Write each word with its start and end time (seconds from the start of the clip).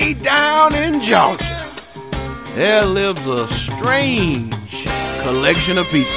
way 0.00 0.14
down 0.14 0.74
in 0.74 1.00
Georgia, 1.00 1.72
there 2.54 2.84
lives 2.84 3.26
a 3.26 3.48
strange 3.48 4.84
collection 5.22 5.78
of 5.78 5.86
people. 5.88 6.12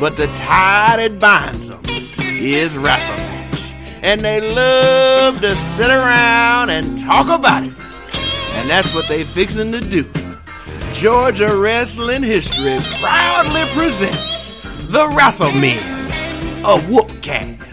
But 0.00 0.16
the 0.16 0.26
tie 0.34 0.96
that 0.96 1.18
binds 1.18 1.68
them 1.68 1.82
is 2.18 2.76
wrestling 2.76 3.18
match. 3.18 3.74
And 4.02 4.20
they 4.20 4.40
love 4.40 5.40
to 5.40 5.56
sit 5.56 5.90
around 5.90 6.70
and 6.70 6.98
talk 6.98 7.26
about 7.26 7.64
it. 7.64 7.74
And 8.56 8.70
that's 8.70 8.92
what 8.94 9.08
they 9.08 9.24
fixing 9.24 9.72
to 9.72 9.80
do. 9.80 10.10
Georgia 10.92 11.56
Wrestling 11.56 12.22
History 12.22 12.78
proudly 13.00 13.64
presents 13.72 14.50
the 14.88 15.06
Wrassle 15.08 15.58
Men 15.60 16.64
of 16.64 16.82
Whoopcast. 16.84 17.63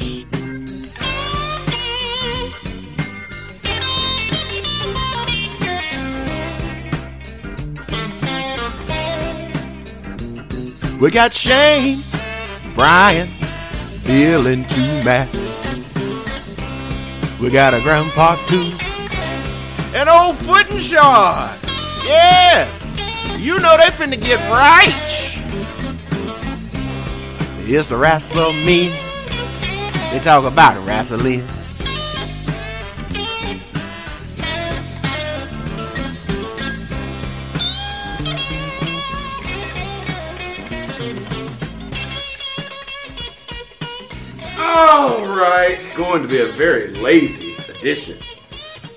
We 11.02 11.10
got 11.10 11.34
Shane, 11.34 12.04
Brian, 12.76 13.34
Bill, 14.06 14.46
and 14.46 14.70
two 14.70 15.04
Mats. 15.04 15.66
We 17.40 17.50
got 17.50 17.74
a 17.74 17.82
grandpa 17.82 18.36
too, 18.46 18.78
and 19.96 20.08
old 20.08 20.38
Foot 20.38 20.70
and 20.70 20.80
Shard. 20.80 21.58
Yes, 22.06 23.00
you 23.40 23.58
know 23.58 23.78
they 23.78 23.86
finna 23.86 24.22
get 24.22 24.48
right. 24.52 24.94
It's 27.68 27.88
the 27.88 27.98
wrestle 27.98 28.54
me. 28.54 28.90
They 30.12 30.20
talk 30.22 30.46
about 30.46 30.86
wrestling. 30.86 31.48
Right, 45.42 45.82
going 45.96 46.22
to 46.22 46.28
be 46.28 46.40
a 46.40 46.52
very 46.52 46.90
lazy 46.90 47.56
edition 47.68 48.18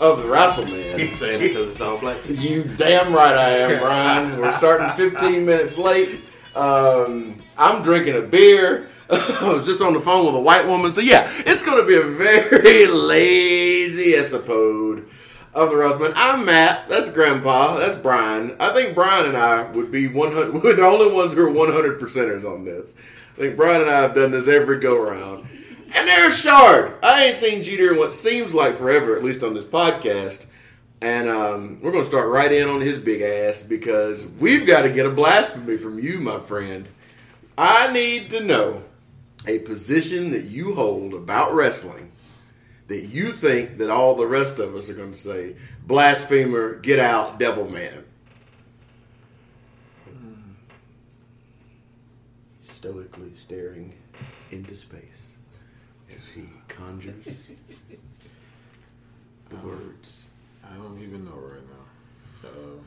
of 0.01 0.23
the 0.23 0.29
Wrestleman. 0.29 0.99
He's 0.99 1.19
saying 1.19 1.43
it 1.43 1.49
because 1.49 1.71
it's 1.71 1.81
all 1.81 1.99
black. 1.99 2.19
You 2.27 2.65
damn 2.77 3.15
right 3.15 3.35
I 3.35 3.51
am, 3.51 3.81
Brian. 3.81 4.39
We're 4.39 4.53
starting 4.59 4.91
15 4.97 5.47
minutes 5.47 5.79
late. 5.79 6.21
Um, 6.55 7.41
I'm 7.57 7.83
drinking 7.83 8.17
a 8.17 8.21
beer. 8.21 8.89
I 9.11 9.49
was 9.49 9.65
just 9.65 9.81
on 9.81 9.95
the 9.95 10.01
phone 10.01 10.27
with 10.27 10.35
a 10.35 10.41
white 10.41 10.67
woman. 10.67 10.93
So, 10.93 11.01
yeah, 11.01 11.31
it's 11.47 11.63
going 11.63 11.81
to 11.81 11.87
be 11.87 11.97
a 11.97 12.03
very 12.03 12.87
lazy 12.93 14.15
episode 14.15 15.09
of 15.55 15.71
the 15.71 15.77
Wrestleman. 15.77 16.13
I'm 16.15 16.45
Matt. 16.45 16.89
That's 16.89 17.09
Grandpa. 17.09 17.79
That's 17.79 17.97
Brian. 17.97 18.55
I 18.61 18.73
think 18.75 18.95
Brian 18.95 19.27
and 19.27 19.37
I 19.37 19.63
would 19.71 19.91
be 19.91 20.09
100. 20.09 20.63
We're 20.63 20.77
the 20.77 20.85
only 20.85 21.15
ones 21.15 21.33
who 21.33 21.47
are 21.47 21.51
100 21.51 21.99
percenters 21.99 22.45
on 22.45 22.65
this. 22.65 22.95
I 23.35 23.41
think 23.41 23.57
Brian 23.57 23.81
and 23.81 23.91
I 23.91 24.01
have 24.03 24.15
done 24.15 24.31
this 24.31 24.47
every 24.47 24.79
go 24.79 25.03
round. 25.03 25.49
And 25.97 26.09
there's 26.09 26.41
Shard. 26.41 26.95
I 27.03 27.25
ain't 27.25 27.37
seen 27.37 27.63
Jeter 27.63 27.93
in 27.93 27.99
what 27.99 28.11
seems 28.11 28.53
like 28.53 28.75
forever, 28.75 29.17
at 29.17 29.23
least 29.23 29.45
on 29.45 29.55
this 29.55 29.65
podcast. 29.65 30.47
And 31.01 31.29
um, 31.29 31.81
we're 31.81 31.93
going 31.93 32.03
to 32.03 32.09
start 32.09 32.29
right 32.29 32.51
in 32.51 32.69
on 32.69 32.81
his 32.81 32.99
big 32.99 33.21
ass 33.21 33.63
because 33.63 34.27
we've 34.41 34.67
got 34.67 34.83
to 34.83 34.91
get 34.91 35.07
a 35.07 35.11
blasphemy 35.11 35.77
from 35.77 35.99
you, 35.99 36.19
my 36.19 36.41
friend. 36.41 36.89
I 37.57 37.93
need 37.93 38.31
to 38.31 38.41
know 38.41 38.83
a 39.47 39.61
position 39.61 40.31
that 40.33 40.45
you 40.45 40.75
hold 40.75 41.15
about 41.15 41.55
wrestling 41.55 42.11
that 42.89 43.03
you 43.03 43.33
think 43.33 43.79
that 43.79 43.91
all 43.91 44.15
the 44.15 44.27
rest 44.27 44.59
of 44.59 44.75
us 44.75 44.89
are 44.89 44.95
going 44.95 45.13
to 45.13 45.19
say, 45.19 45.55
blasphemer, 45.87 46.75
get 46.81 46.99
out, 46.99 47.39
devil 47.39 47.71
man. 47.71 48.05
Stoically 52.61 53.33
staring 53.35 53.95
into 54.51 54.75
space 54.77 55.04
conjures 56.85 57.25
the 59.49 59.57
um, 59.57 59.65
words. 59.65 60.27
I 60.65 60.77
don't 60.77 61.01
even 61.01 61.25
know 61.25 61.33
right 61.33 61.61
now. 61.69 62.49
Uh, 62.49 62.81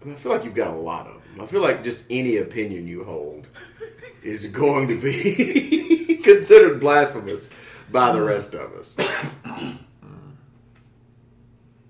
I, 0.00 0.04
mean, 0.04 0.14
I 0.14 0.18
feel 0.18 0.32
like 0.32 0.44
you've 0.44 0.54
got 0.54 0.68
a 0.70 0.76
lot 0.76 1.06
of 1.06 1.14
them. 1.14 1.40
I 1.40 1.46
feel 1.46 1.62
like 1.62 1.82
just 1.82 2.04
any 2.10 2.36
opinion 2.38 2.86
you 2.86 3.04
hold 3.04 3.48
is 4.22 4.46
going 4.46 4.88
to 4.88 5.00
be 5.00 6.16
considered 6.22 6.80
blasphemous 6.80 7.48
by 7.90 8.12
the 8.12 8.18
mm. 8.18 8.26
rest 8.26 8.54
of 8.54 8.72
us. 8.74 8.96
Mm. 10.04 10.32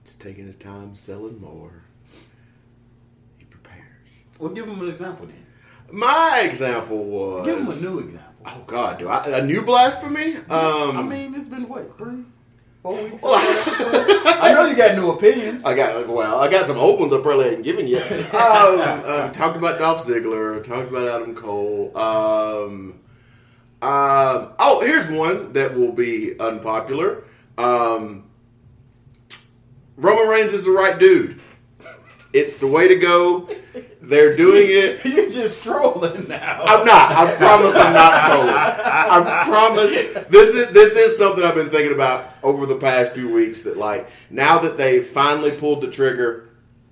Just 0.05 0.21
taking 0.21 0.47
his 0.47 0.55
time 0.55 0.95
selling 0.95 1.41
more. 1.41 1.83
He 3.39 3.45
prepares. 3.45 4.21
Well, 4.39 4.51
give 4.51 4.69
him 4.69 4.81
an 4.81 4.89
example 4.89 5.27
then. 5.27 5.47
My 5.91 6.43
example 6.45 7.05
was. 7.05 7.47
Give 7.47 7.59
him 7.59 7.69
a 7.69 7.75
new 7.75 7.99
example. 8.01 8.34
Oh 8.47 8.63
God, 8.67 8.99
do 8.99 9.09
I 9.09 9.39
a 9.39 9.45
new 9.45 9.63
blasphemy? 9.63 10.37
Um, 10.51 10.97
I 10.97 11.03
mean, 11.03 11.35
it's 11.35 11.49
been 11.49 11.69
what 11.69 11.97
three, 11.97 12.25
four 12.83 13.03
weeks. 13.03 13.23
I 13.27 14.53
know 14.55 14.67
you 14.67 14.77
got 14.77 14.97
new 14.97 15.11
opinions. 15.11 15.65
I 15.65 15.75
got 15.75 16.07
well, 16.07 16.41
I 16.41 16.51
got 16.51 16.67
some 16.67 16.77
old 16.79 17.01
ones 17.01 17.13
I 17.13 17.21
probably 17.21 17.47
hadn't 17.47 17.63
given 17.63 17.87
yet. 17.87 18.11
Um, 18.35 18.81
uh, 18.81 19.31
talked 19.31 19.57
about 19.57 19.79
Dolph 19.79 20.07
Ziggler. 20.07 20.63
Talked 20.63 20.91
about 20.91 21.09
Adam 21.09 21.35
Cole. 21.35 21.97
Um, 21.97 23.01
um, 23.81 24.53
oh, 24.59 24.83
here's 24.85 25.09
one 25.09 25.53
that 25.55 25.75
will 25.75 25.93
be 25.93 26.39
unpopular. 26.39 27.25
Um, 27.59 28.25
Roman 29.97 30.29
Reigns 30.29 30.53
is 30.53 30.65
the 30.65 30.71
right 30.71 30.99
dude. 30.99 31.41
It's 32.35 32.57
the 32.57 32.67
way 32.67 32.89
to 32.89 32.97
go. 32.97 33.49
They're 34.03 34.37
doing 34.37 34.67
it. 34.67 35.05
You're 35.05 35.31
just 35.31 35.63
trolling 35.63 36.27
now. 36.27 36.63
I'm 36.65 36.85
not. 36.85 37.13
I 37.13 37.33
promise 37.37 37.77
I'm 37.77 37.93
not 37.93 38.27
trolling. 38.27 38.55
I 38.55 39.45
promise 39.45 40.27
this 40.29 40.55
is 40.55 40.73
this 40.73 40.97
is 40.97 41.17
something 41.17 41.45
I've 41.45 41.55
been 41.55 41.71
thinking 41.71 41.95
about 41.95 42.37
over 42.43 42.67
the 42.67 42.75
past 42.75 43.13
few 43.13 43.33
weeks. 43.33 43.63
That 43.63 43.77
like 43.77 44.11
now 44.31 44.59
that 44.59 44.77
they 44.77 45.01
finally 45.01 45.53
pulled 45.53 45.81
the 45.81 45.91
trigger, 45.91 46.51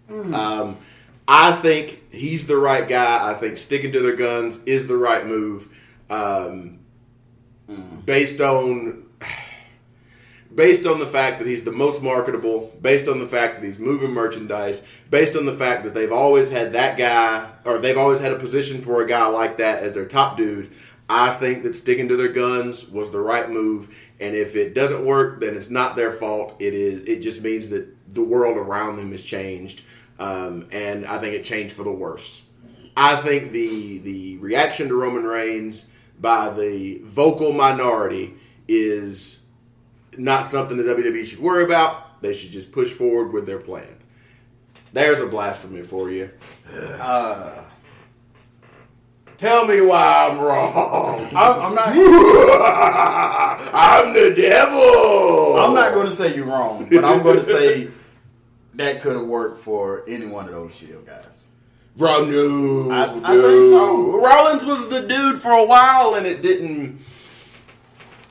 um, 0.08 0.78
I 1.26 1.52
think 1.52 2.12
he's 2.12 2.46
the 2.46 2.56
right 2.56 2.88
guy. 2.88 3.30
I 3.30 3.34
think 3.34 3.56
sticking 3.56 3.90
to 3.92 4.00
their 4.00 4.16
guns 4.16 4.62
is 4.64 4.86
the 4.86 4.96
right 4.96 5.26
move, 5.26 5.68
um, 6.08 6.78
based 8.06 8.40
on 8.40 9.01
based 10.54 10.86
on 10.86 10.98
the 10.98 11.06
fact 11.06 11.38
that 11.38 11.46
he's 11.46 11.64
the 11.64 11.72
most 11.72 12.02
marketable, 12.02 12.72
based 12.80 13.08
on 13.08 13.18
the 13.18 13.26
fact 13.26 13.56
that 13.56 13.64
he's 13.64 13.78
moving 13.78 14.10
merchandise, 14.10 14.82
based 15.10 15.36
on 15.36 15.46
the 15.46 15.54
fact 15.54 15.84
that 15.84 15.94
they've 15.94 16.12
always 16.12 16.50
had 16.50 16.72
that 16.72 16.98
guy, 16.98 17.50
or 17.64 17.78
they've 17.78 17.98
always 17.98 18.20
had 18.20 18.32
a 18.32 18.38
position 18.38 18.80
for 18.80 19.02
a 19.02 19.08
guy 19.08 19.26
like 19.26 19.56
that 19.56 19.82
as 19.82 19.92
their 19.92 20.06
top 20.06 20.36
dude. 20.36 20.72
I 21.08 21.34
think 21.34 21.62
that 21.64 21.76
sticking 21.76 22.08
to 22.08 22.16
their 22.16 22.32
guns 22.32 22.88
was 22.88 23.10
the 23.10 23.20
right 23.20 23.50
move, 23.50 23.94
and 24.20 24.34
if 24.34 24.56
it 24.56 24.74
doesn't 24.74 25.04
work, 25.04 25.40
then 25.40 25.54
it's 25.54 25.70
not 25.70 25.96
their 25.96 26.12
fault. 26.12 26.54
It 26.58 26.74
is. 26.74 27.00
It 27.00 27.20
just 27.20 27.42
means 27.42 27.68
that 27.70 28.14
the 28.14 28.22
world 28.22 28.56
around 28.56 28.96
them 28.96 29.10
has 29.10 29.22
changed, 29.22 29.82
um, 30.18 30.66
and 30.72 31.04
I 31.06 31.18
think 31.18 31.34
it 31.34 31.44
changed 31.44 31.74
for 31.74 31.82
the 31.82 31.92
worse. 31.92 32.44
I 32.96 33.16
think 33.16 33.52
the 33.52 33.98
the 33.98 34.38
reaction 34.38 34.88
to 34.88 34.94
Roman 34.94 35.24
Reigns 35.24 35.90
by 36.20 36.50
the 36.50 37.00
vocal 37.04 37.52
minority 37.52 38.34
is 38.68 39.41
not 40.18 40.46
something 40.46 40.76
the 40.76 40.82
WWE 40.84 41.24
should 41.24 41.38
worry 41.40 41.64
about. 41.64 42.20
They 42.22 42.32
should 42.34 42.50
just 42.50 42.70
push 42.72 42.90
forward 42.90 43.32
with 43.32 43.46
their 43.46 43.58
plan. 43.58 43.96
There's 44.92 45.20
a 45.20 45.26
blasphemy 45.26 45.82
for 45.82 46.10
you. 46.10 46.30
Uh, 46.72 47.64
Tell 49.38 49.66
me 49.66 49.80
why 49.80 50.28
I'm 50.30 50.38
wrong. 50.38 51.26
I'm, 51.34 51.60
I'm 51.62 51.74
not. 51.74 51.88
I'm 53.74 54.12
the 54.14 54.34
devil. 54.36 55.58
I'm 55.58 55.74
not 55.74 55.94
going 55.94 56.06
to 56.06 56.12
say 56.14 56.34
you're 56.36 56.46
wrong, 56.46 56.88
but 56.90 57.04
I'm 57.04 57.22
going 57.24 57.36
to 57.38 57.42
say 57.42 57.88
that 58.74 59.00
could 59.02 59.16
have 59.16 59.26
worked 59.26 59.58
for 59.58 60.04
any 60.06 60.26
one 60.26 60.46
of 60.46 60.52
those 60.52 60.76
Shield 60.76 61.06
guys. 61.06 61.46
Bro, 61.96 62.26
no, 62.26 62.90
I- 62.92 63.04
I 63.04 63.32
think 63.32 63.64
so. 63.64 64.20
Rollins 64.22 64.64
was 64.64 64.88
the 64.88 65.06
dude 65.08 65.40
for 65.40 65.50
a 65.50 65.64
while, 65.64 66.14
and 66.14 66.24
it 66.26 66.40
didn't. 66.40 67.00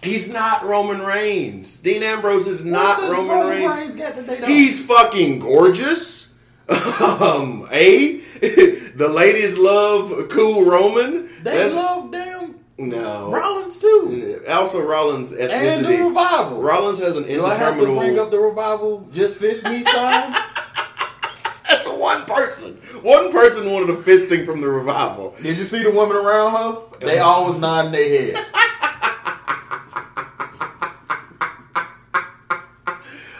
He's 0.03 0.31
not 0.31 0.63
Roman 0.63 1.01
Reigns. 1.01 1.77
Dean 1.77 2.01
Ambrose 2.03 2.48
is 2.48 2.65
not 2.65 2.98
does 2.98 3.12
Roman, 3.12 3.48
Reigns. 3.48 3.95
got 3.95 4.15
that 4.15 4.25
they 4.27 4.39
don't? 4.39 4.50
He's 4.50 4.83
fucking 4.83 5.39
gorgeous. 5.39 6.33
um, 6.69 7.68
a 7.71 8.18
the 8.42 9.07
ladies 9.12 9.57
love 9.57 10.30
cool 10.30 10.65
Roman. 10.65 11.27
they 11.44 11.51
That's- 11.51 11.74
love 11.74 12.12
damn 12.12 12.56
no 12.80 13.30
Rollins 13.31 13.77
too, 13.77 14.42
Also, 14.50 14.81
Rollins 14.81 15.31
and 15.33 15.51
the 15.51 15.56
ethnicity. 15.56 16.07
revival. 16.07 16.63
Rollins 16.63 16.98
has 16.98 17.15
an 17.15 17.24
Do 17.27 17.45
I 17.45 17.53
have 17.56 17.77
to 17.77 17.86
bring 17.86 18.18
up 18.18 18.31
the 18.31 18.39
revival? 18.39 19.07
Just 19.13 19.38
fist 19.39 19.65
me, 19.69 19.83
son. 19.83 20.31
That's 21.69 21.86
one 21.86 22.25
person. 22.25 22.77
One 23.03 23.31
person 23.31 23.69
wanted 23.71 23.92
a 23.92 23.95
fisting 23.98 24.45
from 24.45 24.62
the 24.62 24.68
revival. 24.69 25.36
Did 25.44 25.57
you 25.59 25.65
see 25.65 25.83
the 25.83 25.92
women 25.92 26.18
around 26.18 26.56
her? 26.56 26.98
They 27.00 27.19
always 27.19 27.57
nodding 27.59 27.92
their 27.92 28.33
head. 28.33 28.45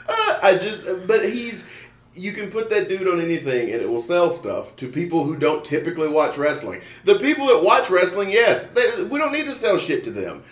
Uh, 0.08 0.31
I 0.42 0.58
just, 0.58 0.86
but 1.08 1.24
he's 1.24 1.68
you 2.14 2.34
can 2.34 2.50
put 2.50 2.70
that 2.70 2.90
dude 2.90 3.08
on 3.08 3.20
anything 3.20 3.72
and 3.72 3.82
it 3.82 3.90
will 3.90 4.02
sell 4.02 4.30
stuff 4.30 4.76
to 4.76 4.88
people 4.88 5.24
who 5.24 5.38
don't 5.38 5.64
typically 5.64 6.10
watch 6.10 6.38
wrestling. 6.38 6.82
The 7.06 7.16
people 7.16 7.48
that 7.48 7.64
watch 7.64 7.90
wrestling, 7.90 8.30
yes, 8.30 8.66
they, 8.66 9.04
we 9.04 9.18
don't 9.18 9.32
need 9.32 9.46
to 9.46 9.54
sell 9.54 9.78
shit 9.78 10.04
to 10.06 10.12
them. 10.12 10.44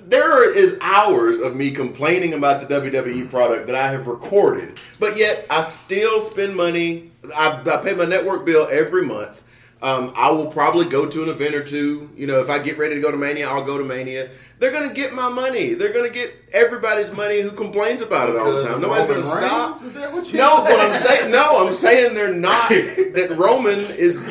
There 0.00 0.54
is 0.54 0.76
hours 0.80 1.40
of 1.40 1.56
me 1.56 1.70
complaining 1.70 2.34
about 2.34 2.66
the 2.66 2.80
WWE 2.80 3.30
product 3.30 3.66
that 3.66 3.74
I 3.74 3.90
have 3.90 4.06
recorded, 4.06 4.78
but 5.00 5.16
yet 5.16 5.46
I 5.50 5.62
still 5.62 6.20
spend 6.20 6.54
money. 6.54 7.10
I, 7.36 7.62
I 7.66 7.76
pay 7.78 7.94
my 7.94 8.04
network 8.04 8.44
bill 8.44 8.68
every 8.70 9.04
month. 9.04 9.42
Um, 9.82 10.12
I 10.14 10.30
will 10.30 10.46
probably 10.46 10.84
go 10.84 11.06
to 11.06 11.22
an 11.22 11.30
event 11.30 11.54
or 11.54 11.64
two. 11.64 12.10
You 12.14 12.26
know, 12.26 12.40
if 12.40 12.50
I 12.50 12.58
get 12.58 12.76
ready 12.76 12.96
to 12.96 13.00
go 13.00 13.10
to 13.10 13.16
Mania, 13.16 13.48
I'll 13.48 13.64
go 13.64 13.78
to 13.78 13.84
Mania. 13.84 14.30
They're 14.58 14.70
going 14.70 14.86
to 14.86 14.94
get 14.94 15.14
my 15.14 15.30
money. 15.30 15.72
They're 15.72 15.92
going 15.92 16.06
to 16.06 16.12
get 16.14 16.34
everybody's 16.52 17.10
money 17.12 17.40
who 17.40 17.50
complains 17.50 18.02
about 18.02 18.28
it 18.28 18.36
all 18.36 18.52
the 18.52 18.64
time. 18.66 18.82
Nobody's 18.82 19.08
Roman 19.08 19.22
to 19.22 19.28
stop. 19.28 19.76
Is 19.82 19.94
that 19.94 20.12
what 20.12 20.30
you 20.30 20.38
No, 20.38 20.56
what 20.60 20.78
I'm 20.80 20.92
saying, 20.92 21.30
no, 21.30 21.66
I'm 21.66 21.72
saying 21.72 22.14
they're 22.14 22.32
not. 22.34 22.70
That 23.10 23.34
Roman 23.36 23.78
is. 23.78 24.22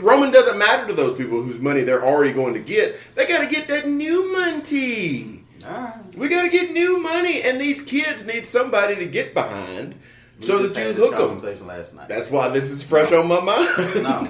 Roman 0.00 0.30
doesn't 0.30 0.58
matter 0.58 0.86
to 0.86 0.94
those 0.94 1.12
people 1.16 1.42
whose 1.42 1.58
money 1.58 1.82
they're 1.82 2.04
already 2.04 2.32
going 2.32 2.54
to 2.54 2.60
get. 2.60 2.96
They 3.14 3.26
got 3.26 3.40
to 3.40 3.46
get 3.46 3.68
that 3.68 3.86
new 3.86 4.32
money. 4.32 5.44
Alright. 5.64 6.16
We 6.16 6.28
got 6.28 6.42
to 6.42 6.48
get 6.48 6.72
new 6.72 6.98
money, 7.00 7.42
and 7.42 7.60
these 7.60 7.80
kids 7.80 8.24
need 8.24 8.46
somebody 8.46 8.96
to 8.96 9.06
get 9.06 9.34
behind, 9.34 9.94
We 10.38 10.44
so 10.44 10.58
the 10.58 10.68
that 10.68 10.80
you 10.80 10.86
had 10.86 10.96
this 10.96 11.04
hook 11.04 11.10
them. 11.12 11.28
conversation 11.28 11.66
last 11.66 11.94
night. 11.94 12.08
That's 12.08 12.30
why 12.30 12.48
this 12.48 12.70
is 12.70 12.82
fresh 12.82 13.12
on 13.12 13.28
my 13.28 13.40
mind. 13.40 13.68
no, 14.02 14.28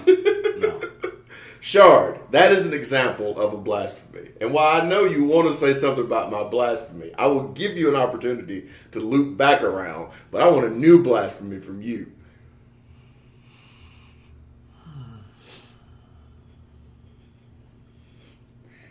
no. 0.59 0.81
Shard, 1.61 2.21
that 2.31 2.53
is 2.53 2.67
an 2.67 2.75
example 2.75 3.41
of 3.41 3.55
a 3.55 3.57
blasphemy. 3.57 4.29
And 4.39 4.53
while 4.53 4.83
I 4.83 4.87
know 4.87 5.05
you 5.05 5.25
want 5.25 5.49
to 5.49 5.55
say 5.55 5.73
something 5.73 6.05
about 6.05 6.31
my 6.31 6.45
blasphemy, 6.45 7.13
I 7.17 7.27
will 7.27 7.49
give 7.49 7.79
you 7.79 7.89
an 7.89 7.97
opportunity 7.97 8.69
to 8.93 9.01
loop 9.01 9.39
back 9.39 9.63
around, 9.63 10.13
but 10.31 10.43
I 10.43 10.51
want 10.51 10.67
a 10.67 10.71
new 10.71 11.03
blasphemy 11.03 11.61
from 11.61 11.81
you. 11.81 12.13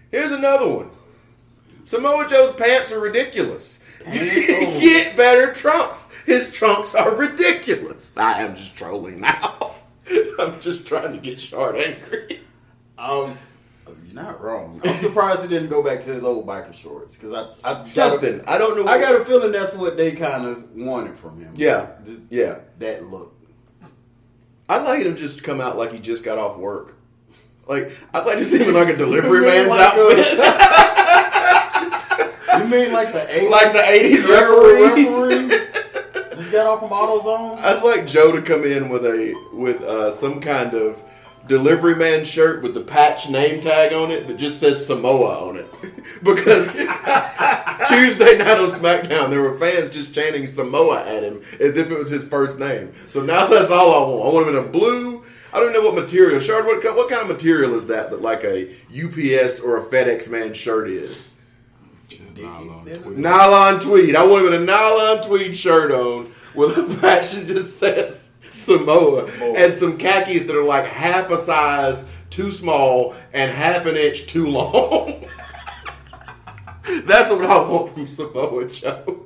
Here's 0.10 0.32
another 0.32 0.68
one. 0.68 0.90
Samoa 1.84 2.28
Joe's 2.28 2.56
pants 2.56 2.92
are 2.92 3.00
ridiculous. 3.00 3.83
Get 4.06 5.16
better 5.18 5.54
trunks. 5.54 6.08
His 6.26 6.52
trunks 6.52 6.96
are 6.96 7.14
ridiculous. 7.16 8.12
I 8.16 8.42
am 8.44 8.56
just 8.56 8.76
trolling 8.76 9.22
now. 9.22 9.76
I'm 10.40 10.60
just 10.62 10.86
trying 10.88 11.12
to 11.14 11.18
get 11.20 11.40
Shard 11.40 11.76
angry. 11.76 12.40
Um, 12.98 13.38
you're 14.06 14.14
not 14.24 14.42
wrong. 14.42 14.82
I'm 14.86 14.98
surprised 14.98 15.42
he 15.44 15.48
didn't 15.50 15.70
go 15.70 15.84
back 15.84 16.00
to 16.02 16.10
his 16.14 16.24
old 16.24 16.46
biker 16.48 16.74
shorts 16.74 17.16
because 17.16 17.34
I, 17.34 17.70
I 17.70 17.82
a- 17.84 17.88
Something. 17.88 18.42
I 18.48 18.58
don't 18.58 18.78
know. 18.78 18.90
I 18.90 19.00
got 19.00 19.20
a 19.20 19.26
feeling 19.26 19.52
that's 19.52 19.76
what 19.76 19.98
they 19.98 20.12
kind 20.14 20.46
of 20.46 20.72
wanted 20.76 21.18
from 21.18 21.42
him. 21.42 21.54
Yeah. 21.56 21.88
just 22.06 22.32
Yeah. 22.32 22.60
that 22.80 23.06
look. 23.10 23.36
I'd 24.70 24.84
like 24.84 25.04
him 25.06 25.16
just 25.16 25.38
to 25.38 25.44
come 25.44 25.60
out 25.60 25.78
like 25.78 25.92
he 25.92 26.00
just 26.00 26.24
got 26.24 26.38
off 26.38 26.58
work. 26.58 26.96
Like 27.68 27.92
I'd 28.14 28.26
like 28.26 28.38
to 28.38 28.46
see 28.46 28.58
him 28.60 28.70
in 28.70 28.74
like 28.76 28.88
a 28.90 28.96
delivery 28.98 29.42
man's 29.46 29.70
like 29.70 29.80
outfit, 29.82 30.38
You 32.60 32.66
mean 32.66 32.92
like 32.92 33.14
the 33.14 33.20
80s 33.20 33.50
like 33.50 33.74
the 33.74 33.80
'80s 33.80 34.30
referee? 34.30 34.84
referees. 34.84 36.38
Just 36.38 36.52
got 36.52 36.68
off 36.68 36.80
from 36.80 36.90
AutoZone. 36.90 37.58
I'd 37.60 37.84
like 37.84 38.08
Joe 38.08 38.32
to 38.32 38.42
come 38.42 38.64
in 38.64 38.90
with 38.90 39.06
a 39.06 39.34
with 39.54 39.82
uh, 39.82 40.12
some 40.12 40.42
kind 40.42 40.74
of 40.74 41.02
delivery 41.48 41.96
man 41.96 42.24
shirt 42.24 42.64
with 42.64 42.74
the 42.74 42.82
patch 42.82 43.30
name 43.30 43.60
tag 43.62 43.92
on 43.92 44.12
it 44.12 44.28
that 44.28 44.38
just 44.38 44.60
says 44.60 44.86
Samoa 44.86 45.50
on 45.50 45.58
it. 45.58 45.74
because 46.24 46.78
Tuesday 47.88 48.38
night 48.38 48.60
on 48.60 48.70
SmackDown, 48.70 49.30
there 49.30 49.42
were 49.42 49.58
fans 49.58 49.90
just 49.90 50.14
chanting 50.14 50.46
Samoa 50.46 51.06
at 51.06 51.24
him 51.24 51.42
as 51.60 51.78
if 51.78 51.92
it 51.92 51.98
was 51.98 52.10
his 52.10 52.24
first 52.24 52.60
name. 52.60 52.94
So 53.10 53.22
now 53.22 53.48
that's 53.48 53.72
all 53.72 53.94
I 53.94 54.08
want. 54.08 54.24
I 54.24 54.34
want 54.34 54.48
him 54.48 54.56
in 54.56 54.64
a 54.64 54.68
blue. 54.68 55.24
I 55.54 55.60
don't 55.60 55.74
know 55.74 55.82
what 55.82 55.96
material. 55.96 56.40
Shard, 56.40 56.66
what, 56.66 56.84
what 56.96 57.10
kind 57.10 57.22
of 57.22 57.28
material 57.28 57.76
is 57.76 57.86
that 57.86 58.10
that 58.10 58.22
like 58.22 58.44
a 58.44 58.70
UPS 58.90 59.60
or 59.60 59.78
a 59.78 59.84
FedEx 59.84 60.30
man 60.30 60.54
shirt 60.54 60.88
is? 60.88 61.30
Nylon 62.36 63.80
tweed. 63.80 64.16
I 64.16 64.26
want 64.26 64.46
him 64.46 64.54
in 64.54 64.62
a 64.62 64.66
nylon 64.66 65.22
tweed 65.24 65.56
shirt 65.56 65.92
on 65.92 66.32
with 66.56 66.78
a 66.78 66.84
patch 67.02 67.32
that 67.32 67.48
just 67.48 67.78
says 67.80 68.30
Samoa, 68.52 69.30
Samoa. 69.32 69.54
and 69.58 69.74
some 69.74 69.98
khakis 69.98 70.44
that 70.44 70.56
are 70.56 70.64
like 70.64 70.86
half 70.86 71.30
a 71.32 71.38
size 71.38 72.06
too 72.30 72.52
small 72.52 73.16
and 73.34 73.52
half 73.52 73.86
an 73.86 73.96
inch 73.96 74.28
too 74.28 74.48
long. 74.48 75.26
That's 77.06 77.30
what 77.30 77.46
I 77.46 77.58
want 77.62 77.94
from 77.94 78.08
Samoa 78.08 78.68
Joe. 78.68 79.26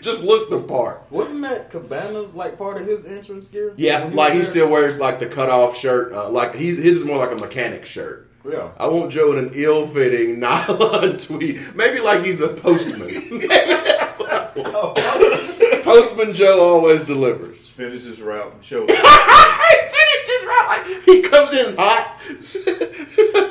Just 0.00 0.22
look 0.22 0.50
the 0.50 0.60
part. 0.60 1.02
Wasn't 1.10 1.40
that 1.42 1.70
Cabana's 1.70 2.34
like 2.34 2.58
part 2.58 2.78
of 2.80 2.86
his 2.86 3.06
entrance 3.06 3.48
gear? 3.48 3.72
Yeah, 3.76 4.04
When 4.04 4.14
like 4.14 4.34
he 4.34 4.42
still 4.42 4.68
wears 4.68 4.98
like 4.98 5.18
the 5.18 5.26
cut 5.26 5.48
off 5.48 5.76
shirt. 5.76 6.12
Uh, 6.12 6.28
like 6.28 6.54
he's 6.54 6.76
his 6.76 6.98
is 6.98 7.04
more 7.04 7.16
like 7.16 7.30
a 7.32 7.36
mechanic 7.40 7.86
shirt. 7.86 8.27
Yeah. 8.44 8.70
I 8.78 8.86
want 8.86 9.10
Joe 9.10 9.32
in 9.32 9.38
an 9.44 9.50
ill-fitting 9.54 10.38
nylon 10.40 11.18
tweed. 11.18 11.74
Maybe 11.74 12.00
like 12.00 12.24
he's 12.24 12.40
a 12.40 12.48
postman. 12.48 13.06
Maybe 13.30 13.46
that's 13.46 14.18
what 14.18 14.30
I 14.30 14.50
want. 14.56 15.84
Postman 15.84 16.34
Joe 16.34 16.60
always 16.60 17.02
delivers. 17.02 17.66
Finish 17.66 18.04
this 18.04 18.18
route 18.18 18.52
and 18.52 18.64
show. 18.64 18.80
he 18.86 18.92
finished 18.94 20.26
his 20.26 20.44
route. 20.46 20.68
Like, 20.68 21.02
he 21.04 21.22
comes 21.22 21.52
in 21.54 21.76
hot, 21.76 22.18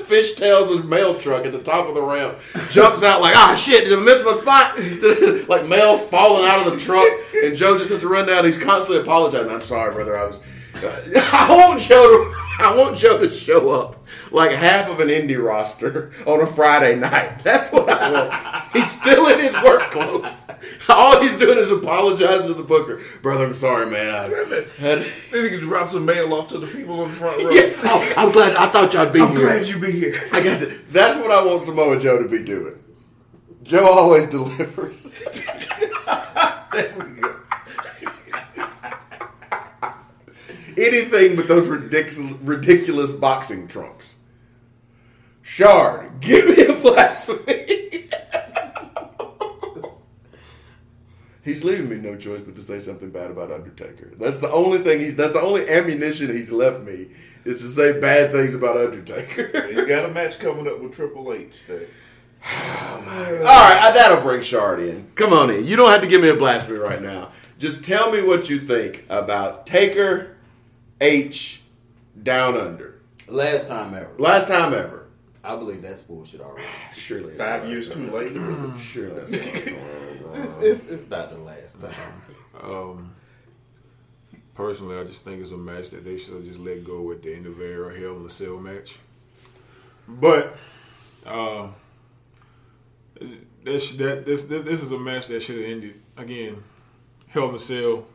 fishtails 0.07 0.69
his 0.69 0.84
mail 0.84 1.18
truck 1.18 1.45
at 1.45 1.51
the 1.51 1.62
top 1.62 1.88
of 1.88 1.95
the 1.95 2.01
ramp, 2.01 2.38
jumps 2.69 3.04
out 3.04 3.22
like, 3.22 3.36
ah, 3.36 3.56
shit, 3.56 3.86
did 3.86 3.98
I 3.98 4.01
miss 4.01 4.24
my 4.24 4.34
spot? 4.34 5.50
like 5.50 5.68
mail 5.68 5.98
falling 5.98 6.48
out 6.48 6.66
of 6.66 6.74
the 6.74 6.80
truck, 6.80 7.07
and 7.44 7.56
Joe 7.56 7.78
just 7.78 7.89
has 7.92 8.00
to 8.01 8.07
run 8.07 8.28
down. 8.28 8.45
He's 8.45 8.62
constantly 8.62 9.01
apologizing. 9.01 9.51
I'm 9.51 9.62
sorry, 9.62 9.94
brother. 9.94 10.18
I 10.18 10.25
was. 10.25 10.39
I 11.33 11.47
want 11.50 11.81
Joe 11.81 12.31
to. 12.31 12.41
I 12.59 12.75
want 12.75 12.97
Joe 12.97 13.19
to 13.19 13.29
show 13.29 13.69
up 13.69 14.07
like 14.31 14.51
half 14.51 14.89
of 14.89 15.00
an 15.00 15.09
indie 15.09 15.41
roster 15.41 16.12
on 16.25 16.41
a 16.41 16.47
Friday 16.47 16.95
night. 16.95 17.39
That's 17.44 17.71
what 17.71 17.88
I 17.89 18.12
want. 18.12 18.71
He's 18.74 18.89
still 19.00 19.27
in 19.27 19.39
his 19.39 19.53
work 19.63 19.91
clothes. 19.91 20.44
All 20.89 21.21
he's 21.21 21.38
doing 21.38 21.59
is 21.59 21.71
apologizing 21.71 22.47
to 22.47 22.53
the 22.56 22.63
booker. 22.63 23.00
Brother, 23.21 23.45
I'm 23.45 23.53
sorry, 23.53 23.89
man. 23.89 24.15
I 24.15 24.29
Then 24.79 25.03
he 25.03 25.50
can 25.50 25.59
drop 25.59 25.89
some 25.89 26.06
mail 26.06 26.33
off 26.33 26.47
to 26.47 26.57
the 26.57 26.68
people 26.68 27.03
in 27.03 27.12
the 27.12 27.15
front 27.15 27.44
row. 27.44 27.50
yeah, 27.51 27.74
oh, 27.83 28.13
I'm 28.18 28.31
glad. 28.31 28.56
I 28.56 28.68
thought 28.69 28.94
y'all'd 28.94 29.13
be 29.13 29.19
here. 29.19 29.27
I'm 29.27 29.35
here. 29.35 29.45
glad 29.45 29.68
you'd 29.68 29.81
be 29.81 29.91
here. 29.91 30.13
I 30.31 30.41
got 30.41 30.62
it. 30.62 30.88
That's 30.91 31.18
what 31.18 31.31
I 31.31 31.45
want 31.45 31.63
Samoa 31.63 32.00
Joe 32.00 32.21
to 32.21 32.27
be 32.27 32.44
doing. 32.44 32.81
Joe 33.63 33.85
always 33.85 34.25
delivers. 34.25 35.13
There 36.72 36.96
we 36.98 37.22
go. 37.22 37.36
Anything 40.77 41.36
but 41.36 41.48
those 41.48 41.67
ridiculous, 41.67 42.34
ridiculous 42.41 43.12
boxing 43.12 43.67
trunks. 43.67 44.17
Shard, 45.41 46.12
give 46.19 46.55
me 46.55 46.65
a 46.65 46.74
blasphemy. 46.74 47.65
he's 51.43 51.63
leaving 51.63 51.89
me 51.89 51.96
no 51.96 52.15
choice 52.15 52.41
but 52.41 52.55
to 52.55 52.62
say 52.62 52.79
something 52.79 53.10
bad 53.10 53.31
about 53.31 53.51
Undertaker. 53.51 54.13
That's 54.17 54.38
the 54.38 54.51
only 54.51 54.79
thing 54.79 55.00
he's. 55.00 55.15
That's 55.15 55.34
the 55.34 55.41
only 55.41 55.67
ammunition 55.67 56.27
he's 56.27 56.51
left 56.51 56.84
me 56.84 57.07
is 57.43 57.62
to 57.62 57.67
say 57.67 58.00
bad 58.00 58.31
things 58.31 58.53
about 58.53 58.77
Undertaker. 58.77 59.67
He's 59.74 59.86
got 59.86 60.03
a 60.03 60.10
match 60.10 60.38
coming 60.38 60.67
up 60.67 60.81
with 60.81 60.93
Triple 60.93 61.31
H. 61.31 61.62
That 61.67 61.88
All 62.43 63.01
right, 63.01 63.79
uh, 63.81 63.91
that'll 63.91 64.22
bring 64.22 64.41
Shard 64.41 64.81
in. 64.81 65.10
Come 65.15 65.31
on 65.31 65.50
in. 65.50 65.65
You 65.65 65.77
don't 65.77 65.89
have 65.89 66.01
to 66.01 66.07
give 66.07 66.22
me 66.22 66.27
a 66.27 66.36
blasphemy 66.36 66.77
right 66.77 67.01
now. 67.01 67.31
Just 67.57 67.86
tell 67.86 68.12
me 68.12 68.22
what 68.22 68.50
you 68.50 68.60
think 68.60 69.05
about 69.10 69.65
Taker 69.65 70.37
H 71.01 71.62
Down 72.22 72.58
Under. 72.58 73.01
Last 73.27 73.68
time 73.68 73.94
ever. 73.94 74.12
Last 74.18 74.48
time 74.48 74.74
ever. 74.74 75.08
I 75.44 75.56
believe 75.56 75.82
that's 75.82 76.01
bullshit 76.01 76.42
already. 76.42 76.68
Surely. 76.94 77.36
five 77.36 77.63
not. 77.63 77.72
years 77.72 77.94
too 77.94 78.08
late. 78.08 78.34
Surely. 78.80 79.22
it's 79.27 79.66
not. 79.66 79.77
It's, 80.34 80.58
it's, 80.60 80.88
it's 80.89 81.10
not 81.10 81.32
the 81.32 81.38
last 81.38 81.82
time. 81.82 81.94
Um, 82.62 83.16
personally, 84.54 84.98
I 84.98 85.06
just 85.06 85.24
think 85.24 85.42
it's 85.42 85.51
a 85.51 85.58
match 85.58 85.89
that 85.92 86.04
they 86.04 86.18
should 86.18 86.34
have 86.34 86.44
just 86.44 86.60
let 86.60 86.84
go 86.84 87.12
at 87.13 87.22
the 87.22 87.34
end 87.34 87.46
of 87.46 87.58
their 87.58 87.89
Hell 87.92 88.18
in 88.18 88.25
a 88.25 88.30
Cell 88.30 88.58
match. 88.58 88.98
But 90.08 90.56
uh, 91.25 91.70
this, 93.63 93.92
that 93.96 94.25
this, 94.25 94.44
this 94.44 94.63
this 94.63 94.84
is 94.84 94.92
a 94.92 95.00
match 95.00 95.27
that 95.27 95.42
should 95.42 95.58
have 95.58 95.66
ended 95.66 96.01
again. 96.18 96.62
Hell 97.27 97.50
in 97.50 97.56
a 97.56 97.60
Cell, 97.60 98.06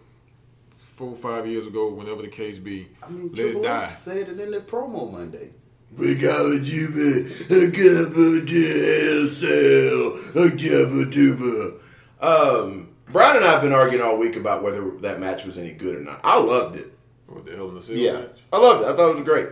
four 0.93 1.09
or 1.11 1.17
five 1.17 1.47
years 1.47 1.67
ago, 1.67 1.89
whenever 1.93 2.23
the 2.23 2.29
case 2.29 2.59
be, 2.59 2.89
I 3.03 3.09
mean, 3.09 3.31
let 3.33 3.47
it 3.47 3.63
die. 3.63 3.85
H 3.85 3.91
said 3.91 4.29
it 4.29 4.41
in 4.41 4.51
the 4.51 4.61
promo 4.61 5.11
Monday. 5.11 5.51
We 5.97 6.15
got 6.15 6.45
what 6.47 6.63
you 6.65 6.89
be 6.89 7.33
a 7.55 7.71
couple 7.71 8.47
to 8.47 9.27
cell, 9.27 10.45
a 10.45 10.51
couple 10.51 11.11
tuba. 11.11 11.75
Um, 12.21 12.89
Brian 13.11 13.37
and 13.37 13.45
I 13.45 13.53
have 13.53 13.63
been 13.63 13.73
arguing 13.73 14.03
all 14.03 14.17
week 14.17 14.37
about 14.37 14.63
whether 14.63 14.91
that 15.01 15.21
match 15.21 15.45
was 15.45 15.59
any 15.59 15.73
good 15.73 15.97
or 15.97 16.01
not. 16.01 16.21
I 16.25 16.39
loved 16.39 16.77
it. 16.77 16.93
What 17.27 17.45
the 17.45 17.57
Hell 17.57 17.69
in 17.69 17.75
the 17.75 17.83
Cell 17.83 17.97
Yeah, 17.97 18.13
match? 18.13 18.39
I 18.53 18.59
loved 18.59 18.83
it. 18.83 18.89
I 18.89 18.97
thought 18.97 19.11
it 19.11 19.15
was 19.17 19.25
great. 19.25 19.49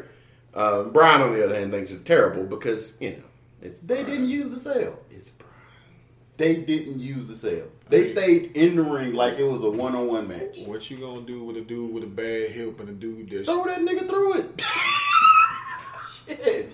Um, 0.55 0.93
Brian, 0.93 1.21
on 1.23 1.33
the 1.35 1.45
other 1.45 1.59
hand, 1.59 1.73
thinks 1.73 1.91
it's 1.91 2.03
terrible 2.03 2.45
because 2.45 2.95
you 3.01 3.11
know 3.11 3.23
it's 3.63 3.79
They 3.85 4.03
didn't 4.05 4.29
use 4.29 4.51
the 4.51 4.59
cell. 4.59 4.99
it's 5.11 5.31
Brian. 5.31 5.50
They 6.41 6.57
didn't 6.57 7.01
use 7.01 7.27
the 7.27 7.35
cell. 7.35 7.67
They 7.91 8.05
stayed 8.05 8.57
in 8.57 8.77
the 8.77 8.83
ring 8.83 9.13
like 9.13 9.39
it 9.39 9.45
was 9.45 9.63
a 9.63 9.71
one 9.71 9.95
on 9.95 10.09
one 10.09 10.27
match. 10.27 10.59
What 10.65 10.91
you 10.91 10.97
gonna 10.97 11.21
do 11.21 11.45
with 11.45 11.59
a 11.59 11.61
dude 11.61 11.93
with 11.93 12.03
a 12.03 12.07
bad 12.07 12.51
hip 12.51 12.81
and 12.81 12.89
a 12.89 12.93
dude 12.93 13.29
that's 13.29 13.47
Throw 13.47 13.67
that 13.67 13.81
nigga 13.81 14.09
through 14.09 14.39
it. 14.39 14.63
Shit. 16.27 16.73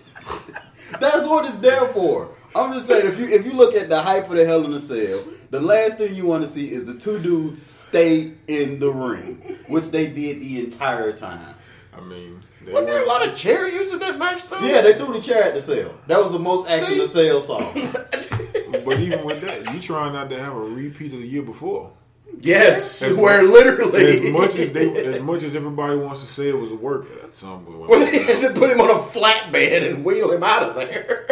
That's 1.01 1.27
what 1.27 1.47
it's 1.47 1.59
there 1.59 1.89
for. 1.89 2.31
I'm 2.55 2.75
just 2.75 2.87
saying, 2.87 3.07
if 3.07 3.19
you 3.19 3.27
if 3.27 3.45
you 3.45 3.55
look 3.55 3.75
at 3.75 3.89
the 3.89 4.01
hype 4.01 4.31
of 4.31 4.37
the 4.37 4.47
Hell 4.47 4.65
in 4.65 4.73
a 4.73 4.81
Cell, 4.81 5.25
the 5.51 5.61
last 5.61 5.99
thing 5.99 6.15
you 6.15 6.27
want 6.27 6.45
to 6.45 6.49
see 6.49 6.71
is 6.71 6.87
the 6.87 6.97
two 6.97 7.19
dudes 7.19 7.61
stay 7.61 8.35
in 8.47 8.79
the 8.79 8.91
ring, 8.91 9.59
which 9.67 9.91
they 9.91 10.07
did 10.07 10.41
the 10.41 10.61
entire 10.61 11.13
time. 11.13 11.57
I 11.93 12.01
mean, 12.03 12.39
they 12.65 12.73
Wasn't 12.73 12.89
there 12.89 13.03
a 13.03 13.07
lot 13.07 13.27
of 13.27 13.35
chair 13.35 13.69
use 13.69 13.93
in 13.93 13.99
that 13.99 14.17
match 14.17 14.47
though? 14.47 14.61
Yeah, 14.61 14.83
they 14.83 14.97
threw 14.97 15.15
the 15.15 15.21
chair 15.21 15.43
at 15.43 15.55
the 15.55 15.63
cell. 15.63 15.93
That 16.07 16.23
was 16.23 16.31
the 16.31 16.39
most 16.39 16.69
action 16.69 16.99
the 16.99 17.09
cell 17.09 17.41
saw. 17.41 17.59
But 18.87 19.01
even 19.01 19.25
with 19.25 19.41
that, 19.41 19.75
you 19.75 19.81
trying 19.81 20.13
not 20.13 20.31
to 20.31 20.39
have 20.39 20.55
a 20.55 20.61
repeat 20.61 21.13
of 21.13 21.21
the 21.21 21.27
year 21.27 21.43
before. 21.43 21.93
Yes, 22.41 23.03
As 23.03 23.15
where 23.15 23.41
As 23.41 23.51
literally 23.51 24.31
much 24.31 24.57
as 24.57 24.73
they, 24.73 24.95
as 25.07 25.21
much 25.21 25.43
as 25.43 25.57
everybody 25.57 25.97
wants 25.97 26.21
to 26.21 26.27
say 26.27 26.49
it 26.49 26.59
was 26.59 26.71
a 26.71 26.77
work, 26.77 27.07
that's 27.21 27.39
something. 27.41 27.79
Well, 27.79 28.01
they 28.01 28.23
had 28.23 28.41
to 28.55 28.59
put 28.59 28.71
him 28.71 28.81
on 28.81 28.91
a 28.91 28.95
flatbed 28.95 29.91
and 29.91 30.05
wheel 30.05 30.33
him 30.33 30.43
out 30.43 30.63
of 30.63 30.75
there. 30.75 31.27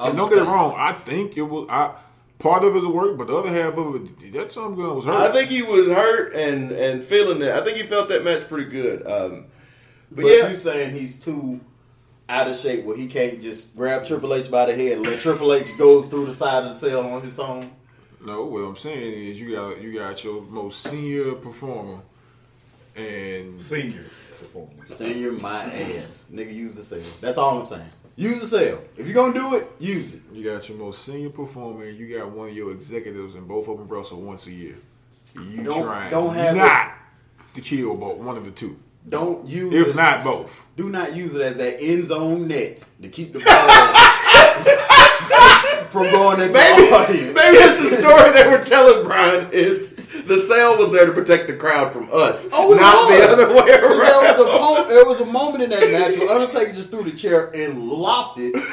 And 0.00 0.16
don't 0.16 0.28
get 0.28 0.38
it 0.38 0.44
wrong. 0.44 0.74
I 0.76 0.92
think 0.92 1.36
it 1.36 1.42
was. 1.42 1.68
I 1.70 1.94
part 2.38 2.64
of 2.64 2.74
it 2.74 2.78
was 2.78 2.86
work, 2.86 3.18
but 3.18 3.28
the 3.28 3.36
other 3.36 3.50
half 3.50 3.76
of 3.76 3.94
it, 3.96 4.32
that 4.32 4.50
some 4.50 4.74
gun 4.74 4.96
was 4.96 5.04
hurt. 5.04 5.14
I 5.14 5.30
think 5.30 5.50
he 5.50 5.62
was 5.62 5.88
hurt 5.88 6.34
and 6.34 6.72
and 6.72 7.04
feeling 7.04 7.38
that. 7.40 7.60
I 7.60 7.64
think 7.64 7.76
he 7.76 7.84
felt 7.84 8.08
that 8.08 8.24
match 8.24 8.48
pretty 8.48 8.70
good. 8.70 9.06
Um, 9.06 9.46
but, 10.10 10.22
But 10.22 10.26
yeah, 10.26 10.48
you 10.48 10.56
saying 10.56 10.96
he's 10.96 11.20
too 11.22 11.60
out 12.30 12.48
of 12.48 12.56
shape 12.56 12.84
where 12.84 12.96
he 12.96 13.06
can't 13.06 13.42
just 13.42 13.76
grab 13.76 14.06
Triple 14.06 14.32
H 14.34 14.50
by 14.50 14.66
the 14.66 14.74
head 14.74 14.98
and 14.98 15.06
let 15.06 15.18
Triple 15.20 15.52
H 15.52 15.66
goes 15.76 16.06
through 16.08 16.26
the 16.26 16.34
side 16.34 16.62
of 16.64 16.70
the 16.70 16.74
cell 16.74 17.06
on 17.06 17.22
his 17.22 17.38
own? 17.38 17.70
no. 18.24 18.44
What 18.44 18.60
I'm 18.60 18.76
saying 18.76 19.12
is, 19.30 19.40
you 19.40 19.52
got 19.54 19.80
you 19.82 19.92
got 19.98 20.22
your 20.24 20.42
most 20.42 20.82
senior 20.82 21.32
performer, 21.34 22.00
and 22.96 23.60
Senior 23.60 24.04
performance. 24.38 24.94
Senior 24.96 25.32
my 25.32 25.64
ass. 25.72 26.24
Nigga 26.32 26.54
use 26.54 26.74
the 26.74 26.84
cell. 26.84 27.00
That's 27.20 27.38
all 27.38 27.60
I'm 27.60 27.66
saying. 27.66 27.88
Use 28.16 28.40
the 28.40 28.46
cell. 28.46 28.80
If 28.96 29.06
you're 29.06 29.14
gonna 29.14 29.32
do 29.32 29.54
it, 29.56 29.66
use 29.78 30.12
it. 30.14 30.20
you 30.32 30.44
got 30.44 30.68
your 30.68 30.76
most 30.78 31.04
senior 31.04 31.30
performer, 31.30 31.84
and 31.84 31.98
you 31.98 32.16
got 32.18 32.30
one 32.30 32.48
of 32.50 32.54
your 32.56 32.72
executives, 32.72 33.34
and 33.34 33.48
both 33.48 33.68
of 33.68 33.78
them 33.78 33.88
wrestle 33.88 34.20
once 34.20 34.46
a 34.46 34.52
year. 34.52 34.76
You 35.34 35.62
Don't- 35.62 35.82
trying 35.84 36.10
don't 36.10 36.34
have 36.34 36.56
not 36.56 36.92
to 37.54 37.60
kill 37.60 37.94
both 37.94 38.18
one 38.18 38.36
of 38.36 38.44
the 38.44 38.50
two, 38.50 38.76
Don't 39.08 39.46
use 39.48 39.72
if 39.72 39.88
it. 39.88 39.96
not 39.96 40.22
both. 40.24 40.64
do 40.76 40.88
not 40.88 41.14
use 41.16 41.34
it 41.34 41.40
as 41.42 41.56
that 41.56 41.80
end 41.82 42.04
zone 42.04 42.46
net 42.48 42.84
to 43.02 43.08
keep 43.08 43.32
the 43.32 43.38
ball 43.46 43.68
from 45.90 46.04
going 46.12 46.40
into 46.40 46.54
maybe 46.54 46.82
the 46.88 46.94
audience. 46.94 47.34
maybe 47.34 47.58
that's 47.58 47.80
the 47.80 47.96
story 47.96 48.30
they 48.32 48.48
were 48.48 48.64
telling 48.64 49.04
Brian. 49.04 49.48
Is 49.52 49.96
the 50.26 50.38
cell 50.38 50.76
was 50.78 50.92
there 50.92 51.06
to 51.06 51.12
protect 51.12 51.48
the 51.48 51.56
crowd 51.56 51.92
from 51.92 52.08
us, 52.12 52.46
Oh, 52.52 52.72
not 52.74 53.08
was. 53.08 53.18
the 53.18 53.32
other 53.32 53.48
way 53.54 53.80
'Cause 53.80 53.80
There 53.80 53.88
was, 53.88 54.38
a 54.38 54.42
around. 54.44 54.58
po- 54.60 54.88
there 54.88 55.04
was 55.06 55.20
a 55.20 55.26
moment 55.26 55.64
in 55.64 55.70
that 55.70 55.90
match 55.90 56.16
where 56.18 56.30
Undertaker 56.30 56.72
just 56.72 56.90
threw 56.90 57.02
the 57.02 57.10
chair 57.12 57.50
and 57.54 57.82
lopped 57.82 58.38
it. 58.38 58.54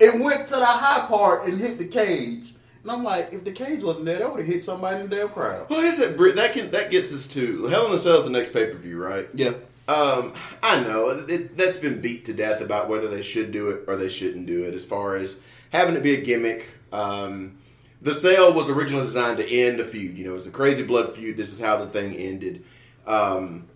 It 0.00 0.20
went 0.20 0.46
to 0.46 0.54
the 0.54 0.64
high 0.64 1.06
part 1.08 1.46
and 1.48 1.58
hit 1.60 1.76
the 1.78 1.84
cage. 1.88 2.54
And 2.88 2.96
I'm 2.96 3.04
like, 3.04 3.34
if 3.34 3.44
the 3.44 3.52
cage 3.52 3.82
wasn't 3.82 4.06
there, 4.06 4.18
that 4.18 4.30
would 4.30 4.38
have 4.38 4.48
hit 4.48 4.64
somebody 4.64 4.98
in 5.00 5.10
the 5.10 5.16
damn 5.16 5.28
crowd. 5.28 5.68
Well, 5.68 5.80
is 5.80 6.00
it 6.00 6.16
Brit? 6.16 6.36
That 6.36 6.54
can 6.54 6.70
that 6.70 6.90
gets 6.90 7.12
us 7.12 7.26
to 7.28 7.66
Hell 7.66 7.86
in 7.86 7.92
a 7.92 7.98
Cell's 7.98 8.24
the 8.24 8.30
next 8.30 8.54
pay 8.54 8.64
per 8.64 8.78
view, 8.78 8.98
right? 8.98 9.28
Yeah. 9.34 9.52
Um, 9.88 10.32
I 10.62 10.82
know 10.84 11.10
it, 11.10 11.54
that's 11.54 11.76
been 11.76 12.00
beat 12.00 12.24
to 12.26 12.32
death 12.32 12.62
about 12.62 12.88
whether 12.88 13.06
they 13.06 13.20
should 13.20 13.52
do 13.52 13.68
it 13.70 13.84
or 13.88 13.96
they 13.96 14.08
shouldn't 14.08 14.46
do 14.46 14.64
it. 14.64 14.72
As 14.72 14.86
far 14.86 15.16
as 15.16 15.38
having 15.70 15.96
it 15.96 16.02
be 16.02 16.14
a 16.14 16.20
gimmick, 16.22 16.70
um, 16.90 17.58
the 18.00 18.14
cell 18.14 18.54
was 18.54 18.70
originally 18.70 19.04
designed 19.04 19.36
to 19.36 19.46
end 19.46 19.80
a 19.80 19.84
feud. 19.84 20.16
You 20.16 20.24
know, 20.24 20.32
it 20.32 20.36
was 20.36 20.46
a 20.46 20.50
crazy 20.50 20.82
blood 20.82 21.12
feud. 21.14 21.36
This 21.36 21.52
is 21.52 21.60
how 21.60 21.76
the 21.76 21.86
thing 21.88 22.14
ended. 22.16 22.64
Um, 23.06 23.66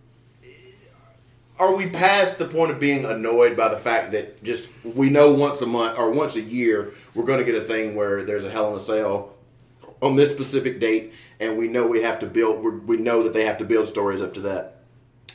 are 1.62 1.76
we 1.76 1.88
past 1.88 2.38
the 2.38 2.47
point 2.47 2.73
of 2.73 2.81
being 2.81 3.04
annoyed 3.04 3.57
by 3.57 3.69
the 3.69 3.76
fact 3.76 4.11
that 4.12 4.42
just 4.42 4.69
we 4.83 5.09
know 5.09 5.33
once 5.33 5.62
a 5.62 5.66
month 5.66 5.97
or 5.97 6.11
once 6.11 6.35
a 6.35 6.40
year 6.40 6.92
we're 7.14 7.25
going 7.25 7.38
to 7.38 7.45
get 7.45 7.54
a 7.54 7.64
thing 7.64 7.95
where 7.95 8.25
there's 8.25 8.45
a 8.45 8.50
Hell 8.50 8.71
in 8.71 8.76
a 8.76 8.81
Cell 8.81 9.35
on 10.02 10.16
this 10.16 10.31
specific 10.31 10.81
date, 10.81 11.12
and 11.38 11.57
we 11.57 11.69
know 11.69 11.87
we 11.87 12.02
have 12.02 12.19
to 12.19 12.26
build. 12.26 12.88
We 12.88 12.97
know 12.97 13.23
that 13.23 13.33
they 13.33 13.45
have 13.45 13.59
to 13.59 13.64
build 13.64 13.87
stories 13.87 14.21
up 14.21 14.35
to 14.35 14.40
that, 14.40 14.83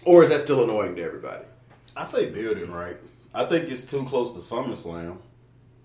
or 0.04 0.22
is 0.22 0.30
that 0.30 0.42
still 0.42 0.64
annoying 0.64 0.96
to 0.98 1.04
everybody? 1.04 1.46
I 1.96 2.04
say 2.04 2.30
building 2.30 2.72
right. 2.72 2.98
I 3.34 3.46
think 3.46 3.70
it's 3.70 3.90
too 3.90 4.04
close 4.06 4.34
to 4.34 4.40
SummerSlam. 4.40 5.20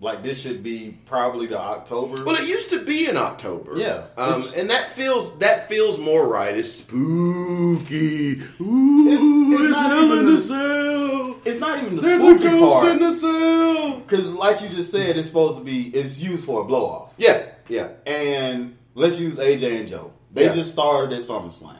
Like 0.02 0.25
this 0.25 0.40
should 0.40 0.64
be 0.64 0.99
probably 1.06 1.47
the 1.47 1.61
October. 1.61 2.25
Well, 2.25 2.35
it 2.35 2.49
used 2.49 2.71
to 2.71 2.85
be 2.85 3.06
in 3.09 3.16
October, 3.16 3.78
Yeah. 3.78 4.02
um, 4.16 4.44
and 4.56 4.68
that 4.68 4.97
feels 4.97 5.38
that 5.38 5.68
feels 5.68 5.97
more 6.00 6.26
right. 6.26 6.56
It's 6.59 6.73
spooky. 6.73 8.42
Ooh, 8.61 9.06
It's- 9.06 9.23
it's 9.23 9.62
it's, 9.62 9.71
not 9.71 9.90
Hell 9.92 10.04
even 10.06 10.18
in 10.18 10.26
the- 10.35 10.38
Cell. 10.40 11.37
it's 11.44 11.61
not 11.61 11.78
even 11.82 11.97
the 11.97 12.02
There's 12.02 12.21
a 12.21 12.25
spooky 12.25 12.44
ghost 12.59 12.75
part. 12.75 12.92
in 12.92 12.99
the 12.99 13.14
cell. 13.14 13.92
Because, 14.00 14.32
like 14.32 14.61
you 14.61 14.68
just 14.71 14.90
said, 14.90 15.16
it's 15.16 15.28
supposed 15.28 15.59
to 15.61 15.64
be. 15.64 15.82
It's 15.94 16.18
used 16.21 16.44
for 16.47 16.62
a 16.62 16.64
blow 16.64 16.85
off. 16.85 17.12
Yeah, 17.16 17.42
yeah. 17.68 17.88
And 18.04 18.76
let's 18.97 19.21
use 19.21 19.38
AJ 19.38 19.78
and 19.78 19.88
Joe. 19.88 20.11
They 20.32 20.47
Yeah. 20.47 20.54
just 20.54 20.73
started 20.73 21.16
at 21.16 21.23
SummerSlam. 21.23 21.76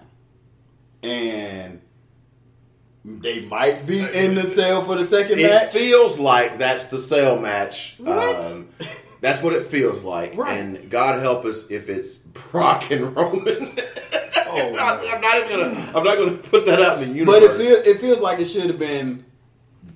And 1.02 1.81
they 3.04 3.40
might 3.47 3.87
be 3.87 4.00
in 4.00 4.35
the 4.35 4.47
cell 4.47 4.82
for 4.85 4.94
the 4.97 5.04
second 5.04 5.38
It 5.38 5.49
match. 5.50 5.75
It 5.75 5.78
feels 5.78 6.18
like 6.18 6.59
that's 6.59 6.87
the 6.87 6.99
cell 6.99 7.38
match. 7.38 7.97
What? 7.99 8.44
Um, 8.44 8.68
that's 9.21 9.42
what 9.42 9.52
it 9.54 9.64
feels 9.64 10.02
like. 10.02 10.37
Right. 10.37 10.59
And 10.59 10.90
God 10.90 11.21
help 11.21 11.44
us 11.44 11.71
if 11.71 11.88
it's 11.88 12.16
Brock 12.16 12.90
and 12.90 13.14
Roman. 13.16 13.78
Oh, 14.54 14.68
I'm, 14.78 15.14
I'm 15.14 15.21
not 15.23 15.37
even 15.38 15.49
gonna. 15.49 15.92
I'm 15.94 16.04
not 16.04 16.18
gonna 16.18 16.37
put 16.37 16.66
that 16.66 16.78
out 16.78 17.00
in 17.00 17.09
the 17.09 17.14
universe. 17.14 17.40
but 17.40 17.42
it 17.42 17.56
feels 17.56 17.87
it 17.87 18.00
feels 18.02 18.21
like 18.21 18.38
it 18.38 18.44
should 18.44 18.66
have 18.66 18.78
been 18.78 19.25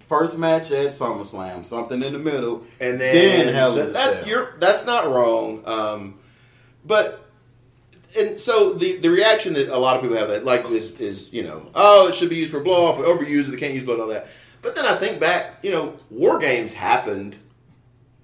first 0.08 0.38
match 0.38 0.70
at 0.70 0.92
SummerSlam, 0.94 1.66
something 1.66 2.02
in 2.02 2.14
the 2.14 2.18
middle, 2.18 2.64
and 2.80 2.98
then, 2.98 3.52
Hell 3.52 3.74
so 3.74 3.90
that's 3.90 4.26
you're 4.26 4.54
that's 4.58 4.86
not 4.86 5.10
wrong. 5.10 5.62
Um, 5.66 6.18
but 6.86 7.25
and 8.16 8.40
so 8.40 8.72
the 8.72 8.96
the 8.96 9.08
reaction 9.08 9.54
that 9.54 9.68
a 9.68 9.78
lot 9.78 9.96
of 9.96 10.02
people 10.02 10.16
have 10.16 10.28
that 10.28 10.44
like 10.44 10.64
is 10.66 10.92
is 11.00 11.32
you 11.32 11.42
know 11.42 11.68
oh 11.74 12.08
it 12.08 12.14
should 12.14 12.30
be 12.30 12.36
used 12.36 12.50
for 12.50 12.60
blow 12.60 12.86
off 12.86 12.96
overuse 12.96 13.46
they 13.46 13.56
can't 13.56 13.74
use 13.74 13.82
blood 13.82 14.00
all 14.00 14.08
that. 14.08 14.28
But 14.62 14.74
then 14.74 14.84
I 14.84 14.96
think 14.96 15.20
back 15.20 15.58
you 15.62 15.70
know 15.70 15.96
war 16.10 16.38
games 16.38 16.74
happened 16.74 17.36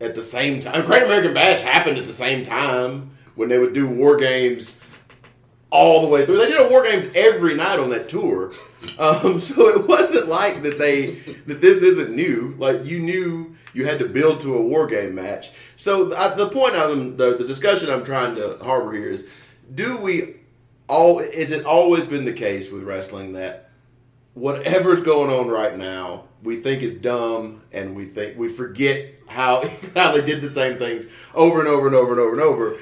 at 0.00 0.14
the 0.14 0.22
same 0.22 0.60
time. 0.60 0.84
Great 0.84 1.04
American 1.04 1.32
Bash 1.32 1.62
happened 1.62 1.98
at 1.98 2.04
the 2.04 2.12
same 2.12 2.44
time 2.44 3.10
when 3.34 3.48
they 3.48 3.58
would 3.58 3.72
do 3.72 3.88
war 3.88 4.16
games 4.16 4.80
all 5.70 6.02
the 6.02 6.08
way 6.08 6.24
through. 6.26 6.36
They 6.36 6.48
did 6.48 6.60
a 6.60 6.68
war 6.68 6.84
games 6.84 7.06
every 7.14 7.54
night 7.54 7.78
on 7.78 7.90
that 7.90 8.08
tour, 8.08 8.52
um, 8.98 9.38
so 9.38 9.68
it 9.68 9.88
wasn't 9.88 10.28
like 10.28 10.62
that 10.62 10.78
they 10.78 11.12
that 11.46 11.60
this 11.60 11.82
isn't 11.82 12.14
new. 12.14 12.54
Like 12.58 12.84
you 12.84 13.00
knew 13.00 13.54
you 13.72 13.86
had 13.86 13.98
to 14.00 14.06
build 14.06 14.40
to 14.42 14.54
a 14.56 14.60
war 14.60 14.86
game 14.86 15.14
match. 15.14 15.50
So 15.76 16.14
I, 16.14 16.34
the 16.34 16.48
point 16.48 16.76
I'm 16.76 17.16
the, 17.16 17.36
the 17.36 17.46
discussion 17.46 17.90
I'm 17.90 18.04
trying 18.04 18.34
to 18.36 18.58
harbor 18.62 18.92
here 18.92 19.08
is: 19.08 19.28
Do 19.72 19.96
we 19.96 20.36
all? 20.88 21.20
Is 21.20 21.50
it 21.50 21.64
always 21.64 22.06
been 22.06 22.24
the 22.24 22.32
case 22.32 22.70
with 22.70 22.82
wrestling 22.82 23.32
that 23.32 23.70
whatever's 24.34 25.02
going 25.02 25.30
on 25.30 25.48
right 25.48 25.76
now 25.76 26.24
we 26.42 26.56
think 26.56 26.82
is 26.82 26.94
dumb 26.94 27.60
and 27.70 27.94
we 27.94 28.06
think 28.06 28.36
we 28.38 28.48
forget 28.48 29.06
how 29.26 29.62
how 29.94 30.10
they 30.12 30.24
did 30.24 30.40
the 30.40 30.50
same 30.50 30.78
things 30.78 31.06
over 31.34 31.60
and 31.60 31.68
over 31.68 31.86
and 31.86 31.94
over 31.94 32.12
and 32.12 32.20
over 32.20 32.32
and 32.32 32.40
over 32.40 32.76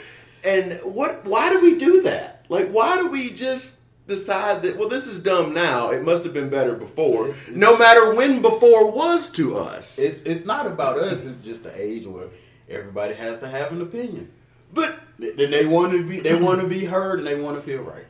and 0.44 0.94
what 0.94 1.25
why 1.25 1.50
do 1.50 1.61
we 1.61 1.76
do 1.76 2.02
that 2.02 2.44
like 2.49 2.68
why 2.70 2.97
do 2.99 3.09
we 3.09 3.30
just 3.30 3.78
decide 4.06 4.62
that 4.62 4.76
well 4.78 4.88
this 4.88 5.09
is 5.09 5.20
dumb 5.20 5.52
now 5.52 5.90
it 5.90 6.04
must 6.04 6.23
have 6.23 6.32
been 6.32 6.49
better 6.49 6.75
before 6.76 7.25
It's- 7.26 7.42
it's- 7.42 7.56
no 7.56 7.76
matter 7.76 8.14
when 8.14 8.40
before 8.40 8.88
was 8.92 9.28
to 9.32 9.56
us 9.59 9.99
it's 9.99 10.23
it's 10.23 10.44
not 10.44 10.66
about 10.68 10.99
us. 11.00 11.25
It's 11.26 11.40
just 11.40 11.64
the 11.64 11.80
age 11.82 12.06
where 12.06 12.28
everybody 12.68 13.14
has 13.14 13.40
to 13.40 13.49
have 13.49 13.73
an 13.73 13.82
opinion. 13.82 14.30
but 14.73 15.00
Then 15.21 15.50
they 15.50 15.67
want 15.67 15.93
to 15.93 16.03
be 16.03 16.21
they 16.21 16.35
want 16.35 16.61
to 16.61 16.67
be 16.67 16.85
heard 16.85 17.19
and 17.19 17.27
they 17.29 17.39
want 17.41 17.57
to 17.57 17.62
feel 17.62 17.83
right. 17.83 18.07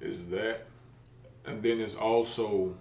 is 0.00 0.24
that, 0.26 0.66
and 1.44 1.62
then 1.62 1.80
it's 1.80 1.94
also 1.96 2.74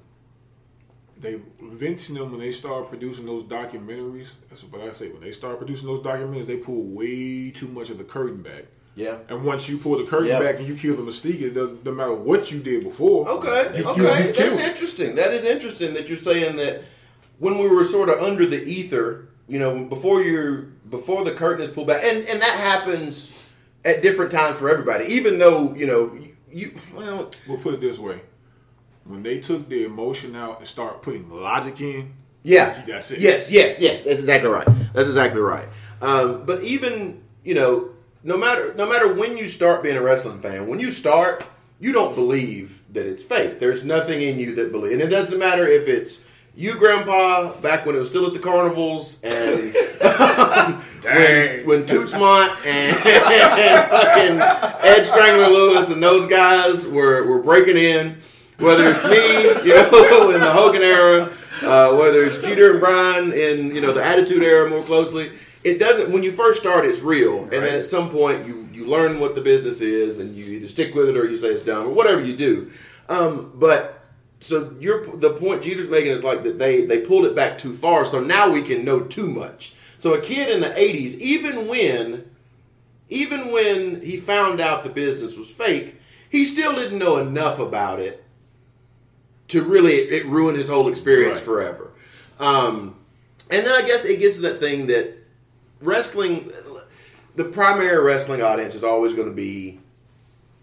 they 1.19 1.41
Vince 1.61 2.07
and 2.09 2.17
them 2.17 2.31
when 2.31 2.39
they 2.39 2.51
start 2.51 2.87
producing 2.87 3.25
those 3.25 3.43
documentaries. 3.43 4.33
That's 4.49 4.63
what 4.63 4.81
I 4.81 4.93
say. 4.93 5.09
When 5.09 5.21
they 5.21 5.33
start 5.33 5.57
producing 5.57 5.87
those 5.87 5.99
documentaries, 6.03 6.47
they 6.47 6.57
pull 6.57 6.81
way 6.83 7.51
too 7.51 7.67
much 7.67 7.89
of 7.89 7.97
the 7.97 8.05
curtain 8.05 8.41
back. 8.41 8.65
Yeah. 8.95 9.19
And 9.27 9.43
once 9.43 9.67
you 9.69 9.77
pull 9.77 9.97
the 9.97 10.05
curtain 10.05 10.27
Yeah. 10.27 10.39
back 10.39 10.59
and 10.59 10.67
you 10.67 10.75
kill 10.75 10.95
the 10.95 11.03
mystique, 11.03 11.41
it 11.41 11.51
doesn't 11.51 11.83
no 11.85 11.91
matter 11.91 12.13
what 12.13 12.51
you 12.51 12.59
did 12.59 12.83
before. 12.83 13.27
Okay, 13.27 13.83
okay, 13.83 14.31
that's 14.31 14.37
kill. 14.37 14.59
interesting. 14.59 15.15
That 15.15 15.33
is 15.33 15.43
interesting 15.43 15.93
that 15.95 16.07
you're 16.07 16.17
saying 16.17 16.55
that 16.57 16.83
when 17.39 17.57
we 17.57 17.67
were 17.67 17.83
sort 17.83 18.09
of 18.09 18.19
under 18.21 18.45
the 18.45 18.63
ether, 18.63 19.27
you 19.47 19.59
know, 19.59 19.83
before 19.83 20.21
you're 20.21 20.67
before 20.89 21.23
the 21.23 21.31
curtain 21.31 21.61
is 21.61 21.69
pulled 21.69 21.87
back, 21.87 22.03
and 22.03 22.17
and 22.27 22.41
that 22.41 22.55
happens 22.59 23.31
at 23.85 24.01
different 24.01 24.31
times 24.31 24.59
for 24.59 24.69
everybody. 24.69 25.05
Even 25.13 25.39
though 25.39 25.73
you 25.75 25.87
know 25.87 26.13
you, 26.13 26.35
you 26.51 26.73
well, 26.93 27.31
We'll 27.47 27.57
put 27.57 27.73
it 27.73 27.81
this 27.81 27.97
way: 27.97 28.21
when 29.03 29.23
they 29.23 29.39
took 29.39 29.69
the 29.69 29.85
emotion 29.85 30.35
out 30.35 30.59
and 30.59 30.67
start 30.67 31.01
putting 31.01 31.29
logic 31.29 31.81
in, 31.81 32.13
yeah, 32.43 32.81
That's 32.87 33.11
it. 33.11 33.19
Yes, 33.19 33.51
yes, 33.51 33.79
yes. 33.79 34.01
That's 34.01 34.19
exactly 34.19 34.49
right. 34.49 34.67
That's 34.93 35.07
exactly 35.07 35.41
right. 35.41 35.67
Um, 36.01 36.45
but 36.45 36.63
even 36.63 37.21
you 37.43 37.53
know, 37.53 37.89
no 38.23 38.37
matter 38.37 38.73
no 38.75 38.87
matter 38.87 39.13
when 39.13 39.37
you 39.37 39.47
start 39.47 39.83
being 39.83 39.97
a 39.97 40.01
wrestling 40.01 40.39
fan, 40.39 40.67
when 40.67 40.79
you 40.79 40.89
start, 40.89 41.45
you 41.79 41.91
don't 41.91 42.15
believe 42.15 42.83
that 42.93 43.05
it's 43.05 43.21
fake. 43.21 43.59
There's 43.59 43.83
nothing 43.83 44.21
in 44.21 44.39
you 44.39 44.55
that 44.55 44.71
believe, 44.71 44.93
and 44.93 45.01
it 45.01 45.07
doesn't 45.09 45.37
matter 45.37 45.67
if 45.67 45.87
it's 45.87 46.25
you, 46.55 46.75
Grandpa, 46.75 47.53
back 47.61 47.85
when 47.85 47.95
it 47.95 47.99
was 47.99 48.09
still 48.09 48.25
at 48.25 48.33
the 48.33 48.39
carnivals, 48.39 49.21
and 49.23 49.73
when, 51.03 51.65
when 51.65 51.85
Toots 51.85 52.13
Mondt 52.13 52.55
and, 52.65 52.95
and 53.05 53.89
fucking 53.89 54.89
Ed 54.89 55.03
Strangler 55.03 55.47
Lewis 55.47 55.89
and 55.89 56.01
those 56.01 56.27
guys 56.27 56.87
were, 56.87 57.25
were 57.27 57.41
breaking 57.41 57.77
in, 57.77 58.17
whether 58.57 58.85
it's 58.87 59.03
me, 59.03 59.67
you 59.67 59.75
know, 59.75 60.31
in 60.33 60.41
the 60.41 60.51
Hogan 60.51 60.81
era, 60.81 61.31
uh, 61.63 61.95
whether 61.95 62.23
it's 62.23 62.37
Jeter 62.37 62.71
and 62.71 62.79
Brian 62.79 63.33
in 63.33 63.73
you 63.73 63.81
know 63.81 63.93
the 63.93 64.03
Attitude 64.03 64.43
era 64.43 64.69
more 64.69 64.83
closely. 64.83 65.31
It 65.63 65.77
doesn't. 65.77 66.11
When 66.11 66.23
you 66.23 66.31
first 66.31 66.59
start, 66.61 66.85
it's 66.85 67.01
real, 67.01 67.43
and 67.43 67.51
then 67.51 67.75
at 67.75 67.85
some 67.85 68.09
point 68.09 68.45
you 68.45 68.67
you 68.71 68.85
learn 68.85 69.19
what 69.19 69.35
the 69.35 69.41
business 69.41 69.81
is, 69.81 70.19
and 70.19 70.35
you 70.35 70.45
either 70.45 70.67
stick 70.67 70.95
with 70.95 71.09
it 71.09 71.17
or 71.17 71.25
you 71.25 71.37
say 71.37 71.49
it's 71.49 71.61
dumb 71.61 71.87
or 71.87 71.89
whatever 71.89 72.21
you 72.21 72.35
do. 72.35 72.71
Um, 73.09 73.51
but 73.55 74.05
so 74.39 74.73
your 74.79 75.05
the 75.05 75.31
point 75.31 75.63
Jeter's 75.63 75.89
making 75.89 76.11
is 76.11 76.23
like 76.23 76.43
that 76.43 76.59
they 76.59 76.85
they 76.85 76.99
pulled 77.01 77.25
it 77.25 77.35
back 77.35 77.57
too 77.57 77.73
far, 77.73 78.05
so 78.05 78.19
now 78.19 78.49
we 78.49 78.61
can 78.61 78.85
know 78.85 79.01
too 79.01 79.27
much. 79.27 79.73
So 79.99 80.13
a 80.13 80.21
kid 80.21 80.49
in 80.49 80.61
the 80.61 80.69
'80s, 80.69 81.15
even 81.19 81.67
when 81.67 82.29
even 83.09 83.51
when 83.51 84.01
he 84.01 84.17
found 84.17 84.61
out 84.61 84.83
the 84.83 84.89
business 84.89 85.35
was 85.35 85.49
fake, 85.49 85.95
he 86.29 86.45
still 86.45 86.75
didn't 86.75 86.97
know 86.99 87.17
enough 87.17 87.59
about 87.59 87.99
it 87.99 88.23
to 89.49 89.63
really 89.63 89.93
it 89.93 90.25
ruin 90.27 90.55
his 90.55 90.69
whole 90.69 90.87
experience 90.87 91.39
Right. 91.39 91.45
forever. 91.45 91.91
Um, 92.39 92.95
and 93.49 93.65
then 93.65 93.73
I 93.73 93.85
guess 93.85 94.05
it 94.05 94.19
gets 94.19 94.35
to 94.35 94.41
that 94.43 94.59
thing 94.59 94.85
that 94.87 95.17
wrestling, 95.81 96.51
the 97.35 97.45
primary 97.45 98.01
wrestling 98.03 98.41
audience 98.41 98.75
is 98.75 98.83
always 98.83 99.13
going 99.15 99.27
to 99.27 99.33
be 99.35 99.79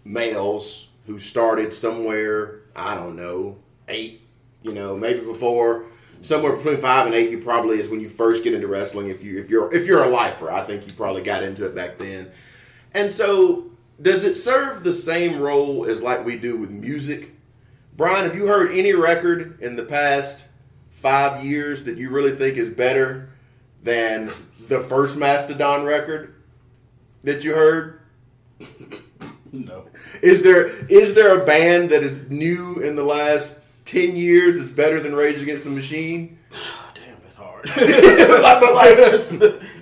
males 0.05 0.87
who 1.05 1.19
started 1.19 1.73
somewhere, 1.73 2.61
I 2.75 2.95
don't 2.95 3.15
know, 3.17 3.57
eight, 3.89 4.21
you 4.63 4.73
know, 4.73 4.95
maybe 4.95 5.19
before. 5.19 5.85
Somewhere 6.21 6.53
between 6.53 6.77
five 6.77 7.05
and 7.05 7.15
eight, 7.15 7.29
you 7.29 7.39
probably 7.39 7.79
is 7.79 7.89
when 7.89 7.99
you 7.99 8.09
first 8.09 8.43
get 8.43 8.53
into 8.53 8.67
wrestling. 8.67 9.09
If 9.09 9.23
you 9.23 9.39
if 9.39 9.49
you're 9.49 9.73
if 9.73 9.85
you're 9.85 10.03
a 10.03 10.09
lifer, 10.09 10.51
I 10.51 10.61
think 10.63 10.87
you 10.87 10.93
probably 10.93 11.21
got 11.21 11.43
into 11.43 11.65
it 11.65 11.75
back 11.75 11.97
then. 11.97 12.31
And 12.93 13.11
so, 13.11 13.71
does 14.01 14.23
it 14.23 14.35
serve 14.35 14.83
the 14.83 14.93
same 14.93 15.39
role 15.39 15.85
as 15.85 16.01
like 16.01 16.25
we 16.25 16.37
do 16.37 16.57
with 16.57 16.71
music? 16.71 17.31
Brian, 17.95 18.25
have 18.25 18.35
you 18.35 18.47
heard 18.47 18.71
any 18.71 18.93
record 18.93 19.59
in 19.61 19.75
the 19.75 19.83
past 19.83 20.47
five 20.91 21.43
years 21.43 21.83
that 21.83 21.97
you 21.97 22.09
really 22.09 22.35
think 22.35 22.57
is 22.57 22.69
better 22.69 23.29
than 23.83 24.31
the 24.67 24.79
first 24.81 25.17
Mastodon 25.17 25.83
record 25.83 26.35
that 27.21 27.43
you 27.43 27.53
heard? 27.53 28.01
No. 29.53 29.85
Is 30.21 30.41
there 30.41 30.67
is 30.87 31.13
there 31.13 31.41
a 31.41 31.45
band 31.45 31.89
that 31.91 32.03
is 32.03 32.17
new 32.29 32.79
in 32.79 32.95
the 32.95 33.03
last 33.03 33.59
ten 33.87 34.15
years 34.15 34.55
is 34.55 34.69
better 34.69 34.99
than 34.99 35.15
Rage 35.15 35.41
Against 35.41 35.63
the 35.63 35.69
Machine? 35.69 36.37
Damn, 36.93 37.15
that's 37.23 37.35
hard. 37.35 37.63
but 37.75 38.75
like, 38.75 38.97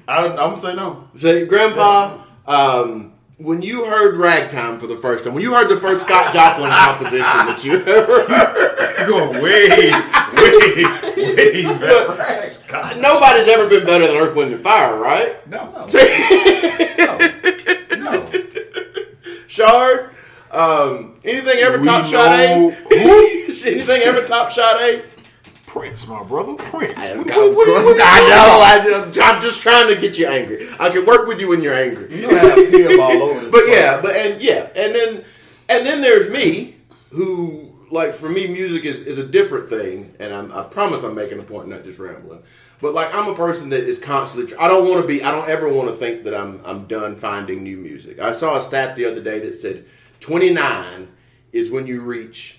I, 0.08 0.28
I'm 0.28 0.36
gonna 0.36 0.58
say 0.58 0.76
no. 0.76 1.10
Say, 1.16 1.46
Grandpa, 1.46 2.20
um, 2.46 3.14
when 3.38 3.62
you 3.62 3.86
heard 3.86 4.16
Ragtime 4.16 4.80
for 4.80 4.88
the 4.88 4.96
first 4.98 5.26
time, 5.26 5.34
when 5.34 5.42
you 5.44 5.54
heard 5.54 5.70
the 5.70 5.80
first 5.80 6.04
Scott 6.04 6.32
Joplin 6.32 6.70
composition 6.70 7.24
that 7.24 7.64
you 7.66 7.74
ever 7.84 8.26
heard, 8.30 9.00
You're 9.00 9.08
going 9.08 9.42
way, 9.42 9.92
way, 10.38 10.84
way 11.18 11.64
back. 12.18 12.44
Scott. 12.44 12.98
nobody's 12.98 13.48
ever 13.48 13.68
been 13.68 13.86
better 13.86 14.08
than 14.08 14.18
Earth, 14.18 14.36
Wind, 14.36 14.54
and 14.54 14.64
Fire, 14.64 14.98
right? 14.98 15.46
No. 15.50 15.72
No. 17.98 18.30
Shard, 19.48 20.10
um, 20.56 21.16
anything 21.24 21.58
ever 21.60 21.80
We 21.80 21.86
top 21.86 22.06
Sade? 22.06 22.78
anything 22.92 24.02
ever 24.04 24.22
top 24.26 24.52
Sade? 24.52 25.04
Prince, 25.68 26.08
my 26.08 26.24
brother, 26.24 26.54
Prince. 26.56 26.98
I 26.98 27.18
What- 27.18 27.28
know, 27.28 27.48
what- 27.50 27.68
what- 27.68 27.84
what- 27.86 27.98
I 28.02 28.80
just, 28.84 29.20
I'm 29.24 29.42
just 29.42 29.60
trying 29.62 29.94
to 29.94 30.00
get 30.00 30.18
you 30.18 30.26
angry. 30.28 30.70
I 30.80 30.90
can 30.90 31.06
work 31.06 31.28
with 31.28 31.42
you 31.42 31.50
when 31.50 31.62
you're 31.62 31.74
angry. 31.76 32.16
You 32.18 32.30
have 32.30 32.58
him 32.74 33.00
all 33.00 33.12
over 33.24 33.40
this 33.42 33.52
but 33.52 33.64
place. 33.66 33.76
yeah, 33.76 34.00
but 34.02 34.16
and 34.16 34.42
yeah, 34.42 34.70
and 34.76 34.96
then 34.96 35.24
and 35.68 35.86
then 35.86 36.02
there's 36.02 36.30
me, 36.30 36.76
who 37.10 37.74
like 37.92 38.14
for 38.14 38.30
me, 38.30 38.48
music 38.48 38.86
is, 38.86 39.02
is 39.02 39.18
a 39.18 39.24
different 39.28 39.68
thing, 39.70 40.16
and 40.20 40.34
I'm, 40.34 40.52
I 40.54 40.62
promise 40.64 41.04
I'm 41.04 41.14
making 41.16 41.40
a 41.40 41.44
point, 41.44 41.68
not 41.68 41.84
just 41.84 42.00
rambling. 42.00 42.42
But 42.82 42.94
like 42.94 43.14
I'm 43.14 43.28
a 43.30 43.36
person 43.36 43.70
that 43.70 43.84
is 43.84 44.00
constantly. 44.00 44.52
tr- 44.52 44.62
I 44.62 44.68
don't 44.70 44.88
want 44.88 45.02
to 45.02 45.08
be. 45.08 45.24
I 45.24 45.32
don't 45.32 45.50
ever 45.50 45.68
want 45.68 45.90
to 45.90 45.96
think 45.98 46.24
that 46.24 46.34
I'm 46.36 46.62
I'm 46.66 46.86
done 46.86 47.16
finding 47.18 47.64
new 47.64 47.78
music. 47.78 48.20
I 48.20 48.32
saw 48.32 48.56
a 48.56 48.62
stat 48.62 48.96
the 48.96 49.06
other 49.06 49.22
day 49.22 49.40
that 49.40 49.60
said 49.60 49.86
29 50.26 51.08
is 51.54 51.70
when 51.70 51.86
you 51.86 52.02
reach 52.02 52.58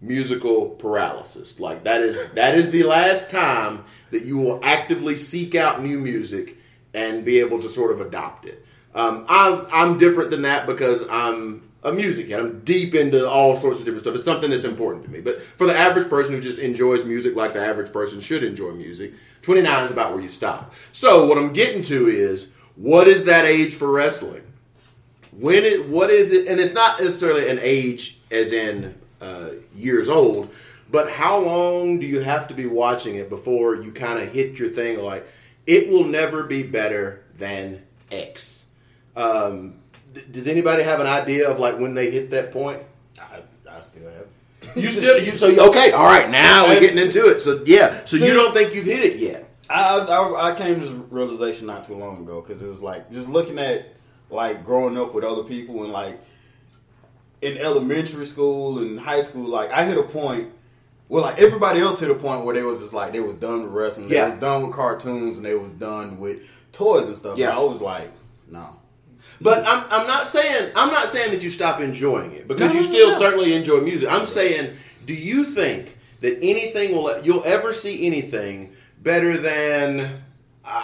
musical 0.00 0.70
paralysis. 0.70 1.60
Like 1.60 1.84
that 1.84 2.00
is 2.00 2.20
that 2.32 2.56
is 2.56 2.72
the 2.72 2.82
last 2.82 3.30
time 3.30 3.84
that 4.10 4.24
you 4.24 4.38
will 4.38 4.58
actively 4.64 5.14
seek 5.14 5.54
out 5.54 5.80
new 5.80 6.00
music 6.00 6.56
and 6.94 7.24
be 7.24 7.38
able 7.38 7.60
to 7.60 7.68
sort 7.68 7.92
of 7.92 8.00
adopt 8.00 8.46
it. 8.46 8.66
Um, 8.92 9.24
I'm 9.28 9.68
I'm 9.72 9.98
different 9.98 10.30
than 10.30 10.42
that 10.42 10.66
because 10.66 11.06
I'm 11.08 11.70
a 11.84 11.92
music 11.92 12.28
head. 12.28 12.40
I'm 12.40 12.64
deep 12.64 12.92
into 12.92 13.28
all 13.28 13.54
sorts 13.54 13.78
of 13.78 13.84
different 13.84 14.02
stuff. 14.02 14.16
It's 14.16 14.24
something 14.24 14.50
that's 14.50 14.64
important 14.64 15.04
to 15.04 15.10
me. 15.12 15.20
But 15.20 15.40
for 15.40 15.68
the 15.68 15.76
average 15.76 16.10
person 16.10 16.34
who 16.34 16.40
just 16.40 16.58
enjoys 16.58 17.04
music 17.04 17.36
like 17.36 17.52
the 17.52 17.64
average 17.64 17.92
person 17.92 18.20
should 18.20 18.42
enjoy 18.42 18.72
music, 18.72 19.14
29 19.42 19.84
is 19.84 19.92
about 19.92 20.12
where 20.12 20.20
you 20.20 20.28
stop. 20.28 20.74
So 20.90 21.28
what 21.28 21.38
I'm 21.38 21.52
getting 21.52 21.82
to 21.82 22.08
is 22.08 22.50
what 22.74 23.06
is 23.06 23.26
that 23.26 23.44
age 23.44 23.76
for 23.76 23.92
wrestling? 23.92 24.42
When 25.38 25.64
it 25.64 25.88
what 25.88 26.10
is 26.10 26.32
it 26.32 26.46
and 26.46 26.60
it's 26.60 26.72
not 26.74 26.98
necessarily 26.98 27.48
an 27.48 27.58
age 27.60 28.18
as 28.30 28.52
in 28.52 28.94
uh, 29.20 29.50
years 29.74 30.08
old 30.08 30.50
but 30.90 31.10
how 31.10 31.38
long 31.38 31.98
do 31.98 32.06
you 32.06 32.20
have 32.20 32.46
to 32.48 32.54
be 32.54 32.66
watching 32.66 33.16
it 33.16 33.28
before 33.28 33.74
you 33.74 33.92
kind 33.92 34.18
of 34.18 34.32
hit 34.32 34.58
your 34.58 34.70
thing 34.70 35.00
like 35.00 35.26
it 35.66 35.90
will 35.90 36.04
never 36.04 36.44
be 36.44 36.62
better 36.62 37.24
than 37.38 37.82
x? 38.10 38.66
Um, 39.16 39.74
th- 40.14 40.30
does 40.30 40.46
anybody 40.46 40.82
have 40.84 41.00
an 41.00 41.06
idea 41.06 41.50
of 41.50 41.58
like 41.58 41.78
when 41.78 41.94
they 41.94 42.10
hit 42.10 42.30
that 42.30 42.52
point? 42.52 42.80
I, 43.20 43.42
I 43.68 43.80
still 43.80 44.08
have. 44.10 44.76
you 44.76 44.90
still 44.90 45.20
you 45.22 45.32
so 45.32 45.48
okay 45.68 45.90
all 45.90 46.04
right 46.04 46.30
now 46.30 46.66
we're 46.66 46.80
getting 46.80 46.98
into 46.98 47.26
it 47.28 47.40
so 47.40 47.62
yeah 47.66 48.04
so 48.04 48.16
you 48.16 48.32
don't 48.32 48.54
think 48.54 48.74
you've 48.74 48.86
hit 48.86 49.02
it 49.02 49.16
yet? 49.18 49.50
I, 49.68 49.98
I, 49.98 50.52
I 50.52 50.54
came 50.54 50.80
to 50.80 50.86
this 50.86 50.90
realization 51.10 51.66
not 51.66 51.82
too 51.82 51.96
long 51.96 52.22
ago 52.22 52.40
because 52.40 52.62
it 52.62 52.68
was 52.68 52.80
like 52.80 53.10
just 53.10 53.28
looking 53.28 53.58
at 53.58 53.95
like 54.30 54.64
growing 54.64 54.98
up 54.98 55.14
with 55.14 55.24
other 55.24 55.44
people 55.44 55.84
and 55.84 55.92
like 55.92 56.18
in 57.42 57.58
elementary 57.58 58.26
school 58.26 58.78
and 58.78 58.98
high 58.98 59.20
school, 59.20 59.48
like 59.48 59.70
I 59.70 59.84
hit 59.84 59.98
a 59.98 60.02
point. 60.02 60.52
Well, 61.08 61.22
like 61.22 61.38
everybody 61.40 61.80
else 61.80 62.00
hit 62.00 62.10
a 62.10 62.14
point 62.14 62.44
where 62.44 62.54
they 62.54 62.62
was 62.62 62.80
just 62.80 62.92
like 62.92 63.12
they 63.12 63.20
was 63.20 63.36
done 63.36 63.62
with 63.62 63.72
wrestling, 63.72 64.08
Yeah. 64.08 64.24
they 64.24 64.30
was 64.30 64.38
done 64.40 64.62
with 64.66 64.72
cartoons, 64.72 65.36
and 65.36 65.46
they 65.46 65.54
was 65.54 65.74
done 65.74 66.18
with 66.18 66.38
toys 66.72 67.06
and 67.06 67.16
stuff. 67.16 67.38
Yeah. 67.38 67.50
Yeah, 67.50 67.58
I 67.58 67.62
was 67.62 67.80
like, 67.80 68.10
no. 68.48 68.66
But 69.40 69.64
I'm, 69.68 69.84
I'm 69.90 70.06
not 70.06 70.26
saying 70.26 70.72
I'm 70.74 70.90
not 70.90 71.08
saying 71.08 71.30
that 71.30 71.42
you 71.42 71.50
stop 71.50 71.80
enjoying 71.80 72.32
it 72.32 72.48
because 72.48 72.72
No, 72.74 72.80
you 72.80 72.84
still 72.86 73.10
no. 73.10 73.18
certainly 73.18 73.52
enjoy 73.52 73.80
music. 73.82 74.10
I'm 74.10 74.26
saying, 74.26 74.74
do 75.04 75.14
you 75.14 75.44
think 75.44 75.96
that 76.22 76.38
anything 76.42 76.92
will 76.96 77.20
you'll 77.22 77.44
ever 77.44 77.72
see 77.72 78.06
anything 78.06 78.72
better 79.02 79.36
than 79.36 80.22
fuck 80.64 80.82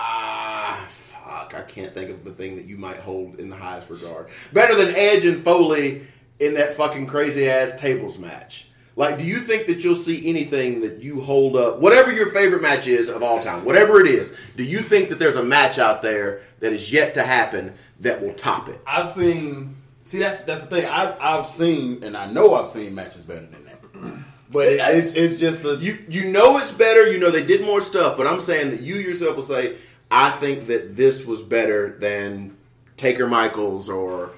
I 1.62 1.64
can't 1.64 1.94
think 1.94 2.11
of 2.11 2.25
the 2.25 2.33
thing 2.33 2.57
that 2.57 2.66
you 2.66 2.77
might 2.77 2.98
hold 2.98 3.38
in 3.38 3.48
the 3.48 3.57
highest 3.57 3.88
regard 3.88 4.29
better 4.53 4.75
than 4.75 4.94
Edge 4.96 5.25
and 5.25 5.42
Foley 5.42 6.03
in 6.40 6.55
that 6.55 6.75
fucking 6.75 7.07
crazy 7.07 7.48
ass 7.48 7.79
tables 7.81 8.18
match. 8.18 8.68
Like, 8.96 9.16
do 9.16 9.25
you 9.25 9.38
think 9.38 9.68
that 9.68 9.85
you'll 9.85 9.94
see 9.94 10.29
anything 10.29 10.81
that 10.81 11.03
you 11.03 11.22
hold 11.22 11.57
up, 11.57 11.79
whatever 11.79 12.12
your 12.12 12.31
favorite 12.33 12.61
match 12.61 12.87
is 12.88 13.09
of 13.09 13.22
all 13.22 13.40
time, 13.40 13.64
whatever 13.64 14.01
it 14.01 14.07
is? 14.07 14.37
Do 14.57 14.64
you 14.64 14.81
think 14.81 15.09
that 15.09 15.18
there's 15.18 15.37
a 15.37 15.42
match 15.42 15.79
out 15.79 16.03
there 16.03 16.42
that 16.59 16.72
is 16.72 16.92
yet 16.92 17.14
to 17.14 17.22
happen 17.22 17.72
that 18.01 18.20
will 18.20 18.35
top 18.35 18.68
it? 18.68 18.81
I've 18.87 19.11
seen. 19.11 19.77
See, 20.03 20.18
that's 20.18 20.42
that's 20.42 20.66
the 20.66 20.81
thing. 20.81 20.87
I've 20.90 21.16
I've 21.20 21.48
seen, 21.48 22.03
and 22.03 22.16
I 22.16 22.31
know 22.31 22.55
I've 22.55 22.68
seen 22.70 22.94
matches 22.94 23.22
better 23.22 23.46
than 23.46 23.64
that. 23.64 24.25
But 24.51 24.66
it, 24.66 24.81
it's 24.81 25.14
it's 25.14 25.38
just 25.38 25.62
the 25.62 25.77
You 25.77 25.96
you 26.09 26.31
know 26.31 26.59
it's 26.59 26.72
better. 26.72 27.11
You 27.11 27.18
know 27.18 27.31
they 27.31 27.46
did 27.46 27.62
more 27.62 27.81
stuff, 27.81 28.16
but 28.16 28.27
I'm 28.27 28.40
saying 28.40 28.70
that 28.70 28.81
you 28.81 28.96
yourself 28.96 29.37
will 29.37 29.42
say, 29.42 29.77
I 30.12 30.29
think 30.29 30.66
that 30.66 30.94
this 30.94 31.25
was 31.25 31.40
better 31.40 31.96
than 31.98 32.55
Taker 32.98 33.27
Michaels 33.27 33.88
or 33.88 34.33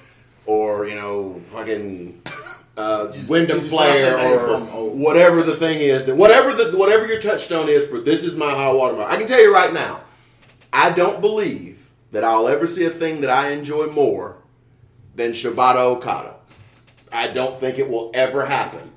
or 0.47 0.87
you 0.87 0.95
know 0.95 1.43
fucking 1.49 2.23
uh, 2.77 3.13
Windham 3.29 3.61
Flair 3.61 4.15
trying 4.15 4.39
to 4.39 4.61
name 4.61 4.75
or 4.75 4.91
whatever 4.91 5.43
the 5.43 5.57
thing 5.57 5.81
is 5.81 6.07
that 6.07 6.15
whatever 6.15 6.55
the 6.55 6.79
whatever 6.79 7.09
your 7.09 7.21
touchstone 7.21 7.69
is 7.69 7.85
for 7.89 7.99
this 7.99 8.23
is 8.23 8.37
my 8.37 8.53
high 8.53 8.71
watermark. 8.71 9.11
I 9.11 9.17
can 9.17 9.27
tell 9.27 9.43
you 9.43 9.53
right 9.53 9.75
now, 9.75 10.03
I 10.73 10.91
don't 10.91 11.21
believe 11.21 11.91
that 12.13 12.23
I'll 12.23 12.47
ever 12.47 12.69
see 12.69 12.85
a 12.85 12.91
thing 12.91 13.21
that 13.23 13.31
I 13.31 13.51
enjoy 13.51 13.87
more 13.89 14.37
than 15.17 15.33
Shibata 15.33 15.79
Okada. 15.79 16.37
I 17.11 17.29
don't 17.29 17.59
think 17.59 17.81
it 17.81 17.91
will 17.91 18.13
ever 18.15 18.47
happen. 18.47 18.93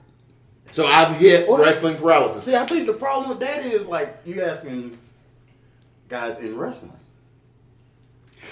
So 0.73 0.85
I've 0.85 1.15
hit 1.15 1.49
wrestling 1.49 1.97
paralysis. 1.97 2.43
See, 2.43 2.55
I 2.55 2.67
think 2.67 2.85
the 2.85 2.93
problem 2.93 3.29
with 3.29 3.39
that 3.39 3.65
is 3.65 3.87
like 3.87 4.15
you 4.25 4.43
asking 4.43 4.95
guys 6.07 6.39
in 6.39 6.57
wrestling. 6.57 6.93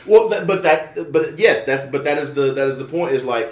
Well, 0.06 0.30
that, 0.30 0.48
but 0.48 0.64
that, 0.64 1.12
but 1.12 1.40
yes, 1.40 1.66
that's 1.66 1.90
but 1.90 2.04
that 2.06 2.18
is 2.18 2.34
the 2.34 2.54
that 2.54 2.68
is 2.68 2.78
the 2.78 2.86
point. 2.86 3.14
Is 3.14 3.24
like, 3.24 3.52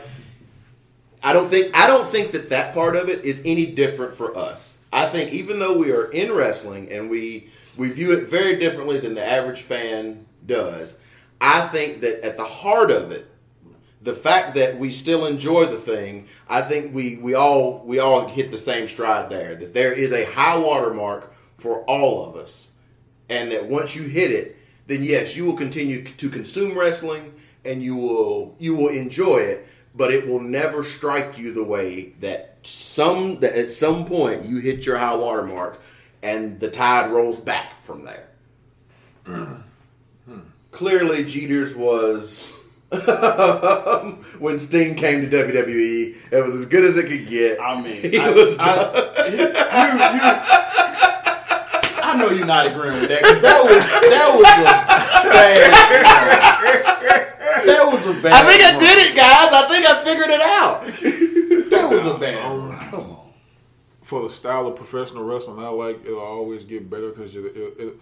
I 1.22 1.34
don't 1.34 1.50
think 1.50 1.76
I 1.76 1.88
don't 1.88 2.08
think 2.08 2.32
that 2.32 2.50
that 2.50 2.74
part 2.74 2.96
of 2.96 3.10
it 3.10 3.24
is 3.24 3.42
any 3.46 3.66
different 3.66 4.16
for 4.16 4.38
us. 4.38 4.80
I 4.92 5.08
think 5.08 5.32
even 5.32 5.60
though 5.60 5.78
we 5.78 5.92
are 5.92 6.12
in 6.12 6.32
wrestling 6.32 6.92
and 6.92 7.10
we 7.10 7.50
we 7.78 7.90
view 7.90 8.12
it 8.12 8.28
very 8.28 8.58
differently 8.58 9.00
than 9.00 9.16
the 9.16 9.26
average 9.26 9.62
fan 9.62 10.26
does, 10.46 10.98
I 11.42 11.68
think 11.68 12.02
that 12.02 12.24
at 12.26 12.38
the 12.38 12.44
heart 12.44 12.92
of 12.92 13.12
it, 13.12 13.30
the 14.04 14.14
fact 14.14 14.56
that 14.56 14.78
we 14.78 14.92
still 14.92 15.26
enjoy 15.26 15.66
the 15.66 15.80
thing, 15.80 16.28
I 16.48 16.62
think 16.62 16.94
we 16.94 17.18
we 17.18 17.34
all 17.34 17.82
we 17.86 18.00
all 18.00 18.28
hit 18.28 18.52
the 18.52 18.58
same 18.58 18.88
stride 18.88 19.30
there. 19.30 19.56
That 19.56 19.74
there 19.74 19.94
is 19.94 20.12
a 20.12 20.26
high 20.26 20.58
water 20.58 20.94
mark 20.94 21.34
for 21.58 21.84
all 21.86 22.30
of 22.30 22.36
us, 22.36 22.72
and 23.30 23.52
that 23.52 23.66
once 23.66 23.96
you 23.96 24.04
hit 24.04 24.32
it, 24.32 24.58
then 24.88 25.04
yes, 25.04 25.36
you 25.36 25.46
will 25.46 25.56
continue 25.58 26.04
to 26.04 26.30
consume 26.30 26.78
wrestling 26.78 27.34
and 27.66 27.82
you 27.82 27.96
will 27.96 28.56
you 28.60 28.76
will 28.76 28.90
enjoy 28.90 29.38
it, 29.38 29.68
but 29.96 30.12
it 30.12 30.28
will 30.28 30.42
never 30.42 30.84
strike 30.84 31.38
you 31.38 31.54
the 31.54 31.64
way 31.64 32.14
that 32.20 32.58
some 32.64 33.40
that 33.40 33.58
at 33.58 33.72
some 33.72 34.06
point 34.06 34.46
you 34.46 34.58
hit 34.58 34.86
your 34.86 34.98
high 34.98 35.16
water 35.16 35.44
mark 35.44 35.82
and 36.22 36.60
the 36.60 36.70
tide 36.70 37.12
rolls 37.12 37.40
back 37.40 37.82
from 37.84 38.06
there. 38.06 38.28
Clearly, 40.72 41.24
Jeter's 41.24 41.76
was 41.76 42.42
when 44.40 44.58
Sting 44.60 44.96
came 44.96 45.22
to 45.22 45.28
WWE. 45.30 46.16
It 46.32 46.44
was 46.44 46.56
as 46.56 46.66
good 46.66 46.84
as 46.84 46.98
it 46.98 47.08
could 47.08 47.30
get. 47.30 47.60
I 47.62 47.80
mean, 47.82 48.20
I, 48.20 48.32
was 48.32 48.58
I, 48.60 49.28
you, 49.30 49.38
you- 50.18 50.83
I 52.14 52.18
know 52.18 52.30
you're 52.30 52.46
not 52.46 52.68
agreeing 52.68 53.00
with 53.02 53.10
that 53.10 53.22
because 53.22 53.42
that 53.42 53.64
was 53.64 53.84
that 54.14 54.30
was 54.38 54.46
a 54.46 54.64
bad. 55.34 55.74
That 57.66 57.90
was 57.92 58.06
a 58.06 58.14
bad. 58.22 58.34
I 58.34 58.44
think 58.46 58.62
I 58.64 58.78
did 58.78 58.98
it, 59.10 59.16
guys. 59.16 59.52
I 59.52 59.68
think 59.68 59.84
I 59.86 60.04
figured 60.04 60.30
it 60.30 60.42
out. 60.42 60.86
That 61.72 61.90
was 61.90 62.06
a 62.06 62.14
bad. 62.20 62.46
Um, 62.46 62.70
run. 62.70 62.80
Come 62.90 63.02
on. 63.02 63.18
for 64.02 64.22
the 64.22 64.30
style 64.30 64.68
of 64.68 64.76
professional 64.76 65.24
wrestling 65.24 65.58
I 65.60 65.70
like, 65.70 66.06
it'll 66.06 66.20
always 66.20 66.66
get 66.66 66.88
better 66.90 67.10
because 67.10 67.36
it, 67.36 67.46
it, 67.46 67.74
it, 67.80 67.96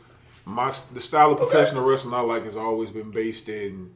my 0.46 0.74
the 0.94 1.00
style 1.00 1.32
of 1.32 1.38
professional 1.38 1.86
wrestling 1.86 2.14
I 2.14 2.20
like 2.20 2.44
has 2.44 2.58
always 2.58 2.92
been 2.92 3.12
based 3.12 3.48
in 3.48 3.92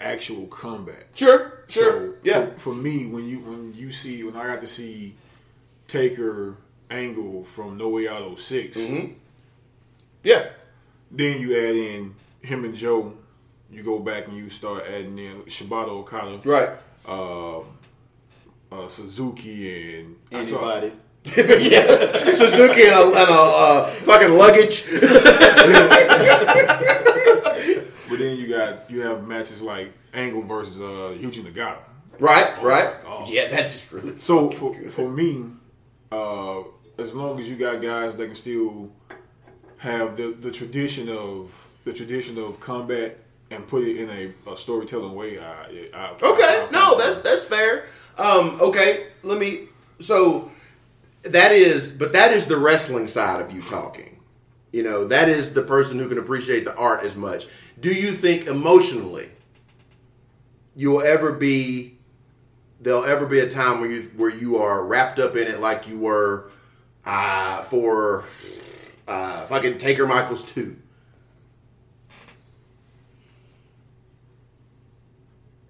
actual 0.00 0.48
combat. 0.48 1.06
Sure, 1.14 1.62
sure, 1.68 1.84
So 1.84 2.14
yeah. 2.24 2.46
For, 2.54 2.58
for 2.58 2.74
me, 2.74 3.06
when 3.06 3.28
you 3.28 3.38
when 3.40 3.72
you 3.74 3.92
see 3.92 4.24
when 4.24 4.34
I 4.34 4.44
got 4.46 4.60
to 4.62 4.66
see 4.66 5.14
Taker 5.86 6.56
Angle 6.90 7.44
from 7.44 7.76
No 7.76 7.88
Way 7.88 8.08
Out 8.08 8.38
6, 8.38 8.76
Mm-hmm. 8.78 9.12
Yeah, 10.22 10.46
then 11.10 11.40
you 11.40 11.54
add 11.56 11.74
in 11.76 12.14
him 12.42 12.64
and 12.64 12.74
Joe. 12.74 13.12
You 13.70 13.82
go 13.82 13.98
back 13.98 14.26
and 14.28 14.36
you 14.36 14.48
start 14.50 14.84
adding 14.86 15.18
in 15.18 15.42
Shibata 15.42 15.88
Okada, 15.88 16.40
right. 16.48 16.70
uh, 17.06 17.58
uh, 18.72 18.88
Suzuki, 18.88 19.98
and 20.00 20.16
Anybody? 20.32 20.92
yeah, 21.24 22.10
Suzuki 22.12 22.82
and 22.84 22.94
a, 22.94 23.02
and 23.02 23.30
a 23.30 23.32
uh, 23.32 23.86
fucking 23.86 24.32
luggage. 24.36 24.84
But 28.08 28.18
then 28.18 28.36
you 28.36 28.46
got 28.48 28.88
you 28.90 29.00
have 29.00 29.26
matches 29.26 29.60
like 29.62 29.92
Angle 30.12 30.42
versus 30.42 30.80
uh, 30.80 31.16
Yuji 31.18 31.42
Nagata. 31.44 31.78
right, 32.20 32.62
right. 32.62 33.02
God. 33.02 33.28
Yeah, 33.28 33.48
that's 33.48 33.92
really 33.92 34.16
So 34.18 34.50
for 34.50 34.72
for 34.90 35.10
me, 35.10 35.46
uh, 36.12 36.62
as 36.98 37.14
long 37.14 37.38
as 37.40 37.48
you 37.48 37.56
got 37.56 37.80
guys 37.82 38.16
that 38.16 38.26
can 38.26 38.34
still 38.34 38.90
have 39.78 40.16
the, 40.16 40.28
the 40.32 40.50
tradition 40.50 41.08
of 41.08 41.50
the 41.84 41.92
tradition 41.92 42.38
of 42.38 42.58
combat 42.60 43.18
and 43.50 43.66
put 43.68 43.84
it 43.84 43.96
in 43.98 44.08
a, 44.10 44.50
a 44.50 44.56
storytelling 44.56 45.14
way, 45.14 45.38
I, 45.38 45.88
I, 45.94 46.10
Okay, 46.22 46.42
I- 46.42 46.68
no, 46.70 46.96
that's 46.98 47.18
that's 47.18 47.44
fair. 47.44 47.86
Um, 48.16 48.58
okay, 48.60 49.08
let 49.22 49.38
me. 49.38 49.68
So 49.98 50.50
that 51.22 51.52
is, 51.52 51.92
but 51.92 52.12
that 52.12 52.32
is 52.32 52.46
the 52.46 52.56
wrestling 52.56 53.06
side 53.06 53.40
of 53.40 53.52
you 53.52 53.60
talking. 53.62 54.20
You 54.72 54.82
know, 54.82 55.04
that 55.04 55.28
is 55.28 55.52
the 55.54 55.62
person 55.62 55.98
who 55.98 56.08
can 56.08 56.18
appreciate 56.18 56.64
the 56.64 56.74
art 56.76 57.04
as 57.04 57.14
much. 57.16 57.46
Do 57.80 57.92
you 57.92 58.12
think 58.12 58.46
emotionally 58.46 59.28
you'll 60.74 61.02
ever 61.02 61.32
be? 61.32 61.98
There'll 62.80 63.04
ever 63.04 63.24
be 63.26 63.40
a 63.40 63.48
time 63.48 63.80
where 63.80 63.90
you 63.90 64.10
where 64.16 64.30
you 64.30 64.58
are 64.58 64.84
wrapped 64.84 65.18
up 65.18 65.36
in 65.36 65.46
it 65.48 65.60
like 65.60 65.88
you 65.88 65.98
were 65.98 66.50
uh, 67.06 67.62
for 67.62 68.24
uh, 69.06 69.44
fucking 69.46 69.78
Taker 69.78 70.06
Michaels 70.06 70.42
two. 70.42 70.76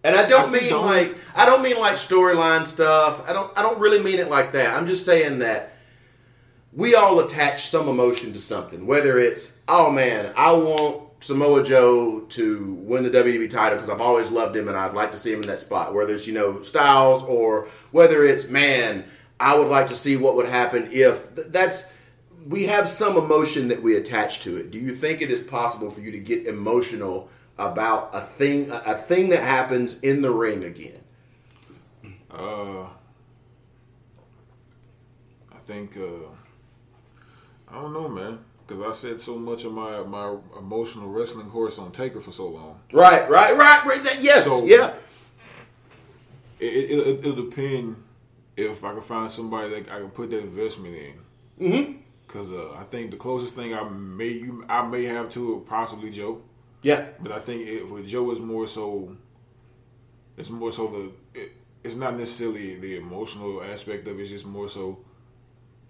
And 0.05 0.15
I 0.15 0.27
don't 0.29 0.51
I 0.51 0.53
mean 0.53 0.69
don't. 0.69 0.85
like 0.85 1.17
I 1.35 1.47
don't 1.47 1.63
mean 1.63 1.79
like 1.79 1.95
storyline 1.95 2.67
stuff. 2.67 3.29
I 3.29 3.33
don't 3.33 3.57
I 3.59 3.63
don't 3.63 3.81
really 3.81 4.03
mean 4.03 4.19
it 4.19 4.29
like 4.29 4.53
that. 4.53 4.77
I'm 4.77 4.87
just 4.87 5.07
saying 5.07 5.39
that 5.39 5.73
we 6.75 6.95
all 6.95 7.21
attach 7.21 7.67
some 7.69 7.89
emotion 7.89 8.33
to 8.35 8.39
something. 8.39 8.87
Whether 8.87 9.19
it's 9.19 9.57
oh 9.67 9.91
man, 9.91 10.33
I 10.37 10.53
want 10.53 11.05
Samoa 11.21 11.65
Joe 11.65 12.21
to 12.21 12.75
win 12.83 13.03
the 13.03 13.11
WWE 13.11 13.49
title 13.49 13.79
because 13.79 13.89
I've 13.89 14.03
always 14.03 14.31
loved 14.31 14.55
him 14.55 14.69
and 14.69 14.77
I'd 14.77 14.93
like 14.93 15.11
to 15.13 15.17
see 15.17 15.33
him 15.33 15.41
in 15.41 15.47
that 15.49 15.61
spot. 15.61 15.95
Whether 15.95 16.13
it's 16.13 16.27
you 16.27 16.35
know 16.35 16.61
Styles 16.61 17.23
or 17.23 17.69
whether 17.91 18.25
it's 18.25 18.49
man, 18.51 19.07
I 19.41 19.57
would 19.57 19.69
like 19.69 19.89
to 19.89 19.95
see 19.95 20.17
what 20.17 20.37
would 20.37 20.47
happen 20.47 20.89
if 20.93 21.35
that's 21.35 21.93
we 22.47 22.65
have 22.65 22.87
some 22.87 23.17
emotion 23.17 23.69
that 23.69 23.83
we 23.83 23.97
attach 23.97 24.41
to 24.41 24.57
it. 24.57 24.71
Do 24.71 24.79
you 24.79 24.95
think 24.95 25.23
it 25.23 25.31
is 25.31 25.41
possible 25.41 25.91
for 25.91 26.01
you 26.01 26.11
to 26.13 26.19
get 26.19 26.47
emotional 26.47 27.29
about 27.59 28.11
a 28.13 28.21
thing 28.21 28.71
a, 28.71 28.95
thing 28.95 29.31
that 29.31 29.43
happens 29.43 30.01
in 30.01 30.23
the 30.23 30.31
ring 30.31 30.65
again? 30.65 31.01
Uh, 32.31 32.83
I 32.83 32.89
think 35.65 35.97
uh, 35.97 36.29
I 37.69 37.75
don't 37.81 37.93
know, 37.93 38.09
man, 38.09 38.41
because 38.67 38.83
I 38.83 38.93
said 38.93 39.21
so 39.21 39.39
much 39.39 39.65
of 39.65 39.73
my 39.73 40.03
my 40.03 40.37
emotional 40.59 41.09
wrestling 41.09 41.49
horse 41.49 41.79
on 41.79 41.93
Taker 41.93 42.21
for 42.21 42.33
so 42.33 42.49
long. 42.49 42.81
Right, 42.93 43.29
right, 43.31 43.57
right. 43.57 43.85
right 43.85 44.03
that, 44.05 44.23
yes, 44.23 44.45
So- 44.45 44.65
yeah. 44.65 44.95
It, 46.61 46.73
it, 46.73 46.91
it, 46.91 47.19
it'll 47.19 47.45
depend 47.51 47.97
if 48.57 48.85
I 48.85 48.93
can 48.93 49.03
find 49.03 49.31
somebody 49.31 49.71
that 49.71 49.91
I 49.91 49.99
can 50.01 50.11
put 50.11 50.31
that 50.31 50.39
investment 50.41 50.95
in. 50.97 51.15
Mm-hmm. 51.61 51.93
Because 52.27 52.51
uh, 52.51 52.73
I 52.79 52.85
think 52.85 53.11
the 53.11 53.17
closest 53.17 53.55
thing 53.55 53.75
I 53.75 53.85
may 53.89 54.29
you 54.29 54.65
I 54.69 54.87
may 54.87 55.05
have 55.05 55.31
to 55.33 55.57
it 55.59 55.69
possibly 55.69 56.11
Joe, 56.11 56.41
Yeah. 56.83 57.07
but 57.21 57.33
I 57.33 57.39
think 57.39 57.67
it, 57.69 57.89
with 57.91 58.07
Joe 58.09 58.31
is 58.33 58.41
more 58.41 58.67
so. 58.67 59.17
It's 60.37 60.51
more 60.51 60.73
so 60.73 60.87
the. 61.35 61.41
It, 61.41 61.53
it's 61.85 61.95
not 61.97 62.17
necessarily 62.17 62.77
the 62.77 62.97
emotional 62.97 63.63
aspect 63.63 64.09
of 64.09 64.19
it. 64.19 64.23
It's 64.23 64.31
just 64.31 64.47
more 64.47 64.69
so. 64.69 64.99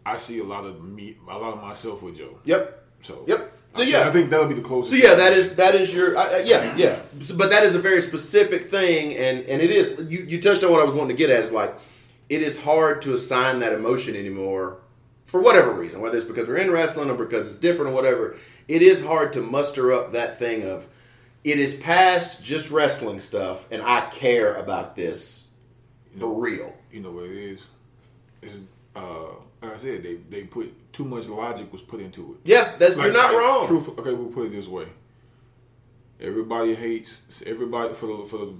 I 0.04 0.16
see 0.16 0.40
a 0.40 0.44
lot 0.44 0.64
of 0.64 0.82
me, 0.82 1.16
a 1.30 1.38
lot 1.38 1.54
of 1.54 1.62
myself 1.62 2.02
with 2.02 2.16
Joe. 2.18 2.38
Yep. 2.44 2.86
So 3.00 3.24
Yep. 3.26 3.52
So 3.76 3.82
I, 3.82 3.86
yeah. 3.86 4.08
I 4.08 4.10
think 4.12 4.28
that'll 4.30 4.48
be 4.48 4.54
the 4.54 4.60
closest. 4.60 5.00
So 5.00 5.08
yeah, 5.08 5.14
that 5.14 5.32
is 5.32 5.54
that 5.54 5.74
is 5.74 5.94
your 5.94 6.16
uh, 6.16 6.38
yeah 6.38 6.76
yeah. 6.76 6.98
So- 7.20 7.36
But 7.36 7.50
that 7.50 7.62
is 7.62 7.74
a 7.74 7.78
very 7.80 8.02
specific 8.02 8.70
thing, 8.70 9.16
and 9.16 9.44
and 9.46 9.62
it 9.62 9.70
is 9.70 10.12
you 10.12 10.24
you 10.28 10.40
touched 10.40 10.62
on 10.64 10.72
what 10.72 10.80
I 10.80 10.84
was 10.84 10.94
wanting 10.94 11.16
to 11.16 11.20
get 11.22 11.30
at 11.30 11.44
is 11.44 11.52
like 11.52 11.74
it 12.28 12.42
is 12.42 12.62
hard 12.62 13.02
to 13.02 13.12
assign 13.14 13.58
that 13.60 13.72
emotion 13.72 14.16
anymore 14.16 14.78
for 15.26 15.40
whatever 15.40 15.72
reason, 15.72 16.00
whether 16.00 16.16
it's 16.16 16.26
because 16.26 16.48
we're 16.48 16.56
in 16.56 16.70
wrestling 16.70 17.10
or 17.10 17.14
because 17.14 17.48
it's 17.48 17.56
different 17.56 17.90
or 17.90 17.94
whatever. 17.94 18.36
It 18.68 18.82
is 18.82 19.04
hard 19.04 19.32
to 19.34 19.40
muster 19.40 19.92
up 19.92 20.12
that 20.12 20.38
thing 20.38 20.64
of 20.66 20.86
it 21.44 21.58
is 21.58 21.74
past 21.74 22.42
just 22.42 22.70
wrestling 22.70 23.18
stuff, 23.18 23.70
and 23.70 23.82
I 23.82 24.08
care 24.08 24.54
about 24.54 24.96
this 24.96 25.44
for 26.18 26.32
real. 26.32 26.72
you 26.90 27.00
know 27.00 27.10
what 27.10 27.24
it 27.24 27.36
is. 27.36 27.66
It's 28.40 28.56
uh, 28.96 29.26
like 29.60 29.74
I 29.74 29.76
said, 29.76 30.02
they 30.02 30.14
they 30.30 30.44
put 30.44 30.92
too 30.92 31.04
much 31.04 31.26
logic 31.26 31.70
was 31.72 31.82
put 31.82 32.00
into 32.00 32.34
it. 32.34 32.48
Yeah, 32.50 32.74
that's 32.78 32.96
Like, 32.96 33.06
you're 33.06 33.12
not 33.12 33.34
like, 33.34 33.42
wrong. 33.42 33.66
Truth, 33.66 33.98
okay, 33.98 34.12
we'll 34.12 34.28
put 34.28 34.46
it 34.46 34.52
this 34.52 34.68
way. 34.68 34.86
Everybody 36.20 36.74
hates 36.74 37.42
everybody 37.44 37.92
for 37.92 38.06
the 38.06 38.24
for 38.26 38.38
the 38.38 38.54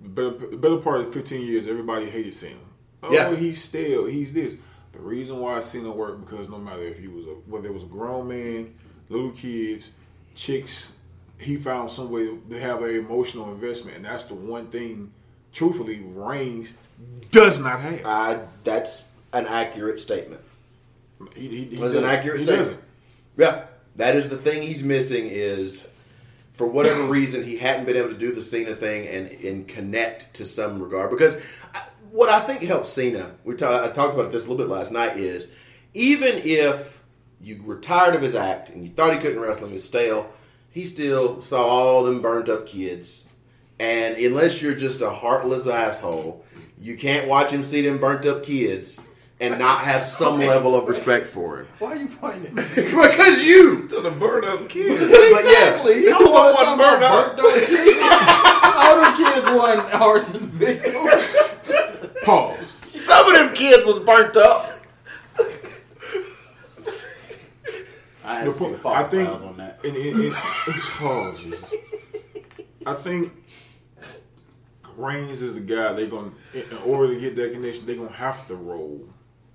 better, 0.00 0.56
better 0.56 0.78
part 0.78 1.02
of 1.02 1.12
fifteen 1.12 1.42
years. 1.46 1.66
Everybody 1.68 2.06
hated 2.06 2.34
Cena. 2.34 2.56
Oh, 3.02 3.12
Yeah. 3.12 3.34
he's 3.34 3.62
stale. 3.62 4.06
He's 4.06 4.32
this. 4.32 4.56
The 4.92 4.98
reason 5.00 5.38
why 5.38 5.60
Cena 5.60 5.90
worked 5.90 6.24
because 6.28 6.48
no 6.48 6.58
matter 6.58 6.82
if 6.82 6.98
he 6.98 7.08
was 7.08 7.26
a 7.26 7.30
whether 7.46 7.68
it 7.68 7.74
was 7.74 7.84
a 7.84 7.86
grown 7.86 8.28
man, 8.28 8.74
little 9.08 9.30
kids, 9.30 9.90
chicks, 10.34 10.92
he 11.38 11.56
found 11.56 11.90
some 11.90 12.10
way 12.10 12.26
to 12.50 12.60
have 12.60 12.82
an 12.82 12.94
emotional 12.96 13.52
investment, 13.52 13.96
and 13.96 14.04
that's 14.06 14.24
the 14.24 14.34
one 14.34 14.66
thing. 14.68 15.12
Truthfully, 15.52 16.00
Reigns 16.04 16.72
does 17.30 17.60
not 17.60 17.80
have. 17.80 18.00
Uh, 18.04 18.38
that's 18.64 19.04
an 19.32 19.46
accurate 19.46 20.00
statement. 20.00 20.40
He, 21.34 21.48
he, 21.48 21.64
he 21.64 21.76
That's 21.76 21.94
an 21.94 22.04
accurate 22.04 22.40
He 22.40 22.46
statement. 22.46 22.70
doesn't. 22.70 22.84
Yeah, 23.36 23.64
that 23.96 24.16
is 24.16 24.28
the 24.28 24.36
thing 24.36 24.62
he's 24.62 24.82
missing 24.82 25.26
is 25.26 25.88
for 26.54 26.66
whatever 26.66 27.04
reason 27.04 27.44
he 27.44 27.56
hadn't 27.56 27.86
been 27.86 27.96
able 27.96 28.08
to 28.10 28.18
do 28.18 28.32
the 28.32 28.42
Cena 28.42 28.74
thing 28.74 29.06
and 29.08 29.28
and 29.44 29.68
connect 29.68 30.34
to 30.34 30.44
some 30.44 30.82
regard 30.82 31.10
because 31.10 31.36
I, 31.74 31.82
what 32.10 32.28
I 32.28 32.40
think 32.40 32.62
helps 32.62 32.88
Cena 32.90 33.32
we 33.44 33.54
ta- 33.54 33.84
I 33.84 33.88
talked 33.88 34.14
about 34.14 34.32
this 34.32 34.46
a 34.46 34.50
little 34.50 34.64
bit 34.64 34.72
last 34.72 34.92
night 34.92 35.16
is 35.16 35.52
even 35.94 36.36
if 36.44 37.02
you 37.40 37.62
were 37.62 37.78
tired 37.78 38.14
of 38.14 38.22
his 38.22 38.34
act 38.34 38.68
and 38.70 38.82
you 38.82 38.90
thought 38.90 39.12
he 39.12 39.18
couldn't 39.18 39.40
wrestle 39.40 39.64
and 39.64 39.70
he 39.70 39.74
was 39.74 39.84
stale 39.84 40.30
he 40.70 40.84
still 40.84 41.42
saw 41.42 41.66
all 41.66 42.04
them 42.04 42.20
burnt 42.22 42.48
up 42.48 42.66
kids. 42.66 43.26
And 43.80 44.16
unless 44.16 44.60
you're 44.60 44.74
just 44.74 45.00
a 45.00 45.10
heartless 45.10 45.66
asshole, 45.66 46.44
you 46.78 46.96
can't 46.96 47.28
watch 47.28 47.50
him 47.50 47.62
see 47.62 47.82
them 47.82 47.98
burnt 47.98 48.26
up 48.26 48.42
kids 48.42 49.06
and 49.40 49.58
not 49.58 49.80
have 49.82 50.04
some 50.04 50.38
level 50.38 50.74
of 50.74 50.88
respect 50.88 51.28
for 51.28 51.60
him. 51.60 51.66
Why 51.78 51.92
are 51.92 51.96
you 51.96 52.08
pointing? 52.08 52.54
because 52.74 53.44
you. 53.44 53.86
To 53.88 54.00
the 54.00 54.10
burn 54.10 54.44
up 54.44 54.68
kid. 54.68 54.98
But 54.98 55.10
yeah, 55.10 55.38
exactly. 55.38 55.94
He 56.00 56.10
Come 56.10 56.24
the 56.24 56.30
one 56.30 56.46
on, 56.46 56.54
talking 56.54 56.74
about 56.74 57.36
burnt 57.36 57.40
up 57.40 57.68
kids. 57.68 57.98
All 58.76 59.02
them 59.02 59.16
kids 59.16 59.46
won 59.46 60.00
arson 60.00 60.48
victims. 60.50 61.36
Pause. 62.28 62.66
some 62.68 63.26
of 63.28 63.34
them 63.34 63.54
kids 63.54 63.84
was 63.86 63.98
burnt 64.00 64.36
up. 64.36 64.70
I 68.24 68.44
The 68.44 68.52
had 68.52 68.82
po- 68.82 68.88
I 68.90 69.02
think, 69.04 69.28
files 69.28 69.42
on 69.42 69.56
that. 69.56 69.82
and, 69.84 69.96
and, 69.96 70.14
and, 70.16 70.24
it's 70.24 70.90
oh, 71.00 71.34
Jesus. 71.38 71.74
I 72.86 72.94
think 72.94 73.32
Reigns 74.96 75.42
is 75.42 75.54
the 75.54 75.60
guy 75.60 75.92
they're 75.92 76.06
gonna 76.06 76.32
in 76.52 76.62
in 76.70 76.76
order 76.84 77.14
to 77.14 77.20
get 77.20 77.36
that 77.36 77.52
connection, 77.52 77.86
they're 77.86 77.96
gonna 77.96 78.10
have 78.12 78.46
to 78.48 78.56
roll 78.56 79.00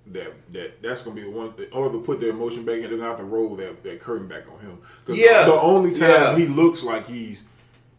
that 0.07 0.33
that 0.53 0.81
that's 0.81 1.01
gonna 1.03 1.15
be 1.15 1.23
the 1.23 1.29
one 1.29 1.53
in 1.57 1.67
order 1.73 1.91
to 1.97 2.03
put 2.03 2.19
their 2.19 2.29
emotion 2.29 2.63
back 2.65 2.75
in. 2.77 2.81
They're 2.83 2.91
gonna 2.97 3.03
have 3.09 3.17
to 3.17 3.23
roll 3.25 3.55
that 3.57 3.83
that 3.83 4.01
curtain 4.01 4.27
back 4.27 4.43
on 4.51 4.59
him. 4.59 4.79
'Cause 5.05 5.17
Yeah. 5.17 5.43
the, 5.45 5.51
the 5.51 5.61
only 5.61 5.91
time 5.91 6.09
Yeah. 6.09 6.35
he 6.37 6.47
looks 6.47 6.81
like 6.81 7.07
he's 7.07 7.43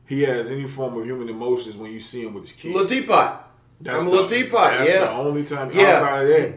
he 0.07 0.23
has 0.23 0.51
any 0.51 0.67
form 0.67 0.99
of 0.99 1.05
human 1.05 1.29
emotions 1.29 1.77
when 1.77 1.93
you 1.93 2.01
see 2.01 2.23
him 2.23 2.35
with 2.35 2.45
his 2.45 2.53
kids. 2.53 2.75
Little 2.75 2.89
teapot. 2.89 3.54
I'm 3.89 4.07
a 4.07 4.11
little 4.11 4.27
teapot. 4.29 4.79
That's 4.79 4.91
Yeah. 4.91 5.01
the 5.01 5.11
only 5.13 5.45
time 5.45 5.71
Yeah. 5.73 5.93
outside 5.97 6.23
of 6.23 6.29
that. 6.29 6.53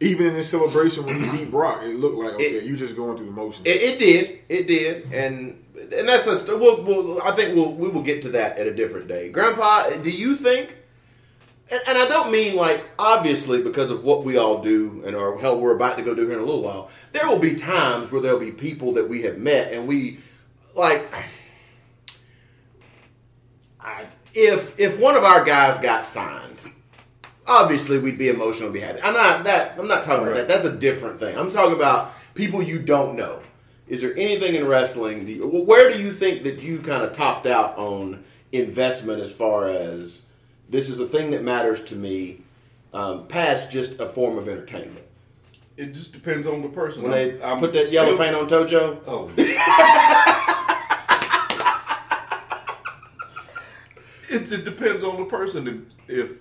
Even 0.00 0.26
in 0.26 0.34
this 0.34 0.48
celebration 0.48 1.04
when 1.06 1.20
he 1.20 1.38
beat 1.38 1.50
Brock, 1.50 1.82
it 1.82 1.96
looked 1.96 2.16
like 2.16 2.34
okay, 2.34 2.44
It- 2.44 2.64
you 2.64 2.76
just 2.76 2.94
going 2.96 3.16
through 3.16 3.26
the 3.26 3.32
motions. 3.32 3.66
It, 3.66 3.82
it 3.82 3.98
did. 3.98 4.38
It 4.48 4.66
did. 4.68 5.12
And 5.12 5.64
and 5.76 6.08
that's 6.08 6.26
a 6.26 6.56
we'll, 6.56 6.82
we'll, 6.82 7.22
I 7.22 7.32
think 7.32 7.54
we'll 7.54 7.72
we 7.74 7.88
will 7.88 8.02
get 8.02 8.22
to 8.22 8.28
that 8.30 8.58
at 8.58 8.66
a 8.66 8.74
different 8.74 9.08
day. 9.08 9.28
Grandpa, 9.30 9.90
do 10.02 10.10
you 10.10 10.36
think? 10.36 10.76
And, 11.70 11.80
and 11.88 11.98
I 11.98 12.08
don't 12.08 12.30
mean 12.30 12.54
like 12.56 12.82
obviously 12.98 13.62
because 13.62 13.90
of 13.90 14.04
what 14.04 14.24
we 14.24 14.36
all 14.38 14.62
do 14.62 15.02
and 15.04 15.14
or 15.16 15.38
hell 15.38 15.60
we're 15.60 15.74
about 15.74 15.96
to 15.98 16.02
go 16.04 16.14
do 16.14 16.22
here 16.22 16.32
in 16.34 16.38
a 16.38 16.44
little 16.44 16.62
while. 16.62 16.90
There 17.12 17.26
will 17.28 17.38
be 17.38 17.54
times 17.54 18.10
where 18.12 18.20
there'll 18.20 18.38
be 18.40 18.52
people 18.52 18.92
that 18.92 19.08
we 19.08 19.22
have 19.22 19.38
met 19.38 19.72
and 19.72 19.86
we 19.88 20.18
like. 20.74 21.06
I, 23.80 24.06
if 24.34 24.78
if 24.78 24.98
one 24.98 25.16
of 25.16 25.24
our 25.24 25.44
guys 25.44 25.78
got 25.78 26.04
signed, 26.04 26.47
obviously 27.48 27.98
we'd 27.98 28.18
be 28.18 28.28
emotional, 28.28 28.70
be 28.70 28.80
happy. 28.80 29.00
I'm 29.02 29.14
not 29.14 29.44
that. 29.44 29.78
I'm 29.78 29.88
not 29.88 30.04
talking 30.04 30.24
about 30.26 30.36
that. 30.36 30.48
That's 30.48 30.64
a 30.64 30.76
different 30.76 31.18
thing. 31.18 31.36
I'm 31.36 31.50
talking 31.50 31.74
about 31.74 32.12
people 32.34 32.62
you 32.62 32.78
don't 32.78 33.16
know. 33.16 33.40
Is 33.88 34.02
there 34.02 34.14
anything 34.16 34.54
in 34.54 34.66
wrestling? 34.66 35.26
You, 35.26 35.46
where 35.46 35.92
do 35.92 36.00
you 36.00 36.12
think 36.12 36.42
that 36.44 36.62
you 36.62 36.78
kind 36.80 37.02
of 37.02 37.14
topped 37.14 37.46
out 37.46 37.76
on 37.78 38.22
investment 38.52 39.20
as 39.20 39.32
far 39.32 39.68
as 39.68 40.26
this 40.68 40.90
is 40.90 41.00
a 41.00 41.06
thing 41.06 41.30
that 41.30 41.42
matters 41.42 41.82
to 41.84 41.96
me, 41.96 42.42
um, 42.92 43.26
past 43.26 43.70
just 43.70 43.98
a 43.98 44.06
form 44.06 44.36
of 44.36 44.46
entertainment? 44.46 45.06
It 45.78 45.94
just 45.94 46.12
depends 46.12 46.46
on 46.46 46.60
the 46.60 46.68
person. 46.68 47.02
When 47.02 47.12
they 47.12 47.42
I'm 47.42 47.58
put 47.58 47.72
that 47.72 47.90
yellow 47.90 48.16
paint 48.18 48.34
on 48.34 48.48
Tojo, 48.48 48.98
Oh. 49.06 49.30
it 54.28 54.46
just 54.46 54.64
depends 54.64 55.04
on 55.04 55.16
the 55.18 55.24
person. 55.24 55.90
If 56.08 56.32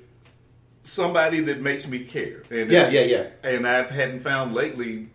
somebody 0.87 1.41
that 1.41 1.61
makes 1.61 1.87
me 1.87 1.99
care, 1.99 2.43
and 2.49 2.71
Yeah, 2.71 2.89
yeah, 2.89 3.01
yeah. 3.01 3.23
and 3.43 3.67
I 3.67 3.83
hadn't 3.91 4.21
found 4.21 4.53
lately, 4.55 5.07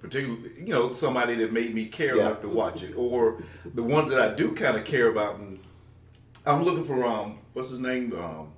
particularly, 0.00 0.50
you 0.58 0.68
know, 0.74 0.92
somebody 0.92 1.36
that 1.36 1.52
made 1.52 1.74
me 1.74 1.86
care 1.86 2.16
Yeah. 2.16 2.26
enough 2.26 2.40
to 2.42 2.48
watch 2.48 2.82
it, 2.82 2.94
or 2.96 3.42
the 3.74 3.82
ones 3.82 4.10
that 4.10 4.20
I 4.20 4.34
do 4.34 4.52
kind 4.52 4.76
of 4.76 4.84
care 4.84 5.08
about. 5.08 5.38
And 5.38 5.60
I'm 6.44 6.64
looking 6.64 6.84
for 6.84 7.04
um, 7.06 7.38
what's 7.52 7.70
his 7.70 7.78
name, 7.78 8.12
um, 8.18 8.48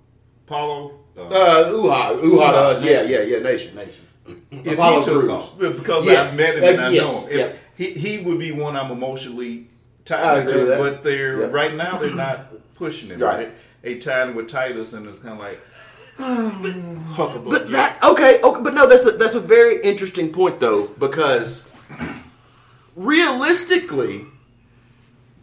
Paulo. 0.46 1.00
Uh, 1.16 1.22
uh, 1.28 1.70
to 1.70 2.40
us. 2.40 2.82
Yeah, 2.84 3.02
yeah, 3.02 3.20
yeah, 3.20 3.38
nation. 3.40 3.76
Nation. 3.76 4.04
if 4.50 4.72
Apollo 4.72 5.00
he 5.00 5.04
took 5.04 5.20
Crews. 5.20 5.30
off 5.30 5.58
because 5.58 6.06
Yes. 6.06 6.32
I've 6.32 6.38
met 6.38 6.56
him 6.56 6.64
Uh, 6.64 6.66
and 6.68 6.80
I 6.80 6.90
yes. 6.90 7.02
know 7.02 7.20
him. 7.20 7.28
If 7.30 7.38
Yeah. 7.38 7.52
he 7.76 7.90
he 7.92 8.18
would 8.22 8.38
be 8.38 8.52
one 8.52 8.74
I'm 8.74 8.90
emotionally 8.90 9.68
tied 10.06 10.48
to, 10.48 10.76
but 10.78 11.02
they're 11.02 11.40
Yeah. 11.42 11.46
right 11.50 11.74
now 11.74 11.98
they're 11.98 12.14
not 12.14 12.74
pushing 12.74 13.10
it. 13.10 13.18
Right. 13.18 13.36
Right, 13.38 13.52
they 13.82 13.98
tied 13.98 14.28
him 14.30 14.34
with 14.34 14.48
Titus, 14.48 14.94
and 14.94 15.06
it's 15.06 15.18
kind 15.18 15.34
of 15.34 15.40
like 15.40 15.60
Huckleberry. 16.18 17.50
But 17.50 17.70
that 17.70 18.02
okay, 18.02 18.40
okay, 18.42 18.62
but 18.62 18.74
no, 18.74 18.88
that's 18.88 19.06
a, 19.06 19.12
that's 19.12 19.34
a 19.34 19.40
very 19.40 19.80
interesting 19.82 20.32
point 20.32 20.60
though 20.60 20.88
because 20.98 21.70
realistically, 22.96 24.26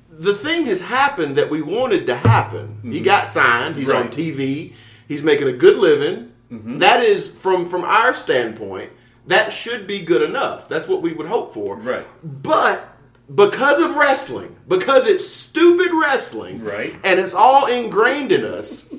the 0.10 0.34
thing 0.34 0.66
has 0.66 0.82
happened 0.82 1.36
that 1.38 1.50
we 1.50 1.62
wanted 1.62 2.06
to 2.08 2.16
happen. 2.16 2.80
He 2.84 3.02
got 3.02 3.30
signed. 3.30 3.76
He's 3.76 3.90
on 3.90 4.10
TV. 4.10 4.74
He's 5.08 5.24
making 5.24 5.48
a 5.48 5.54
good 5.54 5.78
living. 5.78 6.32
That 6.50 7.02
is 7.02 7.30
from 7.30 7.66
from 7.68 7.84
our 7.84 8.14
standpoint. 8.14 8.92
That 9.28 9.54
should 9.54 9.88
be 9.88 10.02
good 10.02 10.22
enough. 10.22 10.68
That's 10.68 10.88
what 10.88 11.02
we 11.02 11.14
would 11.14 11.28
hope 11.28 11.54
for. 11.54 11.76
Right. 11.78 12.06
But 12.24 12.86
because 13.34 13.80
of 13.82 13.96
wrestling, 13.96 14.56
because 14.68 15.08
it's 15.08 15.26
stupid 15.28 15.92
wrestling, 15.94 16.62
Right. 16.64 16.94
and 17.06 17.20
it's 17.20 17.34
all 17.34 17.68
ingrained 17.68 18.32
in 18.34 18.44
us, 18.44 18.90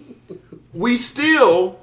we 0.74 0.96
still 0.96 1.78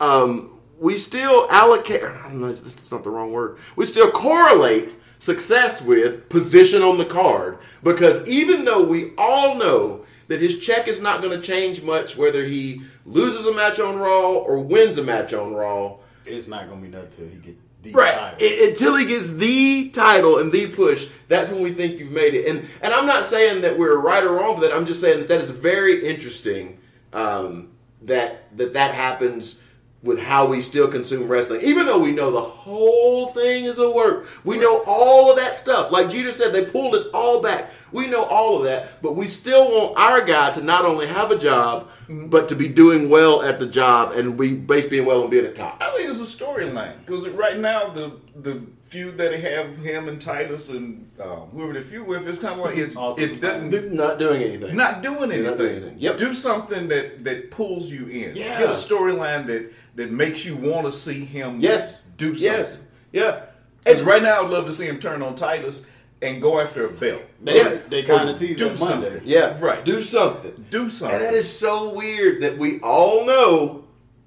um, 0.00 0.50
we 0.78 0.96
still 0.98 1.46
allocate. 1.50 2.02
I 2.02 2.22
don't 2.28 2.40
know. 2.40 2.52
This 2.52 2.78
is 2.78 2.90
not 2.90 3.04
the 3.04 3.10
wrong 3.10 3.32
word. 3.32 3.58
We 3.76 3.86
still 3.86 4.10
correlate 4.10 4.94
success 5.18 5.82
with 5.82 6.28
position 6.30 6.82
on 6.82 6.96
the 6.98 7.04
card 7.04 7.58
because 7.82 8.26
even 8.26 8.64
though 8.64 8.82
we 8.82 9.12
all 9.18 9.54
know 9.56 10.04
that 10.28 10.40
his 10.40 10.60
check 10.60 10.88
is 10.88 11.00
not 11.00 11.20
going 11.20 11.38
to 11.38 11.44
change 11.46 11.82
much 11.82 12.16
whether 12.16 12.44
he 12.44 12.80
loses 13.04 13.46
a 13.46 13.52
match 13.54 13.80
on 13.80 13.98
Raw 13.98 14.32
or 14.34 14.60
wins 14.60 14.96
a 14.96 15.02
match 15.04 15.34
on 15.34 15.52
Raw. 15.52 15.96
It's 16.24 16.46
not 16.48 16.68
gonna 16.68 16.80
be 16.80 16.88
nothing 16.88 17.08
till 17.10 17.26
he 17.28 17.36
get 17.38 17.56
the 17.82 17.92
Right. 17.92 18.14
title. 18.14 18.38
I- 18.40 18.68
until 18.68 18.94
he 18.94 19.04
gets 19.06 19.28
the 19.30 19.88
title 19.88 20.38
and 20.38 20.52
the 20.52 20.68
push, 20.68 21.08
that's 21.28 21.50
when 21.50 21.62
we 21.62 21.72
think 21.72 21.98
you've 21.98 22.12
made 22.12 22.34
it. 22.34 22.46
And 22.46 22.64
and 22.80 22.92
I'm 22.94 23.06
not 23.06 23.26
saying 23.26 23.62
that 23.62 23.76
we're 23.78 23.96
right 23.96 24.22
or 24.22 24.32
wrong 24.34 24.54
for 24.54 24.60
that. 24.62 24.72
I'm 24.72 24.86
just 24.86 25.00
saying 25.00 25.18
that 25.18 25.28
that 25.28 25.40
is 25.40 25.50
very 25.50 26.06
interesting 26.06 26.78
um, 27.12 27.68
that 28.02 28.56
that 28.56 28.72
that 28.74 28.94
happens 28.94 29.60
with 30.02 30.18
how 30.18 30.46
we 30.46 30.62
still 30.62 30.88
consume 30.88 31.28
wrestling, 31.28 31.60
even 31.60 31.84
though 31.84 31.98
we 31.98 32.12
know 32.12 32.30
the 32.30 32.40
whole 32.40 33.26
thing 33.28 33.64
is 33.64 33.78
a 33.78 33.90
work. 33.90 34.26
We 34.44 34.58
know 34.58 34.82
all 34.86 35.30
of 35.30 35.36
that 35.36 35.56
stuff. 35.56 35.92
Like 35.92 36.08
Jeter 36.08 36.32
said, 36.32 36.54
they 36.54 36.64
pulled 36.64 36.94
it 36.94 37.08
all 37.12 37.42
back. 37.42 37.70
We 37.92 38.06
know 38.06 38.24
all 38.24 38.56
of 38.56 38.64
that, 38.64 39.02
but 39.02 39.14
we 39.14 39.28
still 39.28 39.68
want 39.68 39.98
our 39.98 40.24
guy 40.24 40.52
to 40.52 40.62
not 40.62 40.86
only 40.86 41.06
have 41.06 41.30
a 41.30 41.38
job, 41.38 41.90
mm-hmm. 42.04 42.28
but 42.28 42.48
to 42.48 42.56
be 42.56 42.66
doing 42.66 43.10
well 43.10 43.42
at 43.42 43.58
the 43.58 43.66
job 43.66 44.12
and 44.12 44.38
we 44.38 44.54
base 44.54 44.86
being 44.86 45.04
well 45.04 45.20
and 45.20 45.30
being 45.30 45.44
at 45.44 45.54
top. 45.54 45.76
I 45.82 45.90
think 45.90 46.08
it's 46.08 46.20
a 46.20 46.44
storyline 46.44 46.94
because 47.04 47.28
right 47.28 47.58
now 47.58 47.90
the 47.90 48.12
the 48.36 48.62
feud 48.90 49.16
that 49.18 49.30
they 49.30 49.40
have 49.40 49.76
him 49.78 50.08
and 50.08 50.20
Titus 50.20 50.68
and 50.68 51.10
um, 51.22 51.48
whoever 51.52 51.72
they 51.72 51.80
feud 51.80 52.06
with, 52.06 52.26
it's 52.26 52.38
kind 52.40 52.58
of 52.60 52.66
like 52.66 52.76
it's 52.76 52.96
All 52.96 53.14
it 53.16 53.40
doesn't 53.40 53.70
They're 53.70 53.82
not 53.88 54.18
doing 54.18 54.42
anything. 54.42 54.76
not 54.76 55.00
doing 55.02 55.30
anything. 55.30 55.44
not 55.44 55.58
doing 55.58 55.70
anything. 55.76 55.94
Yep. 55.98 56.18
Do 56.18 56.34
something 56.34 56.88
that 56.88 57.24
that 57.24 57.50
pulls 57.50 57.86
you 57.90 58.06
in. 58.08 58.34
Yeah. 58.36 58.58
Get 58.58 58.68
a 58.68 58.72
storyline 58.72 59.46
that 59.46 59.72
that 59.94 60.10
makes 60.10 60.44
you 60.44 60.56
want 60.56 60.86
to 60.86 60.92
see 60.92 61.24
him. 61.24 61.60
Yes. 61.60 62.02
Do 62.16 62.34
something. 62.34 62.42
Yes. 62.42 62.80
Yeah. 63.12 63.42
'Cause 63.84 64.02
right 64.02 64.22
now, 64.22 64.44
I'd 64.44 64.50
love 64.50 64.66
to 64.66 64.72
see 64.72 64.86
him 64.86 64.98
turn 65.00 65.22
on 65.22 65.34
Titus 65.36 65.86
and 66.20 66.42
go 66.42 66.60
after 66.60 66.84
a 66.86 66.90
belt. 66.90 67.22
They, 67.42 67.56
Yeah. 67.56 67.78
they 67.88 68.02
kind 68.02 68.28
of 68.28 68.38
teased 68.38 68.58
Do 68.58 68.68
that 68.68 68.78
Monday. 68.78 69.08
something. 69.10 69.22
Yeah. 69.24 69.56
Right. 69.58 69.82
Do 69.84 70.02
something. 70.02 70.66
Do 70.70 70.90
something. 70.90 71.16
And 71.16 71.24
that 71.26 71.32
is 71.34 71.48
so 71.50 71.94
weird 71.94 72.42
that 72.42 72.58
we 72.58 72.78
all 72.80 73.24
know 73.24 73.84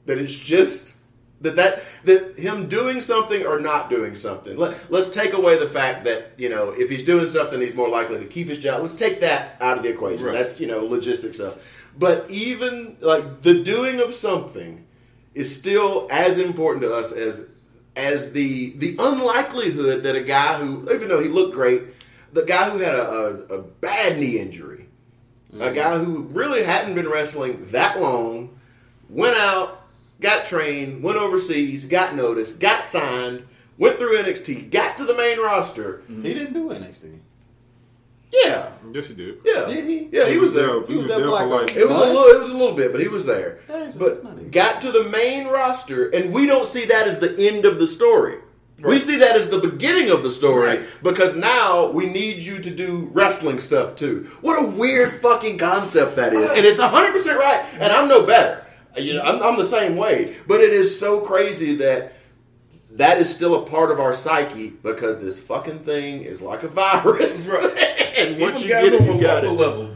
that 0.08 0.17
it's 0.17 0.34
just 0.36 0.93
that 1.44 1.56
that 1.58 1.84
that 2.06 2.38
him 2.38 2.68
doing 2.68 3.02
something 3.02 3.46
or 3.46 3.60
not 3.60 3.90
doing 3.90 4.16
something. 4.16 4.58
Let, 4.58 4.92
let's 4.92 5.10
take 5.10 5.34
away 5.34 5.60
the 5.60 5.68
fact 5.68 6.06
that 6.06 6.32
you 6.38 6.50
know 6.50 6.70
if 6.72 6.90
he's 6.90 7.04
doing 7.04 7.30
something, 7.30 7.62
he's 7.62 7.76
more 7.76 7.90
likely 7.90 8.20
to 8.20 8.26
keep 8.26 8.48
his 8.48 8.60
job. 8.60 8.82
Let's 8.82 8.96
take 8.96 9.22
that 9.22 9.58
out 9.62 9.78
of 9.78 9.84
the 9.84 9.90
equation. 9.90 10.26
Right. 10.26 10.34
That's 10.34 10.60
you 10.60 10.68
know 10.68 10.82
logistic 10.82 11.36
stuff. 11.36 11.56
But 11.98 12.30
even 12.30 12.98
like 13.02 13.44
the 13.44 13.64
doing 13.64 14.00
of 14.00 14.14
something 14.14 14.86
is 15.36 15.56
still 15.56 16.08
as 16.10 16.38
important 16.38 16.84
to 16.84 16.96
us 16.96 17.12
as 17.12 17.46
as 17.96 18.32
the 18.32 18.72
the 18.78 18.96
unlikelihood 19.00 20.04
that 20.04 20.16
a 20.16 20.24
guy 20.24 20.58
who 20.60 20.90
even 20.94 21.10
though 21.10 21.22
he 21.22 21.28
looked 21.28 21.54
great, 21.54 21.84
the 22.32 22.44
guy 22.44 22.70
who 22.70 22.80
had 22.80 22.96
a, 22.96 23.12
a, 23.12 23.58
a 23.58 23.62
bad 23.62 24.18
knee 24.20 24.40
injury, 24.40 24.88
a 25.52 25.56
mm-hmm. 25.56 25.76
guy 25.76 25.98
who 25.98 26.24
really 26.32 26.64
hadn't 26.64 26.96
been 26.96 27.08
wrestling 27.08 27.66
that 27.68 28.02
long, 28.02 28.58
went 29.10 29.38
out, 29.38 29.83
got 30.24 30.46
trained, 30.48 31.04
went 31.04 31.18
overseas, 31.20 31.86
got 31.86 32.16
noticed, 32.16 32.60
got 32.60 32.88
signed, 32.88 33.44
went 33.78 34.00
through 34.00 34.18
NXT, 34.18 34.72
got 34.72 34.98
to 34.98 35.06
the 35.06 35.14
main 35.16 35.40
roster. 35.40 36.02
He 36.08 36.34
didn't 36.34 36.54
do 36.54 36.70
NXT. 36.70 37.20
Yeah, 38.32 38.72
Yes, 38.92 39.08
he 39.08 39.14
did. 39.14 39.38
yeah, 39.46 39.66
Did 39.66 39.86
he? 39.86 40.10
Yeah, 40.12 40.28
he 40.28 40.40
was 40.40 40.56
there. 40.56 40.84
He 40.88 40.96
was 40.96 41.06
there 41.08 41.20
for 41.20 41.28
like 41.28 41.76
It 41.76 41.88
was 41.88 41.96
a 41.96 42.00
little. 42.00 42.24
It 42.36 42.42
was 42.42 42.50
a 42.50 42.58
little 42.58 42.74
bit, 42.76 42.92
but 42.92 43.00
he 43.00 43.08
was 43.08 43.28
there. 43.28 43.60
That 43.68 43.84
is- 43.84 43.96
but 43.96 44.24
not 44.24 44.50
got 44.50 44.82
to 44.82 44.92
the 44.92 45.04
main 45.04 45.48
roster, 45.48 46.10
and 46.10 46.34
we 46.34 46.48
don't 46.48 46.68
see 46.68 46.86
that 46.86 47.08
as 47.08 47.20
the 47.20 47.36
end 47.38 47.66
of 47.66 47.78
the 47.78 47.86
story. 47.86 48.38
We 48.84 48.98
see 49.00 49.18
that 49.18 49.38
as 49.38 49.50
the 49.50 49.60
beginning 49.60 50.10
of 50.10 50.24
the 50.24 50.32
story 50.32 50.66
Right. 50.78 50.82
because 51.04 51.36
now 51.36 51.92
we 51.92 52.06
need 52.08 52.38
you 52.40 52.58
to 52.60 52.70
do 52.72 53.08
wrestling 53.14 53.60
stuff 53.60 53.96
too. 53.96 54.28
What 54.42 54.62
a 54.62 54.66
weird 54.66 55.22
fucking 55.22 55.58
concept 55.60 56.16
that 56.18 56.34
is. 56.34 56.50
Uh, 56.50 56.56
and 56.56 56.66
it's 56.66 56.80
100% 56.80 57.38
right. 57.38 57.64
And 57.80 57.94
I'm 57.94 58.10
no 58.10 58.24
better. 58.24 58.62
You 58.98 59.16
know, 59.16 59.22
I'm, 59.22 59.42
I'm 59.42 59.58
the 59.58 59.64
same 59.66 59.96
way. 59.96 60.36
But 60.48 60.62
it 60.62 60.72
is 60.72 61.00
so 61.00 61.22
crazy 61.22 61.76
that 61.78 62.14
that 62.92 63.18
is 63.20 63.34
still 63.34 63.56
a 63.64 63.66
part 63.70 63.90
of 63.92 64.00
our 64.00 64.14
psyche 64.14 64.70
because 64.70 65.20
this 65.20 65.40
fucking 65.40 65.80
thing 65.80 66.22
is 66.22 66.42
like 66.42 66.64
a 66.64 66.68
virus. 66.68 67.48
and 68.18 68.40
once 68.40 68.62
you 68.62 68.68
get 68.70 68.84
it, 68.86 69.02
on 69.02 69.16
you 69.18 69.22
got 69.22 69.44
it. 69.44 69.50
level, 69.50 69.96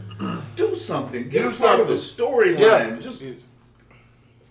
do 0.56 0.74
something. 0.74 1.28
Get 1.28 1.42
Do 1.42 1.50
a 1.50 1.52
part 1.52 1.80
of 1.80 1.86
the 1.88 1.96
something. 1.96 2.26
storyline. 2.26 2.58
Yeah. 2.58 2.96
Just 2.98 3.22
It's, 3.22 3.44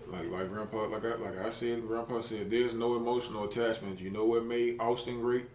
like 0.08 0.30
like 0.32 0.50
grandpa 0.50 0.88
like 0.88 1.04
I 1.04 1.16
like 1.16 1.46
I 1.46 1.50
said, 1.50 1.86
grandpa 1.86 2.22
said 2.22 2.50
there's 2.50 2.74
no 2.74 2.96
emotional 2.96 3.44
attachment. 3.44 4.00
You 4.00 4.10
know 4.12 4.24
what 4.26 4.46
made 4.46 4.80
Austin 4.80 5.20
great? 5.20 5.46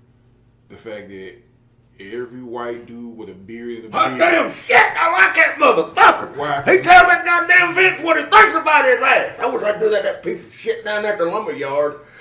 The 0.69 0.77
fact 0.77 1.09
that 1.09 1.37
every 2.01 2.43
white 2.43 2.87
dude 2.87 3.17
with 3.17 3.29
a 3.29 3.35
beard 3.35 3.85
and 3.85 3.95
a 3.95 3.97
Hot 3.97 4.09
beard 4.09 4.21
damn 4.21 4.51
shit! 4.51 4.77
I 4.77 5.13
like 5.13 5.35
that 5.37 5.57
motherfucker. 5.59 6.37
Why? 6.37 6.63
He 6.63 6.83
tells 6.83 7.09
that 7.09 7.25
goddamn 7.25 7.75
Vince 7.75 8.01
what 8.03 8.17
he 8.17 8.23
thinks 8.25 8.55
about 8.55 8.85
his 8.85 9.01
ass. 9.01 9.39
I 9.41 9.47
wish 9.53 9.63
I'd 9.63 9.81
do 9.81 9.91
that, 9.91 10.03
that 10.03 10.23
piece 10.23 10.47
of 10.47 10.55
shit 10.55 10.85
down 10.85 11.05
at 11.05 11.19
the 11.19 11.25
lumber 11.25 11.53
yard. 11.53 12.01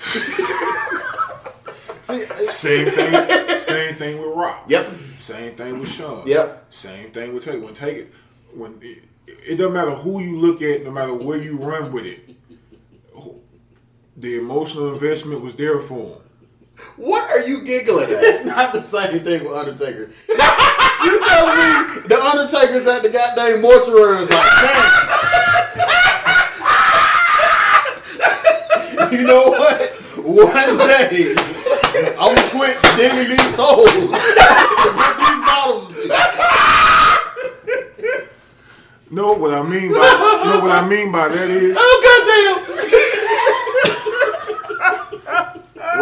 Same 2.02 2.90
thing. 2.90 3.58
same 3.58 3.94
thing 3.94 4.20
with 4.20 4.36
Rock. 4.36 4.64
Yep. 4.68 4.90
Same 5.16 5.54
thing 5.54 5.78
with 5.78 5.88
Shawn. 5.88 6.26
Yep. 6.26 6.66
Same 6.70 7.10
thing 7.12 7.32
with 7.32 7.44
Take. 7.44 7.62
When 7.62 7.74
Take 7.74 7.96
it, 7.96 8.12
when 8.54 8.78
it, 8.82 9.04
it 9.26 9.56
doesn't 9.56 9.72
matter 9.72 9.92
who 9.92 10.20
you 10.20 10.36
look 10.38 10.62
at, 10.62 10.82
no 10.84 10.90
matter 10.90 11.14
where 11.14 11.38
you 11.38 11.56
run 11.56 11.92
with 11.92 12.06
it, 12.06 12.36
the 14.16 14.38
emotional 14.38 14.92
investment 14.92 15.42
was 15.42 15.54
there 15.54 15.78
for 15.78 16.16
him. 16.16 16.22
What 16.96 17.28
are 17.30 17.40
you 17.46 17.62
giggling 17.64 18.04
at? 18.04 18.22
it's 18.22 18.44
not 18.44 18.72
the 18.72 18.82
same 18.82 19.20
thing 19.24 19.44
with 19.44 19.54
Undertaker. 19.54 20.10
you 20.28 21.20
telling 21.26 21.56
me 21.56 22.02
the 22.06 22.20
Undertaker's 22.22 22.86
at 22.86 23.02
the 23.02 23.08
goddamn 23.08 23.62
mortuary 23.62 24.22
is 24.22 24.30
like, 24.30 24.62
man. 24.62 24.92
you 29.12 29.22
know 29.26 29.50
what? 29.50 29.90
One 30.22 30.76
day, 30.78 31.34
I'm 32.18 32.34
gonna 32.34 32.50
quit 32.50 32.76
digging 32.96 33.28
these 33.30 33.54
holes. 33.56 33.90
Put 33.90 35.16
these 35.18 35.40
bottles 35.44 35.96
in. 35.96 36.08
No, 39.10 39.32
what 39.34 39.52
I 39.52 39.62
mean 39.62 39.90
by 39.92 39.98
no, 39.98 40.60
what 40.60 40.72
I 40.72 40.86
mean 40.88 41.12
by 41.12 41.28
that 41.28 41.50
is 41.50 41.76
Oh, 41.78 42.00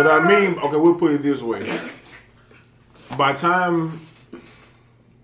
what 0.05 0.23
I 0.23 0.29
mean. 0.29 0.59
Okay, 0.59 0.77
we'll 0.77 0.95
put 0.95 1.13
it 1.13 1.23
this 1.23 1.43
way. 1.43 1.67
By 3.17 3.33
time 3.35 4.07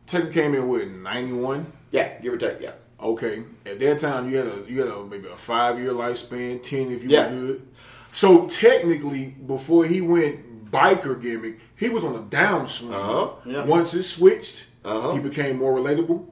Taker 0.06 0.28
came 0.28 0.54
in 0.54 0.68
with 0.68 0.88
ninety 0.90 1.32
one, 1.32 1.72
Yeah, 1.90 2.18
give 2.20 2.32
or 2.34 2.36
take, 2.36 2.60
yeah. 2.60 2.72
okay, 3.00 3.42
at 3.64 3.78
that 3.80 3.98
time 4.00 4.30
you 4.30 4.36
had 4.38 4.46
a 4.46 4.64
you 4.70 4.80
had 4.80 4.88
a 4.88 5.04
maybe 5.04 5.28
a 5.28 5.34
five 5.36 5.78
year 5.78 5.92
lifespan, 5.92 6.62
ten 6.62 6.90
if 6.92 7.02
you 7.02 7.10
Yeah. 7.10 7.30
were 7.30 7.30
good. 7.40 7.68
So 8.12 8.46
technically, 8.46 9.26
before 9.46 9.84
he 9.84 10.00
went 10.00 10.70
biker 10.70 11.20
gimmick, 11.20 11.58
he 11.76 11.88
was 11.88 12.02
on 12.04 12.14
a 12.16 12.20
downswing. 12.22 12.92
Uh-huh. 12.92 13.30
Yeah. 13.44 13.64
Once 13.64 13.94
it 13.94 14.02
switched, 14.04 14.66
Uh-huh. 14.84 15.12
he 15.12 15.18
became 15.20 15.56
more 15.58 15.74
relatable. 15.74 16.24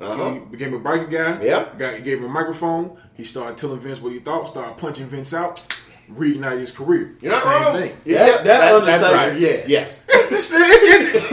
Uh-huh. 0.00 0.32
He 0.32 0.38
became 0.40 0.74
a 0.74 0.80
biker 0.80 1.10
guy. 1.10 1.44
Yeah. 1.44 1.66
Got, 1.76 2.02
gave 2.04 2.18
him 2.18 2.24
a 2.24 2.28
microphone. 2.28 2.96
He 3.14 3.24
started 3.24 3.58
telling 3.58 3.78
Vince 3.80 4.00
what 4.00 4.12
he 4.12 4.20
thought. 4.20 4.48
Started 4.48 4.76
punching 4.78 5.06
Vince 5.06 5.34
out. 5.34 5.64
Reignited 6.10 6.60
his 6.60 6.72
career. 6.72 7.14
You're 7.20 7.32
not 7.32 7.42
Same 7.42 7.52
wrong. 7.62 7.74
thing. 7.76 7.96
Yeah, 8.04 8.26
That- 8.26 8.44
that 8.44 8.74
Undertaker, 8.74 9.38
yes. 9.38 9.64
Yes. 9.68 10.02
It's 10.30 10.50
the 10.50 10.58
same. 10.58 11.28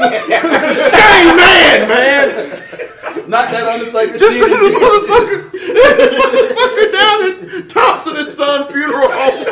Same 0.76 1.38
man, 1.38 1.88
man. 1.88 3.30
Not 3.30 3.52
that 3.52 3.64
Undertaker. 3.64 4.18
Just 4.18 4.38
did 4.38 4.50
this 4.50 4.60
it. 4.62 4.76
motherfucker, 4.76 5.52
this 5.52 5.98
motherfucker 6.24 6.92
down 6.92 7.62
at 7.62 7.70
Thompson 7.70 8.18
and 8.18 8.32
Son 8.32 8.68
funeral 8.72 9.10
home, 9.12 9.46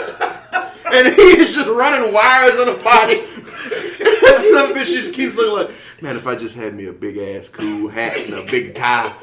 and 0.94 1.08
he 1.16 1.22
is 1.42 1.54
just 1.54 1.70
running 1.70 2.14
wires 2.14 2.60
in 2.60 2.68
a 2.70 2.74
body. 2.84 3.20
And 3.20 4.42
some 4.42 4.74
bitch 4.74 4.92
just 4.94 5.14
keeps 5.14 5.36
looking 5.36 5.54
like, 5.68 5.72
man, 6.04 6.18
if 6.18 6.28
I 6.28 6.36
just 6.36 6.56
had 6.56 6.76
me 6.76 6.88
a 6.88 6.94
big 6.94 7.18
ass 7.18 7.48
cool 7.48 7.88
hat 7.88 8.18
and 8.18 8.34
a 8.34 8.44
big 8.44 8.76
tie, 8.76 9.14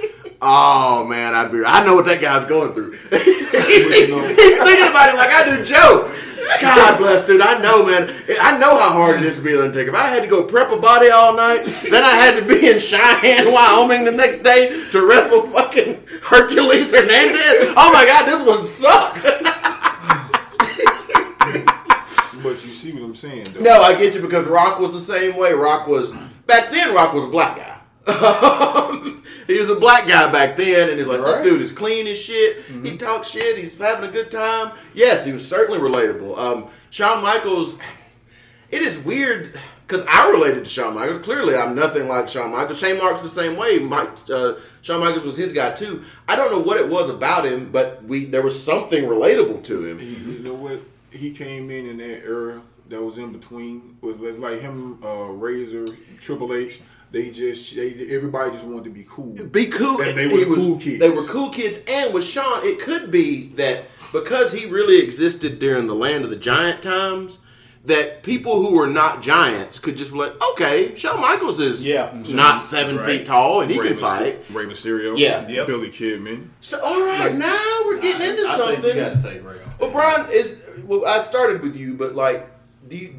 oh 0.41 1.05
man, 1.05 1.35
I'd 1.35 1.53
be. 1.53 1.63
I 1.63 1.85
know 1.85 1.95
what 1.95 2.07
that 2.07 2.23
guy's 2.23 2.47
going 2.47 2.73
through. 2.73 2.93
He's 3.11 4.09
thinking 4.09 4.89
about 4.89 5.11
it 5.11 5.17
like 5.17 5.31
I 5.31 5.45
do 5.45 5.63
Joe. 5.63 6.11
God 6.63 6.97
bless, 6.97 7.27
dude. 7.27 7.43
I 7.43 7.61
know, 7.61 7.85
man. 7.85 8.11
I 8.41 8.59
know 8.59 8.79
how 8.79 8.93
hard 8.93 9.19
it 9.19 9.27
is 9.27 9.37
to 9.37 9.43
be 9.43 9.53
an 9.53 9.59
Undertaker. 9.59 9.91
If 9.91 9.95
I 9.95 10.07
had 10.07 10.23
to 10.23 10.29
go 10.29 10.43
prep 10.43 10.73
a 10.73 10.79
body 10.79 11.11
all 11.11 11.37
night, 11.37 11.65
then 11.91 12.03
I 12.03 12.15
had 12.17 12.41
to 12.41 12.49
be 12.49 12.71
in 12.71 12.79
Cheyenne, 12.79 13.53
Wyoming 13.53 14.05
the 14.05 14.13
next 14.13 14.43
day 14.43 14.91
to 14.91 15.07
wrestle 15.07 15.49
fucking 15.49 16.03
Hercules 16.23 16.91
Hernandez. 16.91 17.75
Oh 17.77 17.93
my 17.93 18.07
God, 18.07 18.25
this 18.25 18.43
would 18.47 18.65
suck. 18.65 19.19
But 22.43 22.65
you 22.65 22.73
see 22.73 22.93
what 22.93 23.03
I'm 23.03 23.15
saying, 23.15 23.45
though. 23.53 23.61
No, 23.61 23.83
I 23.83 23.95
get 23.95 24.15
you 24.15 24.23
because 24.23 24.47
Rock 24.49 24.81
was 24.81 24.93
the 24.93 24.99
same 24.99 25.37
way. 25.37 25.53
Rock 25.53 25.87
was 25.87 26.15
back 26.47 26.71
then. 26.71 26.95
Rock 26.95 27.15
was 27.15 27.25
a 27.25 27.29
black 27.29 27.57
guy. 27.57 27.77
he 29.47 29.59
was 29.59 29.71
a 29.71 29.77
black 29.77 30.09
guy 30.09 30.31
back 30.33 30.57
then, 30.57 30.89
and 30.89 30.99
he's 30.99 31.07
like, 31.07 31.21
this 31.25 31.45
dude 31.45 31.61
is 31.61 31.71
clean 31.71 32.07
as 32.07 32.19
shit. 32.19 32.65
He 32.83 32.97
talks 32.97 33.29
shit. 33.29 33.59
He's 33.59 33.79
having 33.79 34.09
a 34.09 34.13
good 34.13 34.31
time. 34.31 34.73
Yes, 34.95 35.25
he 35.25 35.33
was 35.33 35.47
certainly 35.47 35.79
relatable. 35.81 36.37
Um, 36.39 36.69
Shawn 36.91 37.23
Michaels. 37.23 37.79
It 38.71 38.83
is 38.83 38.99
weird 38.99 39.59
because 39.87 40.07
I 40.09 40.31
related 40.31 40.65
to 40.65 40.71
Shawn 40.71 40.95
Michaels. 40.95 41.19
Clearly, 41.19 41.57
I'm 41.57 41.75
nothing 41.75 42.07
like 42.07 42.29
Shawn 42.29 42.53
Michaels. 42.53 42.79
Shane 42.79 42.99
Mark's 42.99 43.23
the 43.23 43.29
same 43.29 43.57
way. 43.57 43.81
Mike, 43.81 44.09
uh, 44.31 44.55
Shawn 44.83 45.01
Michaels 45.01 45.25
was 45.25 45.37
his 45.37 45.53
guy 45.53 45.73
too. 45.73 46.05
I 46.29 46.37
don't 46.37 46.53
know 46.53 46.61
what 46.61 46.79
it 46.81 46.89
was 46.89 47.11
about 47.11 47.45
him, 47.45 47.71
but 47.73 48.03
we 48.05 48.25
there 48.25 48.43
was 48.43 48.61
something 48.61 49.05
relatable 49.05 49.65
to 49.65 49.85
him. 49.85 50.01
You 50.01 50.39
know 50.39 50.55
what? 50.55 50.81
He 51.11 51.33
came 51.33 51.71
in 51.71 51.87
in 51.87 51.99
that 51.99 52.25
era 52.25 52.63
that 52.91 53.03
was 53.03 53.19
in 53.19 53.33
between. 53.33 53.97
Was 54.03 54.17
was 54.19 54.39
like 54.39 54.61
him, 54.61 55.03
uh, 55.03 55.25
Razor, 55.25 55.87
Triple 56.21 56.55
H. 56.55 56.81
They 57.13 57.31
just 57.31 57.75
they, 57.75 58.07
everybody 58.11 58.53
just 58.53 58.65
wanted 58.65 58.85
to 58.85 58.91
be 58.91 59.05
cool. 59.09 59.33
be 59.33 59.67
cool. 59.67 59.99
They, 59.99 60.13
they 60.13 60.27
were 60.29 60.49
was- 60.55 60.65
cool 60.65 60.79
kids. 60.79 60.99
They 61.01 61.11
were 61.11 61.25
cool 61.25 61.51
kids, 61.51 61.81
and 61.89 62.15
with 62.15 62.25
Shawn, 62.25 62.65
it 62.65 62.81
could 62.81 63.11
be 63.11 63.49
that 63.55 63.85
because 64.13 64.53
he 64.53 64.67
really 64.67 64.99
existed 65.03 65.59
during 65.59 65.87
the 65.87 65.95
land 65.95 66.25
of 66.25 66.31
the 66.31 66.37
giant 66.37 66.83
times, 66.83 67.39
that 67.85 68.23
people 68.23 68.61
who 68.63 68.77
were 68.77 68.87
not 68.87 69.23
giants 69.23 69.79
could 69.79 69.97
just 69.97 70.13
be 70.13 70.19
like, 70.19 70.33
okay, 70.53 70.95
Shawn 70.97 71.21
Michaels 71.21 71.59
is 71.61 71.87
Yeah. 71.87 72.13
not 72.29 72.63
seven 72.63 72.97
Right. 72.99 73.19
feet 73.19 73.27
tall 73.27 73.63
and 73.63 73.71
he 73.71 73.81
Rey 73.81 73.89
can 73.89 73.97
Myster- 73.97 74.01
fight. 74.01 74.45
Rey 74.53 74.67
Mysterio. 74.67 75.17
Yeah. 75.17 75.49
Yep. 75.49 75.67
Billy 75.67 75.89
Kidman. 75.91 76.49
So, 76.61 76.79
all 76.85 77.05
right, 77.07 77.35
now 77.35 77.81
we're 77.87 78.01
getting 78.01 78.29
into 78.29 78.43
I 78.47 78.57
something. 78.57 78.83
think 78.83 78.95
you 78.97 79.01
gotta 79.01 79.23
take 79.23 79.45
Ray. 79.45 79.57
Well, 79.79 79.91
Brian 79.91 80.27
is. 80.33 80.59
Well, 80.85 81.07
I 81.07 81.23
started 81.23 81.63
with 81.63 81.75
you, 81.77 81.95
but 81.95 82.15
like, 82.15 82.47
do 82.91 82.97
you, 82.97 83.15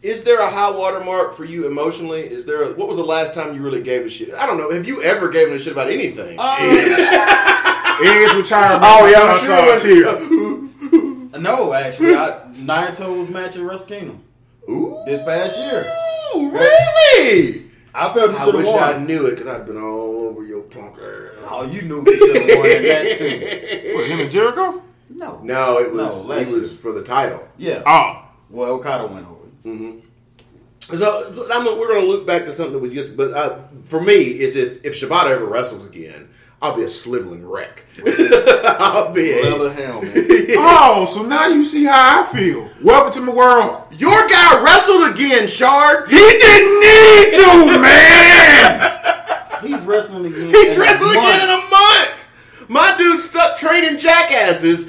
is 0.00 0.22
there 0.22 0.38
a 0.38 0.48
high 0.48 0.70
water 0.70 1.00
mark 1.00 1.34
for 1.34 1.44
you 1.44 1.66
emotionally? 1.66 2.20
Is 2.20 2.44
there? 2.46 2.62
A, 2.62 2.72
what 2.74 2.86
was 2.88 2.96
the 2.96 3.02
last 3.04 3.34
time 3.34 3.54
you 3.54 3.60
really 3.60 3.82
gave 3.82 4.06
a 4.06 4.08
shit? 4.08 4.32
I 4.34 4.46
don't 4.46 4.56
know. 4.56 4.70
Have 4.70 4.86
you 4.86 5.02
ever 5.02 5.28
given 5.28 5.54
a 5.54 5.58
shit 5.58 5.72
about 5.72 5.88
anything? 5.90 6.38
Um, 6.38 6.56
Edge 6.60 8.34
retirement. 8.36 8.82
Oh, 8.84 9.06
yeah, 9.10 9.22
I'm 9.22 9.30
I 9.30 9.38
saw 9.38 9.64
sure. 9.64 9.76
a 9.76 9.80
tear. 9.80 10.64
No, 11.38 11.72
actually, 11.72 12.16
I 12.16 12.40
Naito's 12.54 13.30
match 13.30 13.54
at 13.56 13.62
Wrestle 13.62 13.86
Kingdom 13.86 14.20
Ooh, 14.68 15.00
this 15.06 15.22
past 15.22 15.56
year. 15.56 15.84
really? 16.34 17.64
I 17.94 18.12
felt 18.12 18.32
he 18.32 18.36
I 18.36 18.44
should 18.44 18.54
wish 18.56 18.66
have 18.66 18.96
I 18.96 18.98
knew 18.98 19.26
it 19.26 19.30
because 19.36 19.46
I'd 19.46 19.64
been 19.66 19.76
all 19.80 20.22
over 20.26 20.44
your 20.44 20.62
punk 20.62 20.96
ass. 20.96 21.44
Oh, 21.44 21.68
you 21.70 21.82
knew 21.82 22.02
he 22.04 22.16
should 22.16 22.36
have 22.36 22.58
won 22.58 22.68
that 22.68 22.82
match 22.82 23.18
too. 23.18 23.94
What, 23.94 24.06
him 24.08 24.20
and 24.20 24.30
Jericho? 24.30 24.82
No, 25.10 25.40
No, 25.44 25.78
it 25.78 25.92
was 25.92 26.26
No, 26.26 26.32
it 26.34 26.48
was 26.48 26.70
year. 26.72 26.78
for 26.80 26.92
the 26.92 27.02
title. 27.04 27.46
Yeah. 27.56 27.82
Oh. 27.86 28.27
Well, 28.50 28.70
Okada 28.72 29.06
went 29.06 29.26
over. 29.26 29.38
So 30.96 31.46
I'm, 31.52 31.64
we're 31.78 31.88
going 31.88 32.00
to 32.00 32.06
look 32.06 32.26
back 32.26 32.44
to 32.46 32.52
something 32.52 32.80
we 32.80 32.88
just. 32.88 33.16
But 33.16 33.32
uh, 33.32 33.58
for 33.84 34.00
me, 34.00 34.14
is 34.14 34.56
if 34.56 34.84
if 34.84 34.94
Shibata 34.94 35.30
ever 35.30 35.44
wrestles 35.44 35.84
again, 35.84 36.30
I'll 36.62 36.74
be 36.74 36.82
a 36.82 36.88
sliveling 36.88 37.46
wreck. 37.48 37.84
I'll 38.06 39.12
be 39.12 39.32
a, 39.32 39.42
Leather 39.42 39.72
helmet. 39.72 40.12
Oh, 40.60 41.06
so 41.06 41.22
now 41.22 41.46
you 41.48 41.64
see 41.64 41.84
how 41.84 42.22
I 42.22 42.26
feel. 42.34 42.68
Welcome 42.82 43.12
to 43.12 43.20
my 43.20 43.32
world. 43.32 43.84
Your 43.92 44.26
guy 44.28 44.62
wrestled 44.62 45.12
again, 45.12 45.46
Shard. 45.46 46.08
He 46.08 46.16
didn't 46.16 46.80
need 46.80 47.34
to, 47.34 47.78
man. 47.82 49.00
He's 49.62 49.84
wrestling 49.84 50.26
again. 50.26 50.48
He's 50.48 50.76
wrestling 50.76 51.10
again 51.10 51.42
in 51.42 51.50
a 51.50 51.70
month. 51.70 52.14
My 52.68 52.94
dude 52.96 53.20
stuck 53.20 53.58
training 53.58 53.98
jackasses 53.98 54.86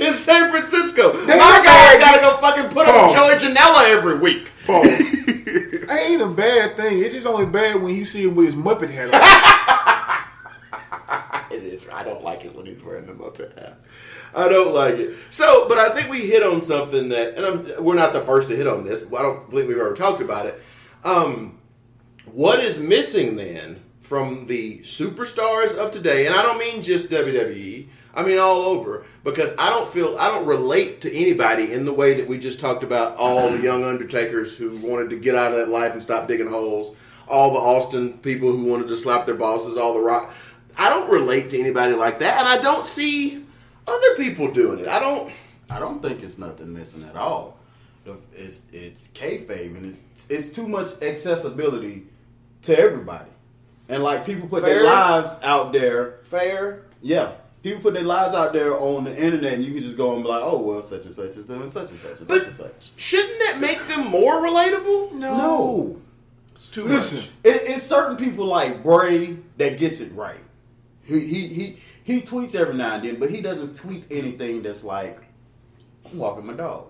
in 0.00 0.14
San 0.14 0.50
Francisco. 0.50 1.12
My 1.26 1.62
guy 1.64 1.98
got 1.98 2.14
to 2.16 2.20
go 2.20 2.36
fucking 2.38 2.70
put 2.70 2.86
up 2.86 3.08
with. 3.08 3.16
Joey 3.16 3.34
Janela 3.54 3.90
every 3.90 4.18
week. 4.18 4.50
Oh, 4.68 4.82
ain't 5.90 6.22
a 6.22 6.28
bad 6.28 6.76
thing. 6.76 6.98
It's 6.98 7.14
just 7.14 7.26
only 7.26 7.46
bad 7.46 7.82
when 7.82 7.94
you 7.94 8.04
see 8.04 8.24
him 8.24 8.34
with 8.34 8.46
his 8.46 8.54
Muppet 8.54 8.90
hat 8.90 9.14
on. 9.14 9.20
It 11.50 11.62
is. 11.62 11.86
I 11.92 12.02
don't 12.02 12.24
like 12.24 12.44
it 12.44 12.54
when 12.54 12.66
he's 12.66 12.82
wearing 12.82 13.06
the 13.06 13.12
Muppet 13.12 13.56
hat. 13.56 13.78
I 14.34 14.48
don't 14.48 14.74
like 14.74 14.96
it. 14.96 15.14
So, 15.30 15.68
but 15.68 15.78
I 15.78 15.90
think 15.90 16.10
we 16.10 16.22
hit 16.22 16.42
on 16.42 16.62
something 16.62 17.10
that, 17.10 17.36
and 17.36 17.46
I'm, 17.46 17.84
we're 17.84 17.94
not 17.94 18.12
the 18.12 18.20
first 18.20 18.48
to 18.48 18.56
hit 18.56 18.66
on 18.66 18.82
this. 18.84 19.04
I 19.16 19.22
don't 19.22 19.48
believe 19.48 19.68
we've 19.68 19.78
ever 19.78 19.94
talked 19.94 20.20
about 20.20 20.46
it. 20.46 20.60
Um, 21.04 21.58
what 22.26 22.58
is 22.58 22.80
missing 22.80 23.36
then 23.36 23.82
from 24.00 24.46
the 24.46 24.80
superstars 24.80 25.76
of 25.76 25.92
today? 25.92 26.26
And 26.26 26.34
I 26.34 26.42
don't 26.42 26.58
mean 26.58 26.82
just 26.82 27.08
WWE. 27.10 27.86
I 28.14 28.22
mean 28.22 28.38
all 28.38 28.62
over 28.62 29.04
because 29.24 29.50
I 29.58 29.70
don't 29.70 29.92
feel 29.92 30.16
I 30.18 30.28
don't 30.28 30.46
relate 30.46 31.00
to 31.02 31.12
anybody 31.12 31.72
in 31.72 31.84
the 31.84 31.92
way 31.92 32.14
that 32.14 32.28
we 32.28 32.38
just 32.38 32.60
talked 32.60 32.84
about 32.84 33.16
all 33.16 33.50
the 33.50 33.62
young 33.62 33.84
Undertakers 33.84 34.56
who 34.56 34.76
wanted 34.76 35.10
to 35.10 35.16
get 35.16 35.34
out 35.34 35.52
of 35.52 35.58
that 35.58 35.68
life 35.68 35.92
and 35.92 36.02
stop 36.02 36.28
digging 36.28 36.46
holes, 36.46 36.96
all 37.26 37.52
the 37.52 37.58
Austin 37.58 38.18
people 38.18 38.52
who 38.52 38.64
wanted 38.64 38.88
to 38.88 38.96
slap 38.96 39.26
their 39.26 39.34
bosses, 39.34 39.76
all 39.76 39.94
the 39.94 40.00
rock. 40.00 40.32
I 40.76 40.88
don't 40.88 41.10
relate 41.10 41.50
to 41.50 41.60
anybody 41.60 41.94
like 41.94 42.18
that, 42.20 42.38
and 42.38 42.48
I 42.48 42.62
don't 42.62 42.86
see 42.86 43.44
other 43.86 44.16
people 44.16 44.50
doing 44.50 44.80
it. 44.80 44.88
I 44.88 44.98
don't. 44.98 45.32
I 45.70 45.78
don't 45.78 46.02
think 46.02 46.22
it's 46.22 46.38
nothing 46.38 46.72
missing 46.72 47.04
at 47.04 47.16
all. 47.16 47.58
It's 48.34 48.62
it's 48.72 49.08
kayfabe 49.08 49.76
and 49.76 49.86
it's 49.86 50.04
it's 50.28 50.50
too 50.50 50.68
much 50.68 51.00
accessibility 51.02 52.04
to 52.62 52.78
everybody, 52.78 53.30
and 53.88 54.02
like 54.02 54.26
people 54.26 54.48
put 54.48 54.62
Fair. 54.62 54.74
their 54.74 54.84
lives 54.84 55.38
out 55.42 55.72
there. 55.72 56.18
Fair. 56.22 56.82
Yeah, 57.00 57.32
people 57.64 57.80
put 57.82 57.94
their 57.94 58.04
lives 58.04 58.34
out 58.36 58.52
there 58.52 58.78
on 58.78 59.02
the 59.04 59.16
internet, 59.16 59.54
and 59.54 59.64
you 59.64 59.72
can 59.72 59.82
just 59.82 59.96
go 59.96 60.14
and 60.14 60.22
be 60.22 60.28
like, 60.28 60.42
oh 60.44 60.58
well, 60.60 60.82
such 60.82 61.06
and 61.06 61.14
such 61.14 61.30
is 61.30 61.44
doing 61.44 61.68
such 61.68 61.90
and 61.90 61.98
such 61.98 62.18
and 62.18 62.28
such 62.28 62.44
and 62.44 62.54
such. 62.54 62.90
Shouldn't 62.96 63.38
that 63.40 63.58
make 63.60 63.84
them 63.88 64.06
more 64.06 64.34
relatable? 64.34 65.12
No. 65.14 65.36
No, 65.38 66.00
it's 66.54 66.68
too 66.68 66.84
Listen, 66.84 67.18
much. 67.18 67.28
It, 67.42 67.62
it's 67.70 67.82
certain 67.82 68.16
people 68.16 68.46
like 68.46 68.84
Bray 68.84 69.38
that 69.56 69.78
gets 69.78 69.98
it 70.00 70.12
right. 70.12 70.38
He, 71.02 71.20
he 71.26 71.48
he 71.48 71.78
he 72.04 72.20
tweets 72.20 72.54
every 72.54 72.74
now 72.74 72.94
and 72.94 73.04
then, 73.04 73.16
but 73.18 73.30
he 73.30 73.40
doesn't 73.40 73.74
tweet 73.74 74.04
anything 74.10 74.62
that's 74.62 74.84
like 74.84 75.18
I'm 76.10 76.18
walking 76.18 76.46
my 76.46 76.52
dog. 76.54 76.86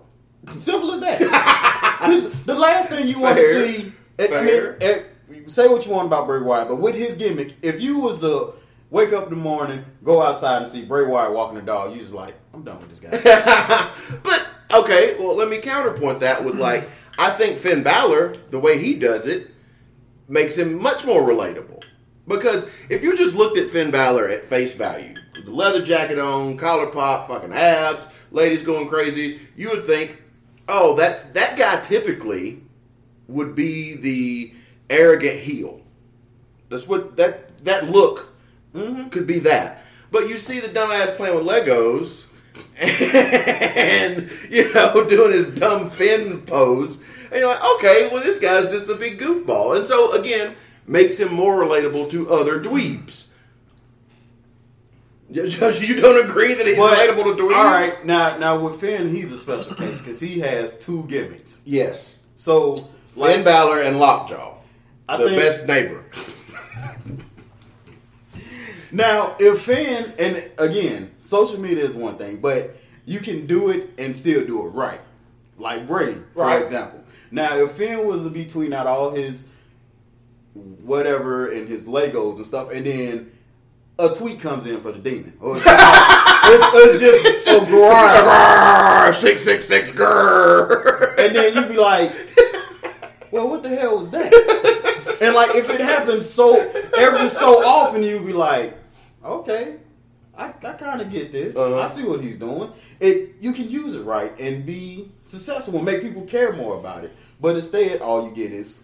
Simple 0.57 0.91
as 0.91 0.99
that. 1.01 1.21
This- 2.07 2.25
the 2.45 2.53
last 2.53 2.89
thing 2.89 3.07
you 3.07 3.19
want 3.21 3.37
to 3.37 3.53
see. 3.53 3.93
and- 4.19 4.33
I 4.33 4.45
Fair. 4.45 4.77
mean, 4.79 5.05
and 5.29 5.51
say 5.51 5.67
what 5.69 5.85
you 5.85 5.91
want 5.93 6.07
about 6.07 6.27
Bray 6.27 6.41
Wyatt, 6.41 6.67
but 6.67 6.75
with 6.75 6.93
his 6.95 7.15
gimmick, 7.15 7.53
if 7.61 7.79
you 7.81 7.99
was 7.99 8.19
to 8.19 8.53
wake 8.95 9.11
up 9.11 9.25
in 9.25 9.29
the 9.31 9.35
morning, 9.35 9.83
go 10.05 10.21
outside 10.21 10.61
and 10.61 10.67
see 10.71 10.85
Bray 10.85 11.05
Wyatt 11.05 11.33
walking 11.33 11.57
the 11.57 11.61
dog, 11.61 11.93
you 11.93 11.99
just 11.99 12.13
like, 12.13 12.33
I'm 12.53 12.63
done 12.63 12.79
with 12.79 12.89
this 12.89 13.01
guy. 13.01 13.11
but 14.23 14.47
okay, 14.73 15.17
well, 15.19 15.35
let 15.35 15.49
me 15.49 15.57
counterpoint 15.57 16.21
that 16.21 16.43
with 16.45 16.55
like 16.55 16.89
I 17.19 17.31
think 17.31 17.57
Finn 17.57 17.83
Balor, 17.83 18.37
the 18.51 18.59
way 18.59 18.77
he 18.77 18.95
does 18.95 19.27
it, 19.27 19.51
makes 20.29 20.57
him 20.57 20.81
much 20.81 21.05
more 21.05 21.21
relatable. 21.21 21.83
Because 22.25 22.69
if 22.89 23.03
you 23.03 23.17
just 23.17 23.35
looked 23.35 23.57
at 23.57 23.69
Finn 23.69 23.91
Balor 23.91 24.29
at 24.29 24.45
face 24.45 24.73
value, 24.73 25.15
the 25.43 25.51
leather 25.51 25.83
jacket 25.83 26.17
on, 26.17 26.55
collar 26.55 26.87
pop, 26.87 27.27
fucking 27.27 27.51
abs, 27.51 28.07
ladies 28.31 28.63
going 28.63 28.87
crazy, 28.87 29.41
you 29.57 29.71
would 29.71 29.85
think, 29.85 30.21
oh, 30.69 30.95
that 30.95 31.33
that 31.33 31.57
guy 31.57 31.81
typically 31.81 32.63
would 33.27 33.55
be 33.55 33.95
the 33.95 34.53
arrogant 34.89 35.39
heel. 35.39 35.81
That's 36.69 36.87
what 36.87 37.17
that 37.17 37.61
that 37.65 37.89
look 37.89 38.34
Mm-hmm. 38.75 39.09
could 39.09 39.25
be 39.25 39.39
that. 39.39 39.81
But 40.11 40.29
you 40.29 40.37
see 40.37 40.59
the 40.59 40.67
dumbass 40.67 41.15
playing 41.15 41.35
with 41.35 41.45
Legos 41.45 42.27
and 42.77 44.29
you 44.49 44.73
know 44.73 45.05
doing 45.09 45.31
his 45.33 45.47
dumb 45.47 45.89
fin 45.89 46.41
pose, 46.41 47.01
and 47.31 47.39
you're 47.39 47.47
like, 47.47 47.63
okay, 47.75 48.09
well 48.11 48.23
this 48.23 48.39
guy's 48.39 48.69
just 48.69 48.89
a 48.89 48.95
big 48.95 49.19
goofball, 49.19 49.75
and 49.77 49.85
so 49.85 50.13
again 50.13 50.55
makes 50.87 51.19
him 51.19 51.33
more 51.33 51.63
relatable 51.63 52.09
to 52.11 52.29
other 52.29 52.61
dweebs. 52.61 53.29
You 55.27 55.99
don't 55.99 56.23
agree 56.23 56.53
that 56.53 56.67
he's 56.67 56.77
relatable 56.77 57.35
to 57.35 57.43
dweebs? 57.43 57.55
All 57.55 57.65
right, 57.65 57.93
now 58.05 58.37
now 58.37 58.59
with 58.59 58.79
Finn, 58.79 59.13
he's 59.13 59.31
a 59.31 59.37
special 59.37 59.73
case 59.73 59.97
because 59.97 60.19
he 60.19 60.39
has 60.39 60.77
two 60.77 61.03
gimmicks. 61.07 61.61
Yes. 61.65 62.19
So 62.37 62.89
Finn 63.07 63.43
Balor 63.43 63.81
and 63.81 63.99
Lockjaw, 63.99 64.55
I 65.09 65.17
the 65.17 65.29
best 65.29 65.67
neighbor. 65.67 66.05
Now, 68.95 69.35
if 69.39 69.63
Finn, 69.63 70.13
and 70.17 70.41
again, 70.57 71.11
social 71.21 71.59
media 71.59 71.83
is 71.83 71.95
one 71.95 72.17
thing, 72.17 72.37
but 72.39 72.77
you 73.05 73.19
can 73.19 73.45
do 73.45 73.69
it 73.69 73.89
and 73.97 74.15
still 74.15 74.45
do 74.45 74.65
it 74.65 74.69
right. 74.69 75.01
Like 75.57 75.85
Brady, 75.85 76.21
for 76.33 76.45
Right. 76.45 76.61
example. 76.61 77.03
Now, 77.29 77.57
if 77.57 77.73
Finn 77.73 78.07
was 78.07 78.23
to 78.23 78.29
be 78.29 78.45
tweeting 78.45 78.73
out 78.73 78.87
all 78.87 79.11
his 79.11 79.43
whatever 80.53 81.47
and 81.47 81.67
his 81.67 81.87
Legos 81.87 82.37
and 82.37 82.45
stuff, 82.45 82.71
and 82.71 82.85
then 82.85 83.31
a 83.99 84.15
tweet 84.15 84.39
comes 84.39 84.65
in 84.65 84.79
for 84.79 84.93
the 84.93 84.99
demon, 84.99 85.33
or 85.41 85.57
it's, 85.57 85.65
it's, 87.01 87.01
it's 87.01 87.23
just 87.23 87.63
a 87.63 87.65
grind, 87.69 89.13
six 89.15 89.41
six 89.41 89.65
six 89.65 89.91
grrr. 89.91 91.17
and 91.19 91.35
then 91.35 91.53
you'd 91.53 91.67
be 91.67 91.75
like, 91.75 92.13
"Well, 93.31 93.49
what 93.49 93.61
the 93.61 93.69
hell 93.75 93.97
was 93.99 94.11
that?" 94.11 94.31
And 95.21 95.33
like, 95.35 95.53
if 95.55 95.69
it 95.69 95.81
happens 95.81 96.29
so 96.29 96.59
every 96.97 97.27
so 97.29 97.65
often, 97.65 98.03
you'd 98.03 98.25
be 98.25 98.33
like, 98.33 98.77
"Okay, 99.25 99.77
I, 100.37 100.47
I 100.49 100.73
kind 100.73 101.01
of 101.01 101.09
get 101.11 101.31
this. 101.31 101.57
Uh-huh. 101.57 101.79
I 101.79 101.87
see 101.87 102.03
what 102.03 102.21
he's 102.21 102.37
doing. 102.39 102.71
It 102.99 103.35
you 103.41 103.51
can 103.53 103.69
use 103.69 103.95
it 103.95 104.03
right 104.03 104.37
and 104.39 104.65
be 104.65 105.11
successful 105.23 105.75
and 105.75 105.85
make 105.85 106.01
people 106.01 106.23
care 106.23 106.53
more 106.53 106.77
about 106.77 107.03
it. 107.03 107.13
But 107.41 107.55
instead, 107.55 108.01
all 108.01 108.27
you 108.27 108.33
get 108.33 108.51
is, 108.51 108.79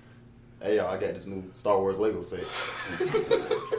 "Hey, 0.62 0.78
y'all, 0.78 0.88
I 0.88 0.98
got 0.98 1.14
this 1.14 1.26
new 1.26 1.44
Star 1.54 1.78
Wars 1.80 1.98
Lego 2.00 2.22
set." 2.24 2.44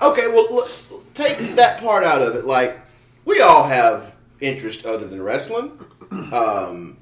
Okay, 0.00 0.28
well, 0.28 0.46
look, 0.54 0.70
take 1.14 1.56
that 1.56 1.80
part 1.80 2.04
out 2.04 2.20
of 2.20 2.36
it. 2.36 2.44
Like, 2.46 2.78
we 3.24 3.40
all 3.40 3.64
have 3.64 4.14
interest 4.40 4.84
other 4.84 5.06
than 5.06 5.22
wrestling. 5.22 5.72
Um, 6.32 6.98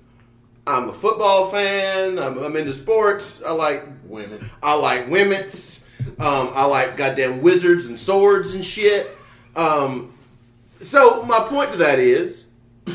I'm 0.67 0.89
a 0.89 0.93
football 0.93 1.49
fan. 1.51 2.19
I'm, 2.19 2.39
I'm 2.39 2.57
into 2.57 2.73
sports. 2.73 3.43
I 3.43 3.51
like 3.51 3.85
Women. 4.05 4.49
I 4.63 4.75
like 4.75 5.09
women's. 5.09 5.84
Um, 6.19 6.53
I 6.55 6.65
like 6.65 6.97
goddamn 6.97 7.43
wizards 7.43 7.87
and 7.87 7.99
swords 7.99 8.55
and 8.55 8.65
shit. 8.65 9.17
Um, 9.57 10.13
so 10.81 11.23
my 11.23 11.41
point 11.41 11.73
to 11.73 11.79
that 11.79 11.99
is, 11.99 12.47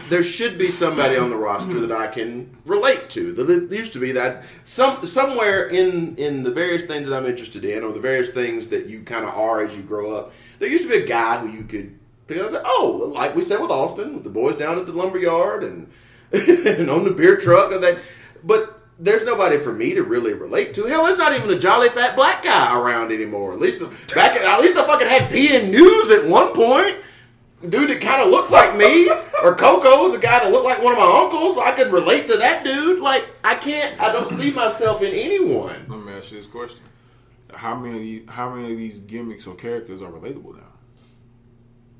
there 0.09 0.24
should 0.24 0.57
be 0.57 0.70
somebody 0.70 1.17
on 1.17 1.30
the 1.30 1.36
roster 1.36 1.80
that 1.80 1.91
I 1.91 2.07
can 2.07 2.55
relate 2.65 3.09
to. 3.11 3.32
There 3.32 3.80
used 3.80 3.93
to 3.93 3.99
be 3.99 4.11
that 4.11 4.43
some 4.63 5.05
somewhere 5.05 5.67
in 5.67 6.15
in 6.17 6.43
the 6.43 6.51
various 6.51 6.84
things 6.84 7.07
that 7.07 7.15
I'm 7.15 7.26
interested 7.26 7.65
in, 7.65 7.84
or 7.84 7.91
the 7.91 7.99
various 7.99 8.30
things 8.30 8.67
that 8.67 8.86
you 8.86 9.01
kind 9.01 9.26
of 9.26 9.34
are 9.34 9.63
as 9.63 9.76
you 9.76 9.82
grow 9.82 10.13
up. 10.13 10.32
There 10.59 10.70
used 10.70 10.88
to 10.88 10.89
be 10.89 11.03
a 11.03 11.07
guy 11.07 11.39
who 11.39 11.49
you 11.49 11.63
could 11.63 11.97
pick 12.28 12.38
up 12.38 12.43
and 12.43 12.55
say, 12.55 12.61
"Oh, 12.63 13.11
like 13.15 13.36
we 13.36 13.43
said 13.43 13.59
with 13.59 13.72
Austin, 13.72 14.13
with 14.13 14.24
the 14.24 14.30
boys 14.30 14.57
down 14.57 14.78
at 14.78 14.86
the 14.86 14.93
lumberyard 14.93 15.63
and 15.63 15.89
and 16.32 16.89
on 16.89 17.03
the 17.03 17.11
beer 17.11 17.38
truck 17.38 17.72
and 17.72 17.84
that." 17.84 17.97
But 18.43 18.78
there's 19.00 19.24
nobody 19.24 19.58
for 19.58 19.72
me 19.72 19.93
to 19.93 20.04
really 20.04 20.34
relate 20.34 20.74
to. 20.74 20.86
Hell, 20.86 21.06
there's 21.06 21.18
not 21.18 21.34
even 21.34 21.50
a 21.50 21.58
jolly 21.58 21.88
fat 21.89 22.16
black 22.16 22.43
guy 22.43 22.78
around 22.78 23.12
anymore. 23.12 23.54
At 23.54 23.60
least 23.60 23.82
back 24.14 24.36
at, 24.36 24.41
at 24.43 24.62
least 24.62 24.78
I 24.78 24.86
fucking 24.86 25.08
had 25.08 25.32
PN 25.32 25.72
News 25.72 26.12
at 26.12 26.28
one 26.28 26.54
point. 26.54 26.97
Dude 27.68 27.89
that 27.89 28.00
kind 28.00 28.22
of 28.22 28.30
looked 28.30 28.52
like 28.52 28.78
me, 28.78 29.10
or 29.43 29.54
Koko 29.54 30.08
was 30.08 30.16
a 30.16 30.20
guy 30.20 30.39
that 30.39 30.50
looked 30.50 30.64
like 30.64 30.82
one 30.82 30.93
of 30.93 31.00
my 31.00 31.24
uncles. 31.24 31.58
I 31.58 31.74
could 31.74 31.91
relate 31.91 32.28
to 32.28 32.38
that 32.38 32.64
dude. 32.64 33.02
Like 33.02 33.28
I 33.43 33.56
can't, 33.56 34.00
I 34.00 34.14
don't 34.14 34.32
see 34.32 34.52
myself 34.52 35.02
in 35.02 35.12
anyone. 35.12 35.76
Let 35.89 36.00
me 36.00 36.14
ask 36.14 36.32
you 36.32 36.38
this 36.38 36.47
question: 36.47 36.80
How 37.54 37.76
many 37.76 38.24
how 38.28 38.54
many 38.54 38.72
of 38.72 38.78
these 38.78 39.00
gimmicks 39.00 39.45
or 39.45 39.56
characters 39.56 40.02
are 40.02 40.10
relatable 40.10 40.56
now? 40.56 40.68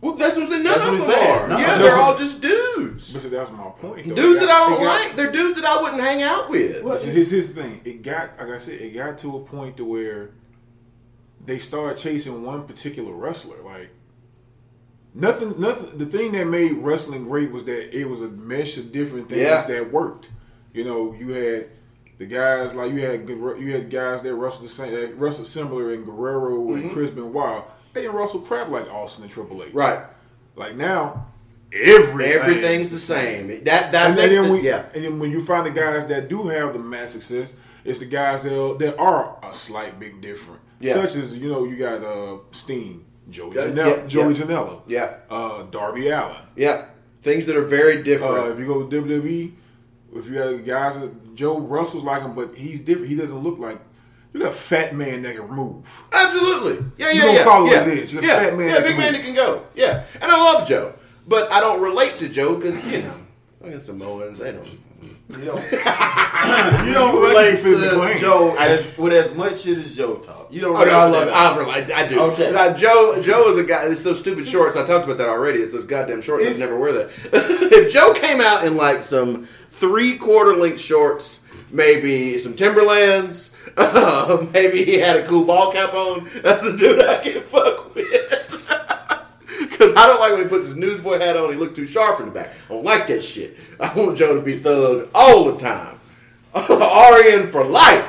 Well, 0.02 0.14
that's 0.14 0.36
what 0.36 0.44
I'm 0.44 0.50
saying. 0.50 0.64
None 0.64 0.78
That's 0.80 0.92
of 0.92 0.98
them 0.98 1.08
saying. 1.08 1.40
are. 1.40 1.48
No, 1.50 1.58
yeah, 1.58 1.76
no. 1.76 1.84
they're 1.84 1.98
all 1.98 2.18
just 2.18 2.42
dudes. 2.42 3.14
But 3.14 3.22
see, 3.24 3.28
that's 3.30 3.52
my 3.52 3.70
point. 3.70 4.08
though. 4.08 4.16
Dudes 4.16 4.42
It 4.42 4.48
that 4.48 4.50
I 4.56 4.70
don't 4.70 4.80
got- 4.82 5.08
like. 5.08 5.16
They're 5.18 5.32
dudes 5.32 5.60
that 5.60 5.68
I 5.70 5.82
wouldn't 5.82 6.02
hang 6.02 6.22
out 6.22 6.50
with. 6.50 6.84
Well, 6.84 6.98
here's, 7.00 7.30
here's 7.30 7.50
the 7.52 7.62
thing. 7.62 7.82
It 7.84 8.02
got, 8.02 8.32
like 8.40 8.48
I 8.50 8.58
said, 8.60 8.76
it 8.80 8.94
got 8.94 9.18
to 9.20 9.36
a 9.36 9.40
point 9.42 9.76
to 9.78 9.84
where 9.84 10.32
they 11.46 11.60
started 11.60 11.98
chasing 11.98 12.44
one 12.44 12.66
particular 12.66 13.12
wrestler. 13.14 13.62
Like 13.62 13.90
nothing, 15.14 15.60
nothing. 15.60 15.98
The 15.98 16.06
thing 16.06 16.32
that 16.34 16.46
made 16.46 16.74
wrestling 16.74 17.26
great 17.26 17.52
was 17.52 17.66
that 17.66 17.98
it 17.98 18.06
was 18.06 18.22
a 18.22 18.28
mesh 18.30 18.78
of 18.78 18.92
different 18.92 19.30
things 19.30 19.42
Yeah. 19.42 19.64
that 19.66 19.92
worked. 19.92 20.30
You 20.74 20.86
know, 20.86 21.14
you 21.14 21.30
had 21.32 21.70
the 22.20 22.26
guys 22.26 22.74
like 22.76 22.92
you 22.94 23.02
had 23.02 23.28
you 23.28 23.74
had 23.74 23.90
guys 23.90 24.22
that 24.22 24.34
wrestled 24.36 24.66
the 24.66 24.70
same, 24.70 24.92
that 24.94 25.16
wrestled 25.18 25.48
similar 25.48 25.94
in 25.94 26.04
Guerrero 26.06 26.58
Mm-hmm. 26.60 26.82
and 26.82 26.92
Chris 26.92 27.10
Benoit. 27.10 27.64
They 27.94 28.02
didn't 28.02 28.46
crap 28.46 28.70
like 28.70 28.92
Austin 28.92 29.24
and 29.24 29.32
Triple 29.32 29.64
H. 29.64 29.74
Right. 29.74 30.04
Like 30.56 30.76
now, 30.76 31.28
everything 31.74 32.42
Everything's 32.42 32.90
the 32.90 32.98
same. 32.98 33.48
That 33.64 33.92
that 33.92 33.96
and, 34.12 34.16
thing, 34.16 34.30
then 34.30 34.52
when, 34.52 34.64
yeah. 34.64 34.86
and 34.94 35.04
then 35.04 35.20
when 35.20 35.32
you 35.32 35.44
find 35.44 35.66
the 35.66 35.72
guys 35.72 36.06
that 36.08 36.28
do 36.30 36.48
have 36.48 36.74
the 36.74 36.80
mass 36.80 37.12
success, 37.12 37.56
it's 37.86 38.00
the 38.00 38.06
guys 38.06 38.44
that 38.44 38.76
that 38.80 38.98
are 38.98 39.38
a 39.44 39.54
slight 39.54 40.00
bit 40.00 40.22
different. 40.22 40.62
Yeah. 40.80 40.94
Such 40.94 41.16
as 41.16 41.38
you 41.38 41.50
know 41.50 41.66
you 41.66 41.78
got 41.78 42.04
uh, 42.04 42.38
Steen, 42.52 43.06
Joey 43.30 43.58
Uh, 43.58 43.68
Janela, 43.68 43.98
yeah, 44.02 44.08
Joey 44.08 44.34
yeah. 44.34 44.42
Janela, 44.42 44.82
Yeah. 44.88 45.14
uh, 45.30 45.64
Darby 45.64 46.10
Allin. 46.10 46.36
Yeah. 46.56 46.86
Things 47.22 47.46
that 47.48 47.56
are 47.58 47.66
very 47.66 48.00
Uh, 48.00 48.04
different. 48.04 48.48
if 48.54 48.60
you 48.60 48.66
go 48.66 48.86
to 48.88 49.02
WWE, 49.02 49.52
if 50.16 50.28
you 50.30 50.38
have 50.38 50.66
guys 50.66 50.98
that 51.00 51.36
Joe 51.36 51.60
Russell's 51.60 52.04
like 52.04 52.22
him, 52.22 52.34
but 52.34 52.56
he's 52.56 52.80
different. 52.80 53.10
He 53.10 53.16
doesn't 53.16 53.40
look 53.40 53.60
like 53.60 53.78
You 54.40 54.46
got 54.46 54.54
a 54.54 54.56
fat 54.56 54.96
man 54.96 55.22
that 55.24 55.36
can 55.36 55.50
move. 55.50 55.86
Absolutely. 56.14 56.86
Yeah, 56.98 57.12
You 57.12 57.16
yeah, 57.16 57.26
gonna 57.26 57.34
yeah. 57.34 57.44
follow 57.44 57.66
yeah. 57.66 57.82
it 57.82 57.88
is. 57.90 58.14
You're 58.14 58.24
a 58.24 58.28
fat 58.28 58.56
man 58.56 58.68
yeah, 58.70 58.74
that 58.76 58.84
big 58.84 58.92
can 58.92 58.98
man 59.00 59.12
move. 59.12 59.22
that 59.22 59.26
can 59.26 59.36
go. 59.36 59.66
Yeah, 59.76 60.06
and 60.22 60.32
I 60.32 60.38
love 60.38 60.66
Joe, 60.66 60.94
but 61.28 61.52
I 61.52 61.60
don't 61.60 61.82
relate 61.82 62.20
to 62.20 62.30
Joe 62.30 62.56
because 62.56 62.88
you 62.88 63.02
know, 63.02 63.14
fucking 63.62 63.82
Samoans, 63.82 64.40
they 64.40 64.54
don't. 64.54 64.66
You 65.38 65.46
don't, 65.46 65.72
You 66.88 66.94
don't 66.94 67.22
relate 67.22 67.62
relate 67.62 67.64
to 67.64 67.76
the. 67.76 68.18
Joe 68.18 68.56
as, 68.58 68.98
with 68.98 69.12
as 69.12 69.36
much 69.36 69.64
shit 69.64 69.78
as 69.78 69.94
Joe 69.94 70.16
talk. 70.16 70.48
You 70.54 70.62
don't. 70.62 70.74
Oh 70.74 70.86
no, 70.86 71.00
I 71.00 71.08
love 71.08 71.24
it. 71.24 71.32
that. 71.32 71.36
I 71.36 71.58
relate. 71.58 71.92
I 71.92 72.08
do. 72.08 72.22
Okay. 72.22 72.52
Now, 72.54 72.74
Joe, 72.74 73.22
Joe 73.22 73.52
is 73.52 73.60
a 73.60 73.66
guy. 73.66 73.88
It's 73.88 74.04
those 74.04 74.20
stupid 74.20 74.46
shorts. 74.46 74.78
I 74.78 74.86
talked 74.86 75.04
about 75.04 75.18
that 75.18 75.28
already. 75.28 75.60
It's 75.60 75.74
those 75.74 75.84
goddamn 75.84 76.22
shorts. 76.22 76.46
I 76.46 76.52
never 76.58 76.80
wear 76.80 76.94
that. 76.94 77.10
if 77.34 77.92
Joe 77.92 78.14
came 78.14 78.40
out 78.40 78.66
in 78.66 78.78
like 78.78 79.04
some 79.04 79.50
three 79.70 80.18
quarter 80.18 80.56
length 80.56 80.80
shorts, 80.80 81.44
maybe 81.72 82.38
some 82.38 82.54
Timberlands, 82.54 83.56
uh, 83.78 84.46
maybe 84.54 84.84
he 84.84 84.98
had 85.00 85.18
a 85.18 85.26
cool 85.26 85.46
ball 85.46 85.72
cap 85.72 85.94
on. 85.94 86.30
That's 86.42 86.64
the 86.64 86.78
dude 86.78 87.04
I 87.04 87.20
can 87.20 87.42
fuck 87.42 87.94
with. 87.96 88.46
Because 89.60 89.94
I 89.96 90.08
don't 90.08 90.20
like 90.20 90.34
when 90.34 90.42
he 90.44 90.48
puts 90.48 90.68
his 90.68 90.76
newsboy 90.76 91.20
hat 91.20 91.38
on. 91.38 91.54
He 91.54 91.58
look 91.58 91.74
too 91.74 91.88
sharp 91.88 92.20
in 92.20 92.26
the 92.26 92.32
back. 92.34 92.54
I 92.70 92.74
don't 92.74 92.84
like 92.84 93.08
that 93.08 93.22
shit. 93.22 93.58
I 93.80 93.94
want 93.94 94.18
Joe 94.18 94.36
to 94.36 94.42
be 94.42 94.60
thug 94.60 95.10
all 95.16 95.46
the 95.46 95.58
time. 95.58 96.00
RN 96.56 97.48
for 97.48 97.64
life. 97.64 98.06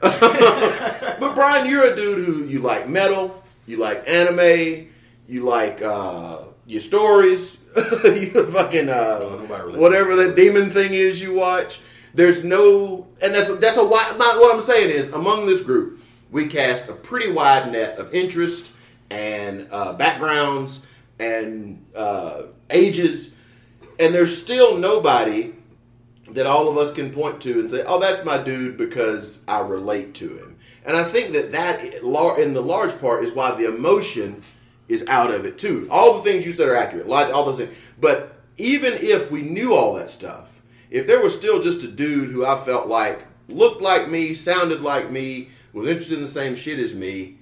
but 0.00 1.34
Brian, 1.34 1.68
you're 1.68 1.92
a 1.92 1.96
dude 1.96 2.26
who 2.26 2.44
you 2.44 2.58
like 2.60 2.90
metal, 2.90 3.42
you 3.66 3.78
like 3.78 4.06
anime, 4.06 4.88
you 5.26 5.42
like 5.44 5.80
uh, 5.80 6.42
your 6.66 6.80
stories, 6.80 7.58
you 8.04 8.46
fucking 8.46 8.88
uh, 8.88 9.20
whatever 9.76 10.16
that 10.16 10.36
demon 10.36 10.70
thing 10.70 10.92
is 10.92 11.22
you 11.22 11.34
watch. 11.34 11.80
There's 12.14 12.44
no, 12.44 13.08
and 13.20 13.34
that's 13.34 13.52
that's 13.58 13.76
a 13.76 13.84
What 13.84 14.54
I'm 14.54 14.62
saying 14.62 14.90
is, 14.90 15.08
among 15.08 15.46
this 15.46 15.60
group, 15.60 16.00
we 16.30 16.46
cast 16.46 16.88
a 16.88 16.92
pretty 16.92 17.32
wide 17.32 17.72
net 17.72 17.98
of 17.98 18.14
interest 18.14 18.70
and 19.10 19.68
uh, 19.72 19.92
backgrounds 19.94 20.86
and 21.18 21.84
uh, 21.94 22.44
ages, 22.70 23.34
and 23.98 24.14
there's 24.14 24.36
still 24.36 24.78
nobody 24.78 25.54
that 26.30 26.46
all 26.46 26.68
of 26.68 26.78
us 26.78 26.92
can 26.92 27.10
point 27.10 27.40
to 27.42 27.60
and 27.60 27.68
say, 27.68 27.82
"Oh, 27.84 27.98
that's 27.98 28.24
my 28.24 28.38
dude," 28.38 28.76
because 28.76 29.42
I 29.48 29.60
relate 29.60 30.14
to 30.14 30.36
him. 30.36 30.56
And 30.86 30.96
I 30.96 31.02
think 31.02 31.32
that 31.32 31.50
that, 31.52 31.82
in 31.82 32.54
the 32.54 32.62
large 32.62 32.98
part, 33.00 33.24
is 33.24 33.32
why 33.32 33.54
the 33.56 33.66
emotion 33.66 34.42
is 34.88 35.04
out 35.08 35.32
of 35.32 35.46
it 35.46 35.58
too. 35.58 35.88
All 35.90 36.14
the 36.14 36.22
things 36.22 36.46
you 36.46 36.52
said 36.52 36.68
are 36.68 36.76
accurate, 36.76 37.08
all 37.08 37.46
those 37.46 37.58
things. 37.58 37.76
But 38.00 38.38
even 38.58 38.92
if 38.94 39.30
we 39.30 39.42
knew 39.42 39.74
all 39.74 39.94
that 39.94 40.10
stuff, 40.10 40.53
if 40.94 41.08
there 41.08 41.20
was 41.20 41.36
still 41.36 41.60
just 41.60 41.82
a 41.82 41.88
dude 41.88 42.30
who 42.30 42.46
I 42.46 42.56
felt 42.56 42.86
like 42.86 43.26
looked 43.48 43.82
like 43.82 44.08
me, 44.08 44.32
sounded 44.32 44.80
like 44.80 45.10
me, 45.10 45.48
was 45.72 45.88
interested 45.88 46.18
in 46.18 46.24
the 46.24 46.30
same 46.30 46.54
shit 46.54 46.78
as 46.78 46.94
me, 46.94 47.38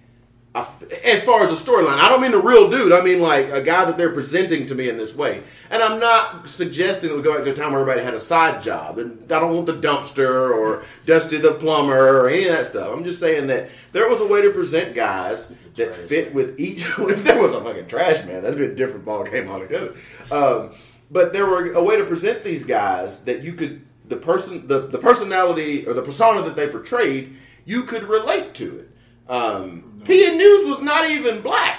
I 0.55 0.67
as 1.05 1.23
far 1.23 1.43
as 1.43 1.51
a 1.51 1.65
storyline, 1.65 1.99
I 1.99 2.09
don't 2.09 2.23
mean 2.23 2.33
a 2.33 2.41
real 2.41 2.71
dude. 2.71 2.93
I 2.93 3.03
mean 3.03 3.21
like 3.21 3.51
a 3.51 3.61
guy 3.61 3.85
that 3.85 3.99
they're 3.99 4.13
presenting 4.13 4.65
to 4.67 4.75
me 4.75 4.89
in 4.89 4.97
this 4.97 5.15
way. 5.15 5.43
And 5.71 5.83
I'm 5.83 6.01
not 6.01 6.49
suggesting 6.49 7.11
that 7.11 7.17
we 7.17 7.23
go 7.23 7.35
back 7.35 7.45
to 7.45 7.53
a 7.53 7.55
time 7.55 7.73
where 7.73 7.83
everybody 7.83 8.03
had 8.03 8.15
a 8.15 8.21
side 8.21 8.63
job. 8.63 8.99
And 8.99 9.31
I 9.31 9.39
don't 9.39 9.55
want 9.55 9.67
the 9.67 9.77
dumpster 9.77 10.51
or 10.51 10.83
Dusty 11.05 11.37
the 11.37 11.53
plumber 11.53 12.21
or 12.21 12.29
any 12.31 12.45
of 12.45 12.57
that 12.57 12.67
stuff. 12.67 12.91
I'm 12.91 13.05
just 13.05 13.21
saying 13.21 13.49
that 13.49 13.69
there 13.93 14.09
was 14.09 14.23
a 14.23 14.27
way 14.27 14.41
to 14.41 14.51
present 14.51 14.95
guys 14.95 15.53
that 15.77 15.95
fit 15.95 16.33
with 16.33 16.59
each. 16.59 16.85
if 16.99 17.25
there 17.25 17.41
was 17.41 17.53
a 17.53 17.63
fucking 17.63 17.87
trash 17.87 18.25
man, 18.25 18.43
that'd 18.43 18.59
be 18.59 18.65
a 18.65 18.75
different 18.75 19.05
ball 19.05 19.25
game 19.25 19.49
altogether. 19.49 19.95
Um, 20.31 20.73
but 21.13 21.33
there 21.33 21.47
were 21.47 21.73
a 21.73 21.83
way 21.83 21.97
to 21.97 22.05
present 22.05 22.43
these 22.43 22.65
guys 22.65 23.23
that 23.25 23.45
you 23.45 23.53
could 23.53 23.85
the 24.09 24.17
person 24.17 24.67
the, 24.67 24.89
the 24.89 24.99
personality 24.99 25.87
or 25.87 25.93
the 25.93 26.03
persona 26.03 26.43
that 26.43 26.57
they 26.57 26.69
portrayed 26.69 27.37
you 27.65 27.85
could 27.85 28.05
relate 28.05 28.55
to 28.55 28.81
it. 28.81 28.91
Um, 29.29 30.03
P.N. 30.05 30.37
News 30.37 30.67
was 30.67 30.83
not 30.83 31.09
even 31.09 31.41
black, 31.43 31.79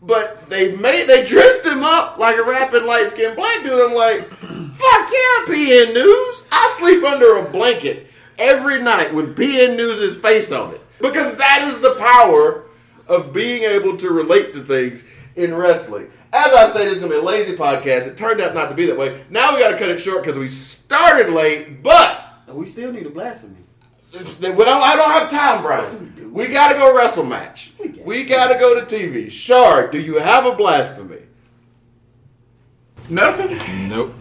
but 0.00 0.48
they 0.48 0.76
made 0.76 1.08
they 1.08 1.26
dressed 1.26 1.66
him 1.66 1.82
up 1.82 2.18
like 2.18 2.36
a 2.36 2.44
rapping 2.44 2.86
light 2.86 3.10
skinned 3.10 3.36
black 3.36 3.64
dude. 3.64 3.80
I'm 3.80 3.94
like, 3.94 4.28
fuck 4.30 5.10
yeah, 5.12 5.44
P.N. 5.46 5.94
News. 5.94 6.44
I 6.52 6.74
sleep 6.78 7.04
under 7.04 7.38
a 7.38 7.50
blanket 7.50 8.06
every 8.38 8.80
night 8.80 9.12
with 9.12 9.36
P.N. 9.36 9.76
News's 9.76 10.16
face 10.16 10.52
on 10.52 10.74
it 10.74 10.80
because 11.00 11.34
that 11.36 11.62
is 11.66 11.80
the 11.80 11.96
power 11.96 12.64
of 13.08 13.32
being 13.32 13.64
able 13.64 13.96
to 13.96 14.10
relate 14.10 14.54
to 14.54 14.60
things 14.60 15.04
in 15.34 15.54
wrestling. 15.54 16.10
As 16.32 16.54
I 16.54 16.70
say, 16.70 16.86
it's 16.88 17.00
gonna 17.00 17.12
be 17.12 17.18
a 17.18 17.22
lazy 17.22 17.56
podcast. 17.56 18.06
It 18.06 18.16
turned 18.16 18.40
out 18.40 18.54
not 18.54 18.68
to 18.68 18.74
be 18.74 18.86
that 18.86 18.98
way. 18.98 19.24
Now 19.30 19.54
we 19.54 19.60
got 19.60 19.70
to 19.70 19.78
cut 19.78 19.88
it 19.88 19.98
short 19.98 20.22
because 20.22 20.38
we 20.38 20.48
started 20.48 21.32
late, 21.32 21.82
but. 21.82 22.24
We 22.48 22.66
still 22.66 22.92
need 22.92 23.06
a 23.06 23.10
blasphemy. 23.10 23.56
We 24.12 24.18
don't, 24.20 24.58
I 24.58 24.96
don't 24.96 25.10
have 25.10 25.30
time, 25.30 25.62
Brian. 25.62 26.32
We 26.32 26.48
got 26.48 26.72
to 26.72 26.78
go 26.78 26.96
wrestle 26.96 27.24
match. 27.24 27.72
We 28.02 28.24
got 28.24 28.50
to 28.52 28.58
go 28.58 28.78
to 28.78 28.86
TV. 28.86 29.30
Shard, 29.30 29.90
do 29.90 30.00
you 30.00 30.18
have 30.18 30.46
a 30.46 30.56
blasphemy? 30.56 31.22
Nothing. 33.10 33.88
Nope. 33.88 34.14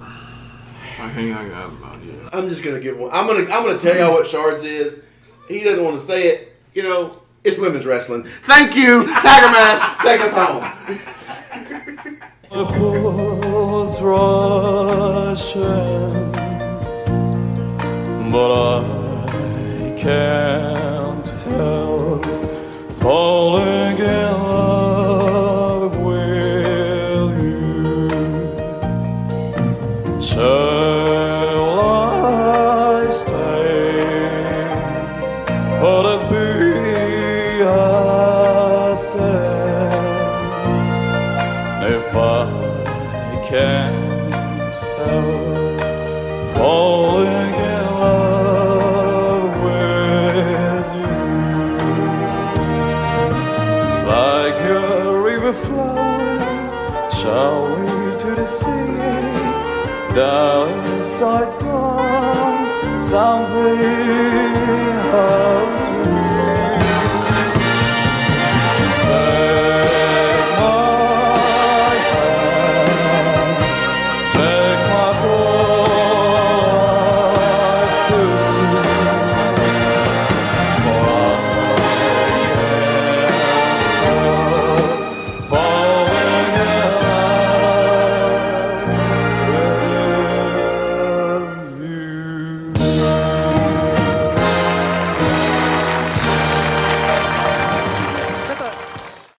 I 0.99 1.09
think 1.09 1.35
I 1.35 1.47
got 1.47 1.69
about 1.69 2.01
it. 2.03 2.15
I'm 2.33 2.49
just 2.49 2.63
gonna 2.63 2.79
give 2.79 2.97
one. 2.97 3.11
I'm 3.13 3.27
gonna 3.27 3.43
I'm 3.51 3.63
gonna 3.63 3.77
tell 3.77 3.95
y'all 3.95 4.13
what 4.13 4.27
Shards 4.27 4.63
is. 4.63 5.03
He 5.47 5.63
doesn't 5.63 5.83
want 5.83 5.97
to 5.97 6.03
say 6.03 6.27
it. 6.27 6.55
You 6.73 6.83
know, 6.83 7.21
it's 7.43 7.57
women's 7.57 7.85
wrestling. 7.85 8.23
Thank 8.43 8.75
you, 8.75 9.05
Tiger 9.05 9.51
Mask. 9.51 10.01
Take 10.01 10.21
us 10.21 10.33
home. 10.33 11.83
was 12.51 14.01
rushing, 14.01 15.61
but 18.31 18.51
I 18.53 19.95
can't 19.97 21.27
help 21.27 22.25
falling 23.01 23.97
in 23.97 24.26